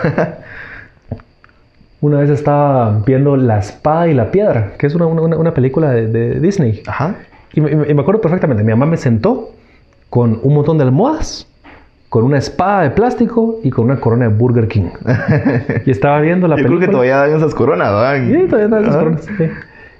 [2.01, 5.89] Una vez estaba viendo La espada y la piedra, que es una, una- una película
[5.91, 6.83] de, de Disney.
[6.85, 7.15] Ajá.
[7.53, 9.51] Y me, y me acuerdo perfectamente, mi mamá me sentó
[10.09, 11.47] con un montón de almohadas,
[12.09, 14.89] con una espada de plástico y con una corona de Burger King.
[15.85, 16.79] y estaba viendo la Yo película.
[16.79, 18.27] creo que todavía dan esas coronas, ¿verdad?
[18.27, 18.99] Sí, todavía andan esas Ajá.
[19.03, 19.49] coronas, sí.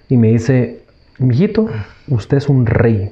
[0.09, 0.80] Y me dice,
[1.20, 1.68] mijito,
[2.09, 3.11] usted es un rey.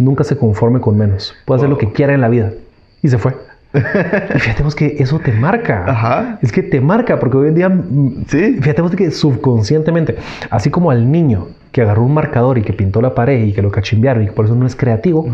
[0.00, 1.34] Nunca se conforme con menos.
[1.44, 2.52] Puede hacer lo que quiera en la vida.
[3.02, 3.34] Y se fue.
[3.74, 5.84] y fíjate vos que eso te marca.
[5.86, 6.38] Ajá.
[6.42, 8.58] Es que te marca, porque hoy en día, mm, Sí.
[8.60, 10.16] fíjate vos que subconscientemente,
[10.50, 13.62] así como al niño que agarró un marcador y que pintó la pared y que
[13.62, 15.28] lo cachimbearon y que por eso no es creativo,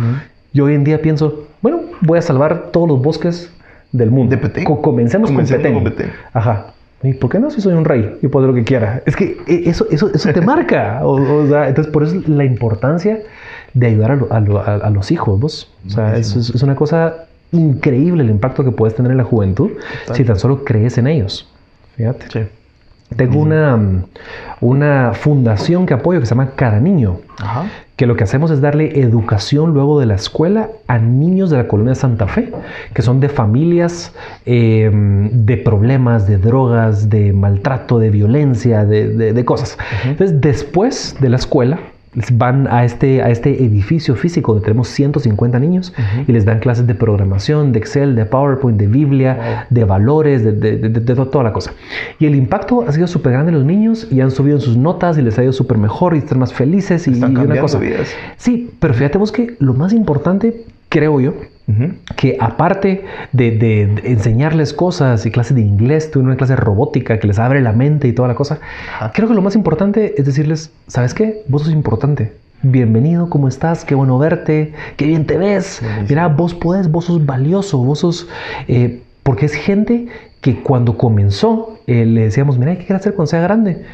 [0.53, 3.51] yo hoy en día pienso, bueno, voy a salvar todos los bosques
[3.93, 4.37] del mundo.
[4.37, 4.65] De Petén.
[4.65, 6.11] Co- comencemos, Comencemos con con Petén.
[6.35, 6.67] Ajá.
[7.03, 7.51] ¿Y por qué no?
[7.51, 9.01] Si soy un rey y puedo hacer lo que quiera.
[9.07, 11.01] Es que eh, eso, eso, eso te marca.
[11.05, 11.13] O,
[11.43, 13.21] o sea, entonces, por eso es la importancia
[13.77, 15.71] de ayudar a, lo- a lo- a- a los hijos, vos.
[15.87, 19.71] O sea, es, una cosa increíble el impacto que puedes tener en la juventud
[20.15, 21.49] si tan solo crees en ellos.
[21.97, 22.27] Fíjate.
[22.33, 22.49] Sí.
[23.17, 23.79] Tengo una,
[24.61, 27.67] una fundación que apoyo que se llama Cada Niño Ajá.
[27.95, 31.69] que lo que hacemos es darle educación luego de la escuela a niños de la
[31.69, 32.53] colonia de Santa Fe,
[32.95, 34.13] que son de familias
[34.45, 34.91] eh,
[35.33, 39.79] de problemas, de drogas, de maltrato, de violencia, de, de- de cosas.
[40.05, 41.79] Entonces, después de la escuela,
[42.33, 45.93] van a este, a este edificio físico donde tenemos 150 niños
[46.27, 50.53] y les dan clases de programación, de Excel, de PowerPoint, de Biblia, de valores, de,
[50.53, 51.73] de- de- de to- toda la cosa.
[52.19, 54.77] Y el impacto ha sido súper grande en los niños y han subido en sus
[54.77, 57.61] notas y les ha ido súper mejor y están más felices y, Están y una
[57.61, 57.79] cosa.
[57.79, 58.09] vidas.
[58.37, 61.35] Sí, pero fíjate vos que lo más importante, creo yo.
[62.17, 66.59] Que aparte de, de- de enseñarles cosas y clases de inglés, tuve una clase de
[66.61, 68.61] robótica que les abre la mente y toda la cosa,
[68.95, 69.11] Ajá.
[69.13, 71.43] creo que lo más importante es decirles, ¿sabes qué?
[71.49, 72.33] Vos sos importante.
[72.63, 73.85] Bienvenido, ¿cómo estás?
[73.85, 75.83] Qué bueno verte, qué bien te ves.
[76.09, 78.29] Mira, vos podés, vos sos valioso, vos sos...
[78.69, 80.07] eh, porque es gente
[80.41, 83.85] que cuando comenzó eh, le decíamos, mira, ¿qué quieres hacer cuando sea grande?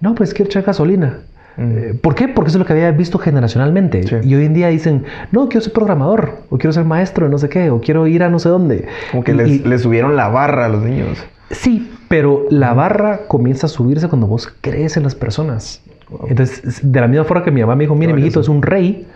[0.00, 1.18] No, pues quiero echar gasolina.
[1.58, 2.28] Eh, ¿Por qué?
[2.28, 4.02] Porque eso es lo que había visto generacionalmente.
[4.06, 4.16] Sí.
[4.22, 7.38] Y hoy en día dicen, no, quiero ser programador, o quiero ser maestro de no
[7.38, 8.86] sé qué, o quiero ir a no sé dónde.
[9.10, 11.18] Como que Y- les, y- les subieron la barra a los niños.
[11.50, 15.82] Sí, pero la barra comienza a subirse cuando vos crees en las personas.
[16.28, 18.40] Entonces, de la misma forma que mi mamá me dijo, mire, valioso.
[18.40, 19.06] es un rey.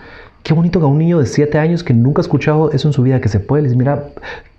[0.43, 2.93] Qué bonito que a un niño de 7 años que nunca ha escuchado eso en
[2.93, 4.07] su vida, que se puede, le dice, mira,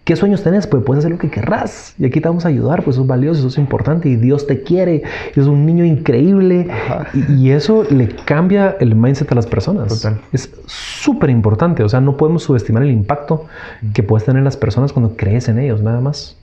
[0.04, 0.68] ¿Qué sueños tenés?
[0.68, 1.96] Pues puedes hacer lo que querrás.
[1.98, 4.10] Y aquí te vamos a ayudar, pues eso es valioso, eso es importante.
[4.10, 5.04] Y Dios te quiere.
[5.34, 6.68] Y es un niño increíble.
[7.14, 9.88] Y, y eso le cambia el mindset a las personas.
[9.88, 10.20] Total.
[10.34, 11.84] Es súper importante.
[11.84, 13.46] O sea, no podemos subestimar el impacto
[13.94, 16.38] que puedes tener en las personas cuando crees en ellos, nada más.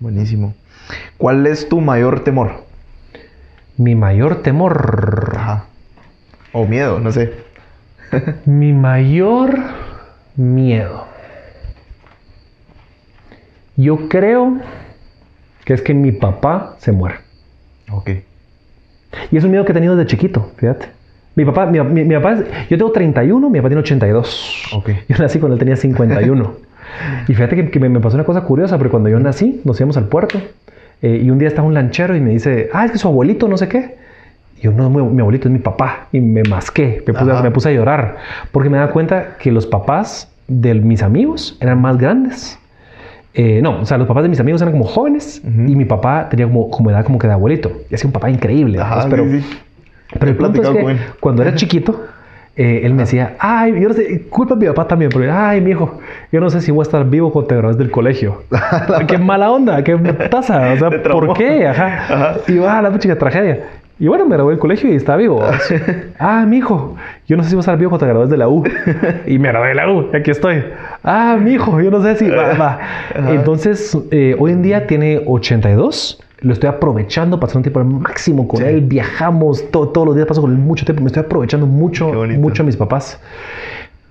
[0.00, 0.54] Buenísimo.
[1.16, 2.64] ¿Cuál es tu mayor temor?
[3.76, 5.32] Mi mayor temor.
[5.36, 5.66] Ajá.
[6.52, 7.34] O miedo, no sé.
[8.46, 9.56] Mi mayor
[10.36, 11.15] miedo.
[13.76, 14.56] Yo creo
[15.64, 17.20] que es que mi papá se muera.
[17.90, 18.10] Ok.
[19.30, 20.86] Y es un miedo que he tenido desde chiquito, fíjate.
[21.34, 24.62] Mi papá, mi, mi- mi papá, es- yo tengo 31, mi papá tiene 82.
[24.72, 24.90] Ok.
[25.08, 26.54] Yo nací cuando él tenía 51.
[27.28, 29.78] y fíjate que, que me, me pasó una cosa curiosa, porque cuando yo nací, nos
[29.80, 30.40] íbamos al puerto
[31.02, 33.48] eh, y un día estaba un lanchero y me dice, ah, es que su abuelito,
[33.48, 33.96] no sé qué.
[34.56, 36.06] Y yo, no, mi, mi abuelito es mi papá.
[36.12, 38.16] Y me masqué, me puse, me puse a llorar,
[38.52, 42.58] porque me daba cuenta que los papás de mis amigos eran más grandes.
[43.38, 45.68] Eh, no, o sea, los papás de mis amigos eran como jóvenes Ujú.
[45.68, 47.70] y mi papá tenía como, como edad como que de abuelito.
[47.90, 48.80] Y hacía un papá increíble.
[48.80, 49.10] Ajá, ¿no?
[49.10, 49.58] pero, sí, sí.
[50.18, 52.02] pero el punto es que con cuando era chiquito,
[52.56, 55.60] eh, él me decía, ay, yo no sé, culpa de mi papá también, porque, ay,
[55.60, 55.98] mi hijo,
[56.32, 58.44] yo no sé si voy a estar vivo cuando te gradúes del colegio.
[59.06, 59.94] qué mala onda, qué
[60.30, 61.02] taza, o sea.
[61.02, 61.66] ¿por qué?
[61.66, 61.86] Ajá.
[62.08, 62.36] Ajá.
[62.48, 63.64] Y va, la chica tragedia.
[63.98, 65.42] Y bueno, me gradué del colegio y está vivo.
[66.18, 68.36] ah, mi hijo, yo no sé si voy a estar vivo cuando te gradúes de
[68.36, 68.62] la U.
[69.26, 70.62] y me gradué de la U, aquí estoy.
[71.02, 72.78] Ah, mi hijo, yo no sé si va, va.
[73.14, 76.22] Entonces, eh, hoy en día tiene 82.
[76.40, 78.66] Lo estoy aprovechando, pasando un tiempo al máximo con Sí.
[78.66, 78.82] él.
[78.82, 81.00] Viajamos to- todos los días, paso con él mucho tiempo.
[81.02, 83.18] Me estoy aprovechando mucho, mucho a mis papás.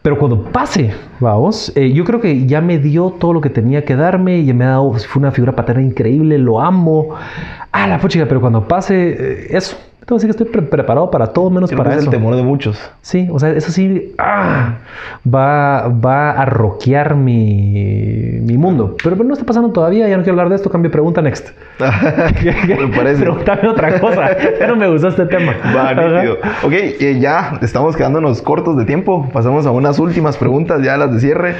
[0.06, 3.86] Pero cuando pase, vamos, eh, yo creo que ya me dio todo lo que tenía
[3.86, 7.16] que darme y me ha dado, fue una figura paterna increíble, lo amo.
[7.72, 9.76] Ah, la puchica, pero cuando pase, eh, eso.
[10.06, 12.12] Tengo que decir que estoy pre- preparado para todo menos Creo que para es eso.
[12.12, 12.80] el temor de muchos.
[13.02, 14.76] Sí, o sea, eso sí, ah,
[15.28, 18.96] va, va a roquear mi, mi mundo.
[19.04, 21.22] Pero, pero no está pasando todavía, ya no quiero hablar de esto, cambio de pregunta,
[21.24, 21.50] next.
[21.80, 23.24] me parece.
[23.24, 24.30] Pregúntame otra cosa,
[24.60, 25.54] ya no me gustó este tema.
[25.76, 25.92] Va.
[26.64, 29.28] Ok, eh, ya estamos quedándonos cortos de tiempo.
[29.34, 31.56] Pasamos a unas últimas preguntas, ya las de cierre.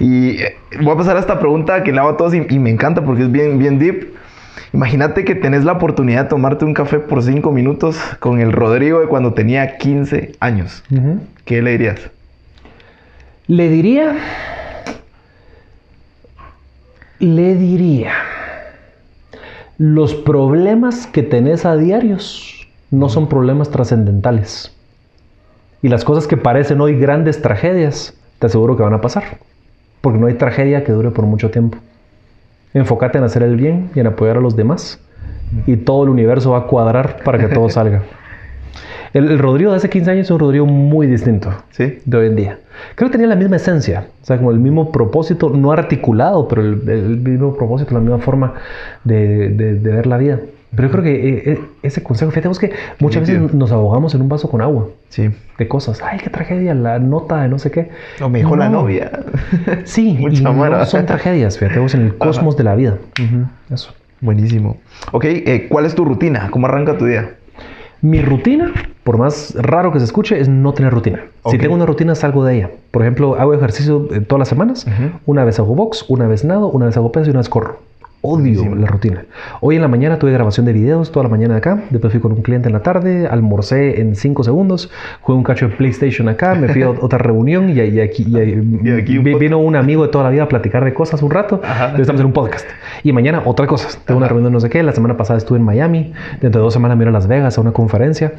[0.00, 2.58] Y eh, voy a pasar a esta pregunta que la hago a todos y, y
[2.58, 4.14] me encanta porque es bien, bien deep.
[4.72, 9.00] Imagínate que tenés la oportunidad de tomarte un café por cinco minutos con el Rodrigo
[9.00, 10.82] de cuando tenía 15 años.
[11.44, 12.10] ¿Qué le dirías?
[13.46, 14.16] Le diría.
[17.18, 18.12] Le diría.
[19.78, 24.74] Los problemas que tenés a diarios no son problemas trascendentales.
[25.82, 29.38] Y las cosas que parecen hoy grandes tragedias, te aseguro que van a pasar.
[30.00, 31.78] Porque no hay tragedia que dure por mucho tiempo.
[32.74, 35.00] Enfócate en hacer el bien y en apoyar a los demás.
[35.66, 38.02] Y todo el universo va a cuadrar para que todo salga.
[39.14, 41.98] El, el Rodrigo de hace 15 años es un Rodrigo muy distinto ¿Sí?
[42.04, 42.58] de hoy en día.
[42.94, 46.60] Creo que tenía la misma esencia, o sea, como el mismo propósito, no articulado, pero
[46.62, 48.52] el, el mismo propósito, la misma forma
[49.04, 50.38] de, de- de ver la vida.
[50.74, 54.14] Pero yo creo que eh, eh, ese consejo, fíjate vos que muchas veces nos ahogamos
[54.14, 55.30] en un vaso con agua Sí.
[55.58, 56.00] de cosas.
[56.02, 57.90] Ay, qué tragedia, la nota de no sé qué.
[58.20, 58.82] O me dijo la No.
[58.82, 59.10] novia.
[59.84, 62.98] Sí, y no son tragedias, fíjate vos, en el cosmos de la vida.
[63.70, 63.94] Eso.
[64.20, 64.76] Buenísimo.
[65.12, 66.48] Ok, eh, ¿cuál es tu rutina?
[66.50, 67.34] ¿Cómo arranca tu día?
[68.02, 68.72] Mi rutina,
[69.04, 71.20] por más raro que se escuche, es no tener rutina.
[71.46, 72.70] Si tengo una rutina, salgo de ella.
[72.90, 74.86] Por ejemplo, hago ejercicio todas las semanas.
[75.24, 77.80] Una vez hago box, una vez nado, una vez hago peso y una vez corro.
[78.20, 79.24] Odio la rutina.
[79.60, 81.84] Hoy en la mañana tuve grabación de videos toda la mañana de acá.
[81.90, 84.90] Después fui con un cliente en la tarde, almorcé en 5 segundos,
[85.20, 88.36] jugué un cacho de PlayStation acá, me fui a otra reunión y, y aquí, y,
[88.88, 89.40] Y aquí un vi- podcast.
[89.40, 91.60] vino un amigo de toda la vida a platicar de cosas un rato.
[91.62, 91.94] Ajá.
[91.96, 92.66] Estamos en un podcast.
[93.04, 93.96] Y mañana otra cosa.
[94.04, 94.82] Tengo una reunión de no sé qué.
[94.82, 96.12] La semana pasada estuve en Miami.
[96.40, 98.32] Dentro de dos semanas me iré a Las Vegas a una conferencia.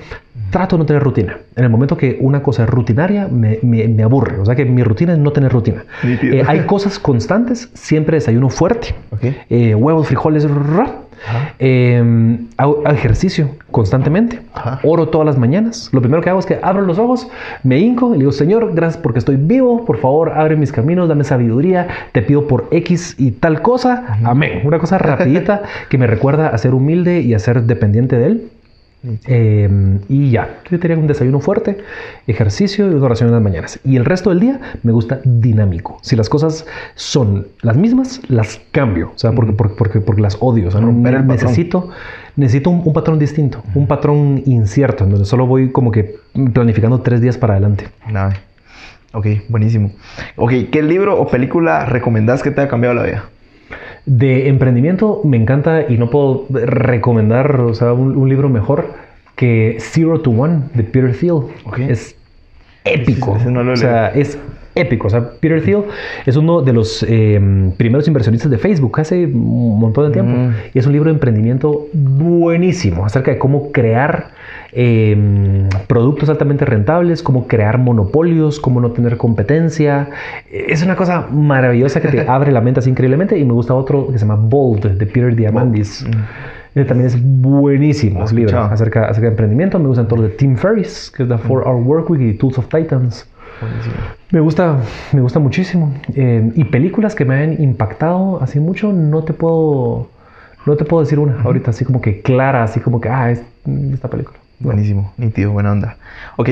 [0.52, 1.38] Trato de no tener rutina.
[1.56, 4.39] En el momento que una cosa es rutinaria, me, me- me aburre.
[4.39, 5.84] O sea que mi rutina es no tener rutina.
[6.04, 7.70] Eh, hay cosas constantes.
[7.74, 8.95] Siempre desayuno fuerte.
[9.12, 9.26] Ok.
[9.50, 10.47] Eh, huevos, frijoles.
[11.60, 14.39] Eh, hago ejercicio constantemente.
[14.54, 14.80] Ajá.
[14.84, 15.89] Oro todas las mañanas.
[15.91, 17.28] Lo primero que hago es que abro los ojos,
[17.64, 19.86] me hinco y le digo, Señor, gracias porque estoy vivo.
[19.86, 21.88] Por favor, abre mis caminos, dame sabiduría.
[22.14, 24.18] Te pido por X y tal cosa.
[24.24, 24.62] Amén.
[24.64, 28.50] Una cosa rapidita que me recuerda a ser humilde y a ser dependiente de Él.
[29.04, 31.78] Eh, y ya, yo tenía un desayuno fuerte,
[32.28, 33.80] ejercicio y oración en las mañanas.
[33.86, 36.00] Y el resto del día me gusta dinámico.
[36.02, 39.12] Si las cosas son las mismas, las cambio.
[39.16, 40.68] O sea, porque, porque, porque, porque las odio.
[40.68, 41.89] O sea, no, necesito,
[42.36, 46.18] necesito un, un patrón distinto, un patrón incierto, en donde solo voy como que
[46.54, 47.88] planificando tres días para adelante.
[48.12, 48.34] Nada.
[49.14, 49.91] Ok, buenísimo.
[50.36, 53.24] Ok, ¿qué libro o película recomendás que te haya cambiado la vida?
[54.06, 58.93] De emprendimiento me encanta y no puedo recomendar o sea, un, un libro mejor
[59.36, 61.34] que Zero to One de Peter Thiel.
[61.66, 61.80] Ok.
[61.80, 62.16] Es
[62.86, 63.32] épico.
[63.36, 64.38] Ese- ese no lo he o sea, es
[64.76, 65.08] épico.
[65.08, 65.84] O sea, Peter Thiel
[66.26, 67.40] es uno de los eh,
[67.78, 70.32] primeros inversionistas de Facebook hace un montón de tiempo.
[70.32, 70.54] Mm.
[70.74, 74.32] Y es un libro de emprendimiento buenísimo acerca de cómo crear
[74.72, 80.10] eh, productos altamente rentables, cómo crear monopolios, cómo no tener competencia.
[80.52, 83.38] Es una cosa maravillosa que te abre la mente así increíblemente.
[83.38, 86.06] Y me gusta otro que se llama Bold, de Peter Diamandis.
[86.76, 88.74] Ese también es buenísimo ese libro escuchado.
[88.74, 89.80] acerca, acerca de emprendimiento.
[89.80, 92.68] Me gustan todos los de Tim Ferriss, que es The 4-Hour Workweek y Tools of
[92.68, 93.28] Titans.
[93.60, 93.95] Buenísimo.
[94.31, 94.77] Me gusta,
[95.11, 95.94] me gusta muchísimo.
[96.15, 100.10] Eh, y películas que me han impactado así mucho, no te puedo,
[100.65, 103.41] no te puedo decir una ahorita así como que clara, así como que, ah, es
[103.94, 104.38] esta película.
[104.60, 104.68] No.
[104.68, 105.98] Buenísimo, nítido, buena onda.
[106.36, 106.49] Ok,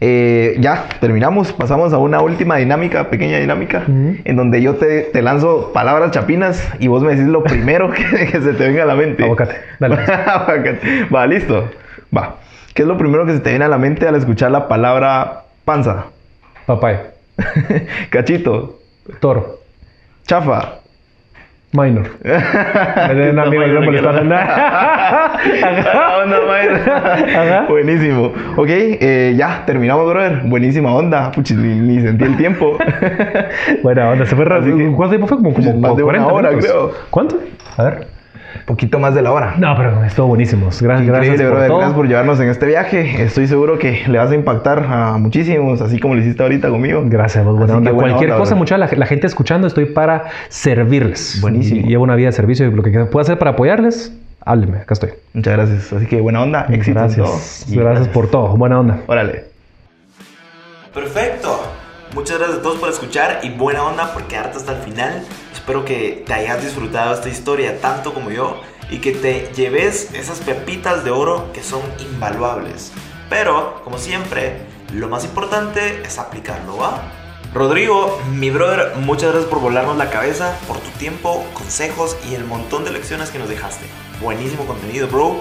[0.00, 1.52] eh, ya terminamos.
[1.52, 4.16] Pasamos a una última dinámica, pequeña dinámica, Ujú.
[4.24, 8.26] en donde yo te, te lanzo palabras chapinas y vos me decís lo primero que,
[8.26, 9.22] que se te venga a la mente.
[9.24, 9.94] Aguacate, dale.
[10.26, 11.04] Aguacate.
[11.14, 11.70] Va, listo.
[12.16, 12.36] Va.
[12.74, 15.44] ¿Qué es lo primero que se te viene a la mente al escuchar la palabra
[15.64, 16.06] panza?
[16.66, 17.12] Papaya,
[18.10, 18.78] Cachito.
[19.20, 19.58] toro,
[20.26, 20.80] Chafa.
[21.72, 22.08] minor.
[22.24, 23.80] Un amigo que no.
[23.82, 24.12] Buena
[26.22, 26.94] onda, maestro.
[26.94, 27.66] Ajá.
[27.68, 28.32] Buenísimo.
[28.56, 30.42] Ok, eh, ya, terminamos, brother.
[30.44, 31.30] Buenísima onda.
[31.32, 32.78] Puchis, ni, ni sentí el tiempo.
[33.82, 34.76] Bueno, onda, se fue rápido.
[34.96, 35.36] ¿Cuánto tiempo fue?
[35.38, 36.70] Como, como, más de una 40 hora, minutos.
[36.70, 36.92] creo.
[37.10, 37.38] ¿Cuánto?
[37.76, 38.13] A ver.
[38.66, 39.54] Poquito más de la hora.
[39.58, 40.66] No, pero estuvo buenísimo.
[40.66, 41.68] Gracias, gracias por brother.
[41.68, 41.78] todo.
[41.78, 43.22] Gracias por llevarnos en este viaje.
[43.22, 47.02] Estoy seguro que le vas a impactar a muchísimos, así como lo hiciste ahorita conmigo.
[47.04, 47.92] Gracias, vos, buena onda.
[47.92, 51.38] buena Cualquier onda, cosa, mucha la, la gente escuchando, estoy para servirles.
[51.40, 51.80] Buenísimo.
[51.80, 54.12] Y llevo una vida de servicio y lo que pueda hacer para apoyarles,
[54.44, 55.10] hábleme, acá estoy.
[55.32, 55.92] Muchas gracias.
[55.92, 56.98] Así que buena onda, éxito.
[56.98, 57.66] Gracias.
[57.68, 58.56] Y Gracias por todo.
[58.56, 59.00] Buena onda.
[59.06, 59.44] Órale.
[60.92, 61.60] Perfecto.
[62.12, 65.26] Muchas gracias a todos por escuchar y buena onda por quedarte hasta el final.
[65.52, 68.60] Espero que te hayas disfrutado esta historia tanto como yo
[68.90, 72.92] y que te lleves esas pepitas de oro que son invaluables.
[73.30, 74.58] Pero, como siempre,
[74.92, 77.02] lo más importante es aplicarlo, ¿va?
[77.52, 82.44] Rodrigo, mi brother, muchas gracias por volarnos la cabeza, por tu tiempo, consejos y el
[82.44, 83.86] montón de lecciones que nos dejaste.
[84.20, 85.36] Buenísimo contenido, bro.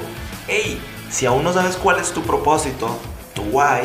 [0.48, 0.80] Hey,
[1.10, 2.98] si aún no sabes cuál es tu propósito,
[3.34, 3.82] tu why,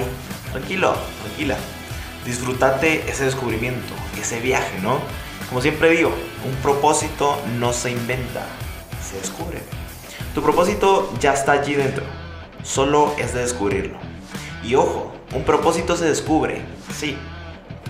[0.53, 1.57] tranquilo, tranquila.
[2.29, 4.99] Disfrútate ese descubrimiento, ese viaje, ¿no?
[5.49, 6.13] Como siempre digo,
[6.45, 8.45] un propósito no se inventa,
[9.03, 9.61] se descubre.
[10.35, 12.05] Tu propósito ya está allí dentro,
[12.63, 13.97] solo es de descubrirlo.
[14.63, 16.61] Y ojo, un propósito se descubre,
[16.95, 17.17] sí,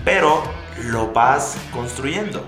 [0.05, 0.41] pero
[0.85, 2.45] lo vas construyendo.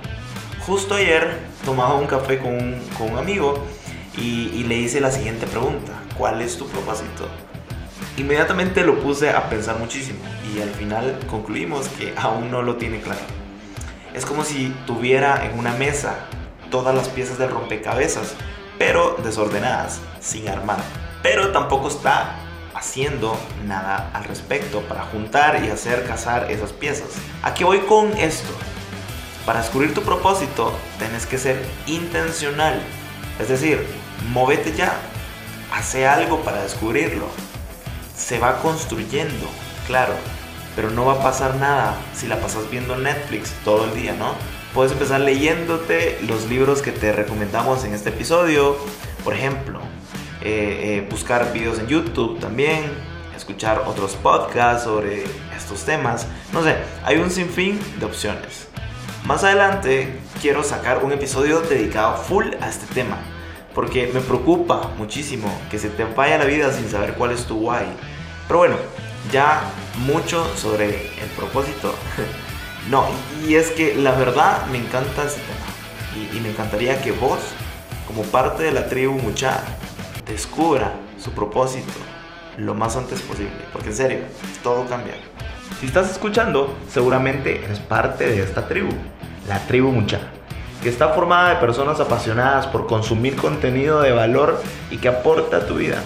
[0.66, 3.66] Justo ayer tomaba un café con un, con un amigo
[4.18, 7.28] y, y le hice la siguiente pregunta, ¿cuál es tu propósito?
[8.18, 10.20] Inmediatamente lo puse a pensar muchísimo
[10.54, 13.22] y al final concluimos que aún no lo tiene claro.
[14.14, 16.16] Es como si tuviera en una mesa
[16.70, 18.36] todas las piezas del rompecabezas,
[18.78, 20.80] pero desordenadas, sin armar.
[21.24, 22.36] Pero tampoco está
[22.74, 27.10] haciendo nada al respecto para juntar y hacer casar esas piezas.
[27.44, 28.52] ¿A qué voy con esto?
[29.46, 32.82] Para descubrir tu propósito, tenés que ser intencional.
[33.40, 33.86] Es decir,
[34.34, 34.94] móvete ya.
[35.74, 37.28] Hace algo para descubrirlo.
[38.22, 39.50] Se va construyendo,
[39.88, 40.14] claro.
[40.76, 44.36] Pero no va a pasar nada si la pasas viendo Netflix todo el día, ¿no?
[44.74, 48.78] Puedes empezar leyéndote los libros que te recomendamos en este episodio.
[49.26, 49.80] Por ejemplo,
[50.42, 52.84] eh, eh, buscar videos en YouTube también,
[53.36, 55.26] escuchar otros podcasts sobre
[55.58, 56.26] estos temas.
[56.54, 58.70] No sé, hay un sinfín de opciones.
[59.26, 63.18] Más adelante quiero sacar un episodio dedicado full a este tema,
[63.74, 67.58] porque me preocupa muchísimo que se te vaya la vida sin saber cuál es tu
[67.58, 67.86] why.
[68.48, 68.76] Pero bueno,
[69.32, 69.62] ya
[70.06, 71.94] mucho sobre el propósito.
[72.90, 73.06] No,
[73.48, 76.26] y es que la verdad me encanta este tema.
[76.34, 77.38] Y, y me encantaría que vos,
[78.08, 79.62] como parte de la tribu Mucha,
[80.26, 81.94] descubra su propósito
[82.58, 83.52] lo más antes posible.
[83.72, 84.20] Porque en serio,
[84.64, 85.14] todo cambia.
[85.80, 88.92] Si estás escuchando, seguramente eres parte de esta tribu,
[89.48, 90.20] la tribu Mucha,
[90.82, 95.66] que está formada de personas apasionadas por consumir contenido de valor y que aporta a
[95.66, 95.98] tu vida.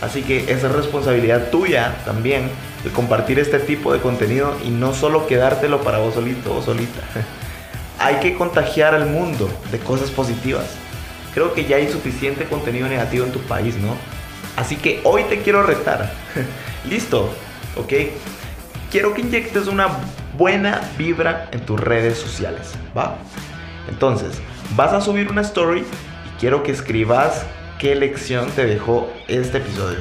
[0.00, 2.50] Así que es responsabilidad tuya también
[2.84, 7.00] el compartir este tipo de contenido y no solo quedártelo para vos solito o solita.
[7.98, 10.64] hay que contagiar al mundo de cosas positivas.
[11.34, 13.94] Creo que ya hay suficiente contenido negativo en tu país, ¿no?
[14.56, 16.10] Así que hoy te quiero retar.
[16.88, 17.30] Listo,
[17.76, 17.92] ¿ok?
[18.90, 19.88] Quiero que inyectes una
[20.36, 23.18] buena vibra en tus redes sociales, ¿va?
[23.88, 24.40] Entonces,
[24.76, 27.44] vas a subir una story y quiero que escribas
[27.78, 29.98] qué lección te dejó este episodio.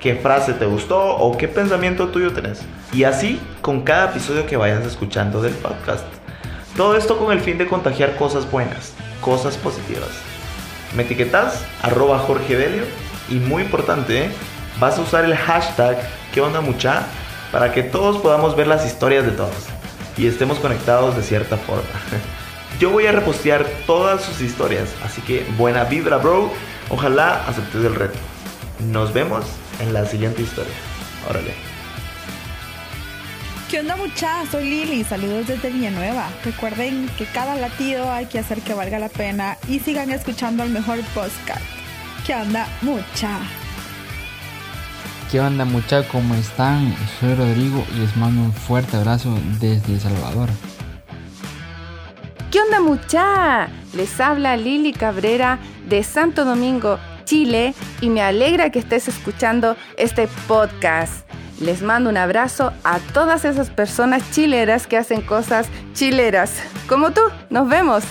[0.00, 2.60] ¿Qué frase te gustó o qué pensamiento tuyo tenés?
[2.92, 6.04] Y así con cada episodio que vayas escuchando del podcast.
[6.76, 10.10] Todo esto con el fin de contagiar cosas buenas, cosas positivas.
[10.94, 12.26] Me etiquetas arroba
[13.30, 14.30] y muy importante,
[14.78, 15.96] vas a usar el hashtag
[16.32, 17.06] qué onda mucha
[17.50, 19.68] para que todos podamos ver las historias de todos.
[20.16, 21.82] y estemos conectados de cierta forma.
[22.80, 26.50] Yo voy a repostear todas sus historias, así que buena vibra, bro.
[26.90, 28.18] Ojalá aceptes el reto.
[28.90, 29.44] Nos vemos
[29.80, 30.74] en la siguiente historia.
[31.28, 31.54] Órale.
[33.70, 34.44] ¿Qué onda mucha?
[34.50, 36.28] Soy Lili, saludos desde Villanueva.
[36.44, 40.70] Recuerden que cada latido hay que hacer que valga la pena y sigan escuchando el
[40.70, 41.62] mejor podcast.
[42.26, 43.38] ¿Qué onda mucha?
[45.30, 46.06] ¿Qué onda mucha?
[46.08, 46.94] ¿Cómo están?
[47.18, 50.50] Soy Rodrigo y les mando un fuerte abrazo desde El Salvador.
[52.54, 53.68] ¿Qué onda mucha?
[53.94, 55.58] Les habla Lili Cabrera
[55.88, 61.28] de Santo Domingo, Chile y me alegra que estés escuchando este podcast.
[61.60, 66.62] Les mando un abrazo a todas esas personas chileras que hacen cosas chileras.
[66.88, 68.04] Como tú, nos vemos.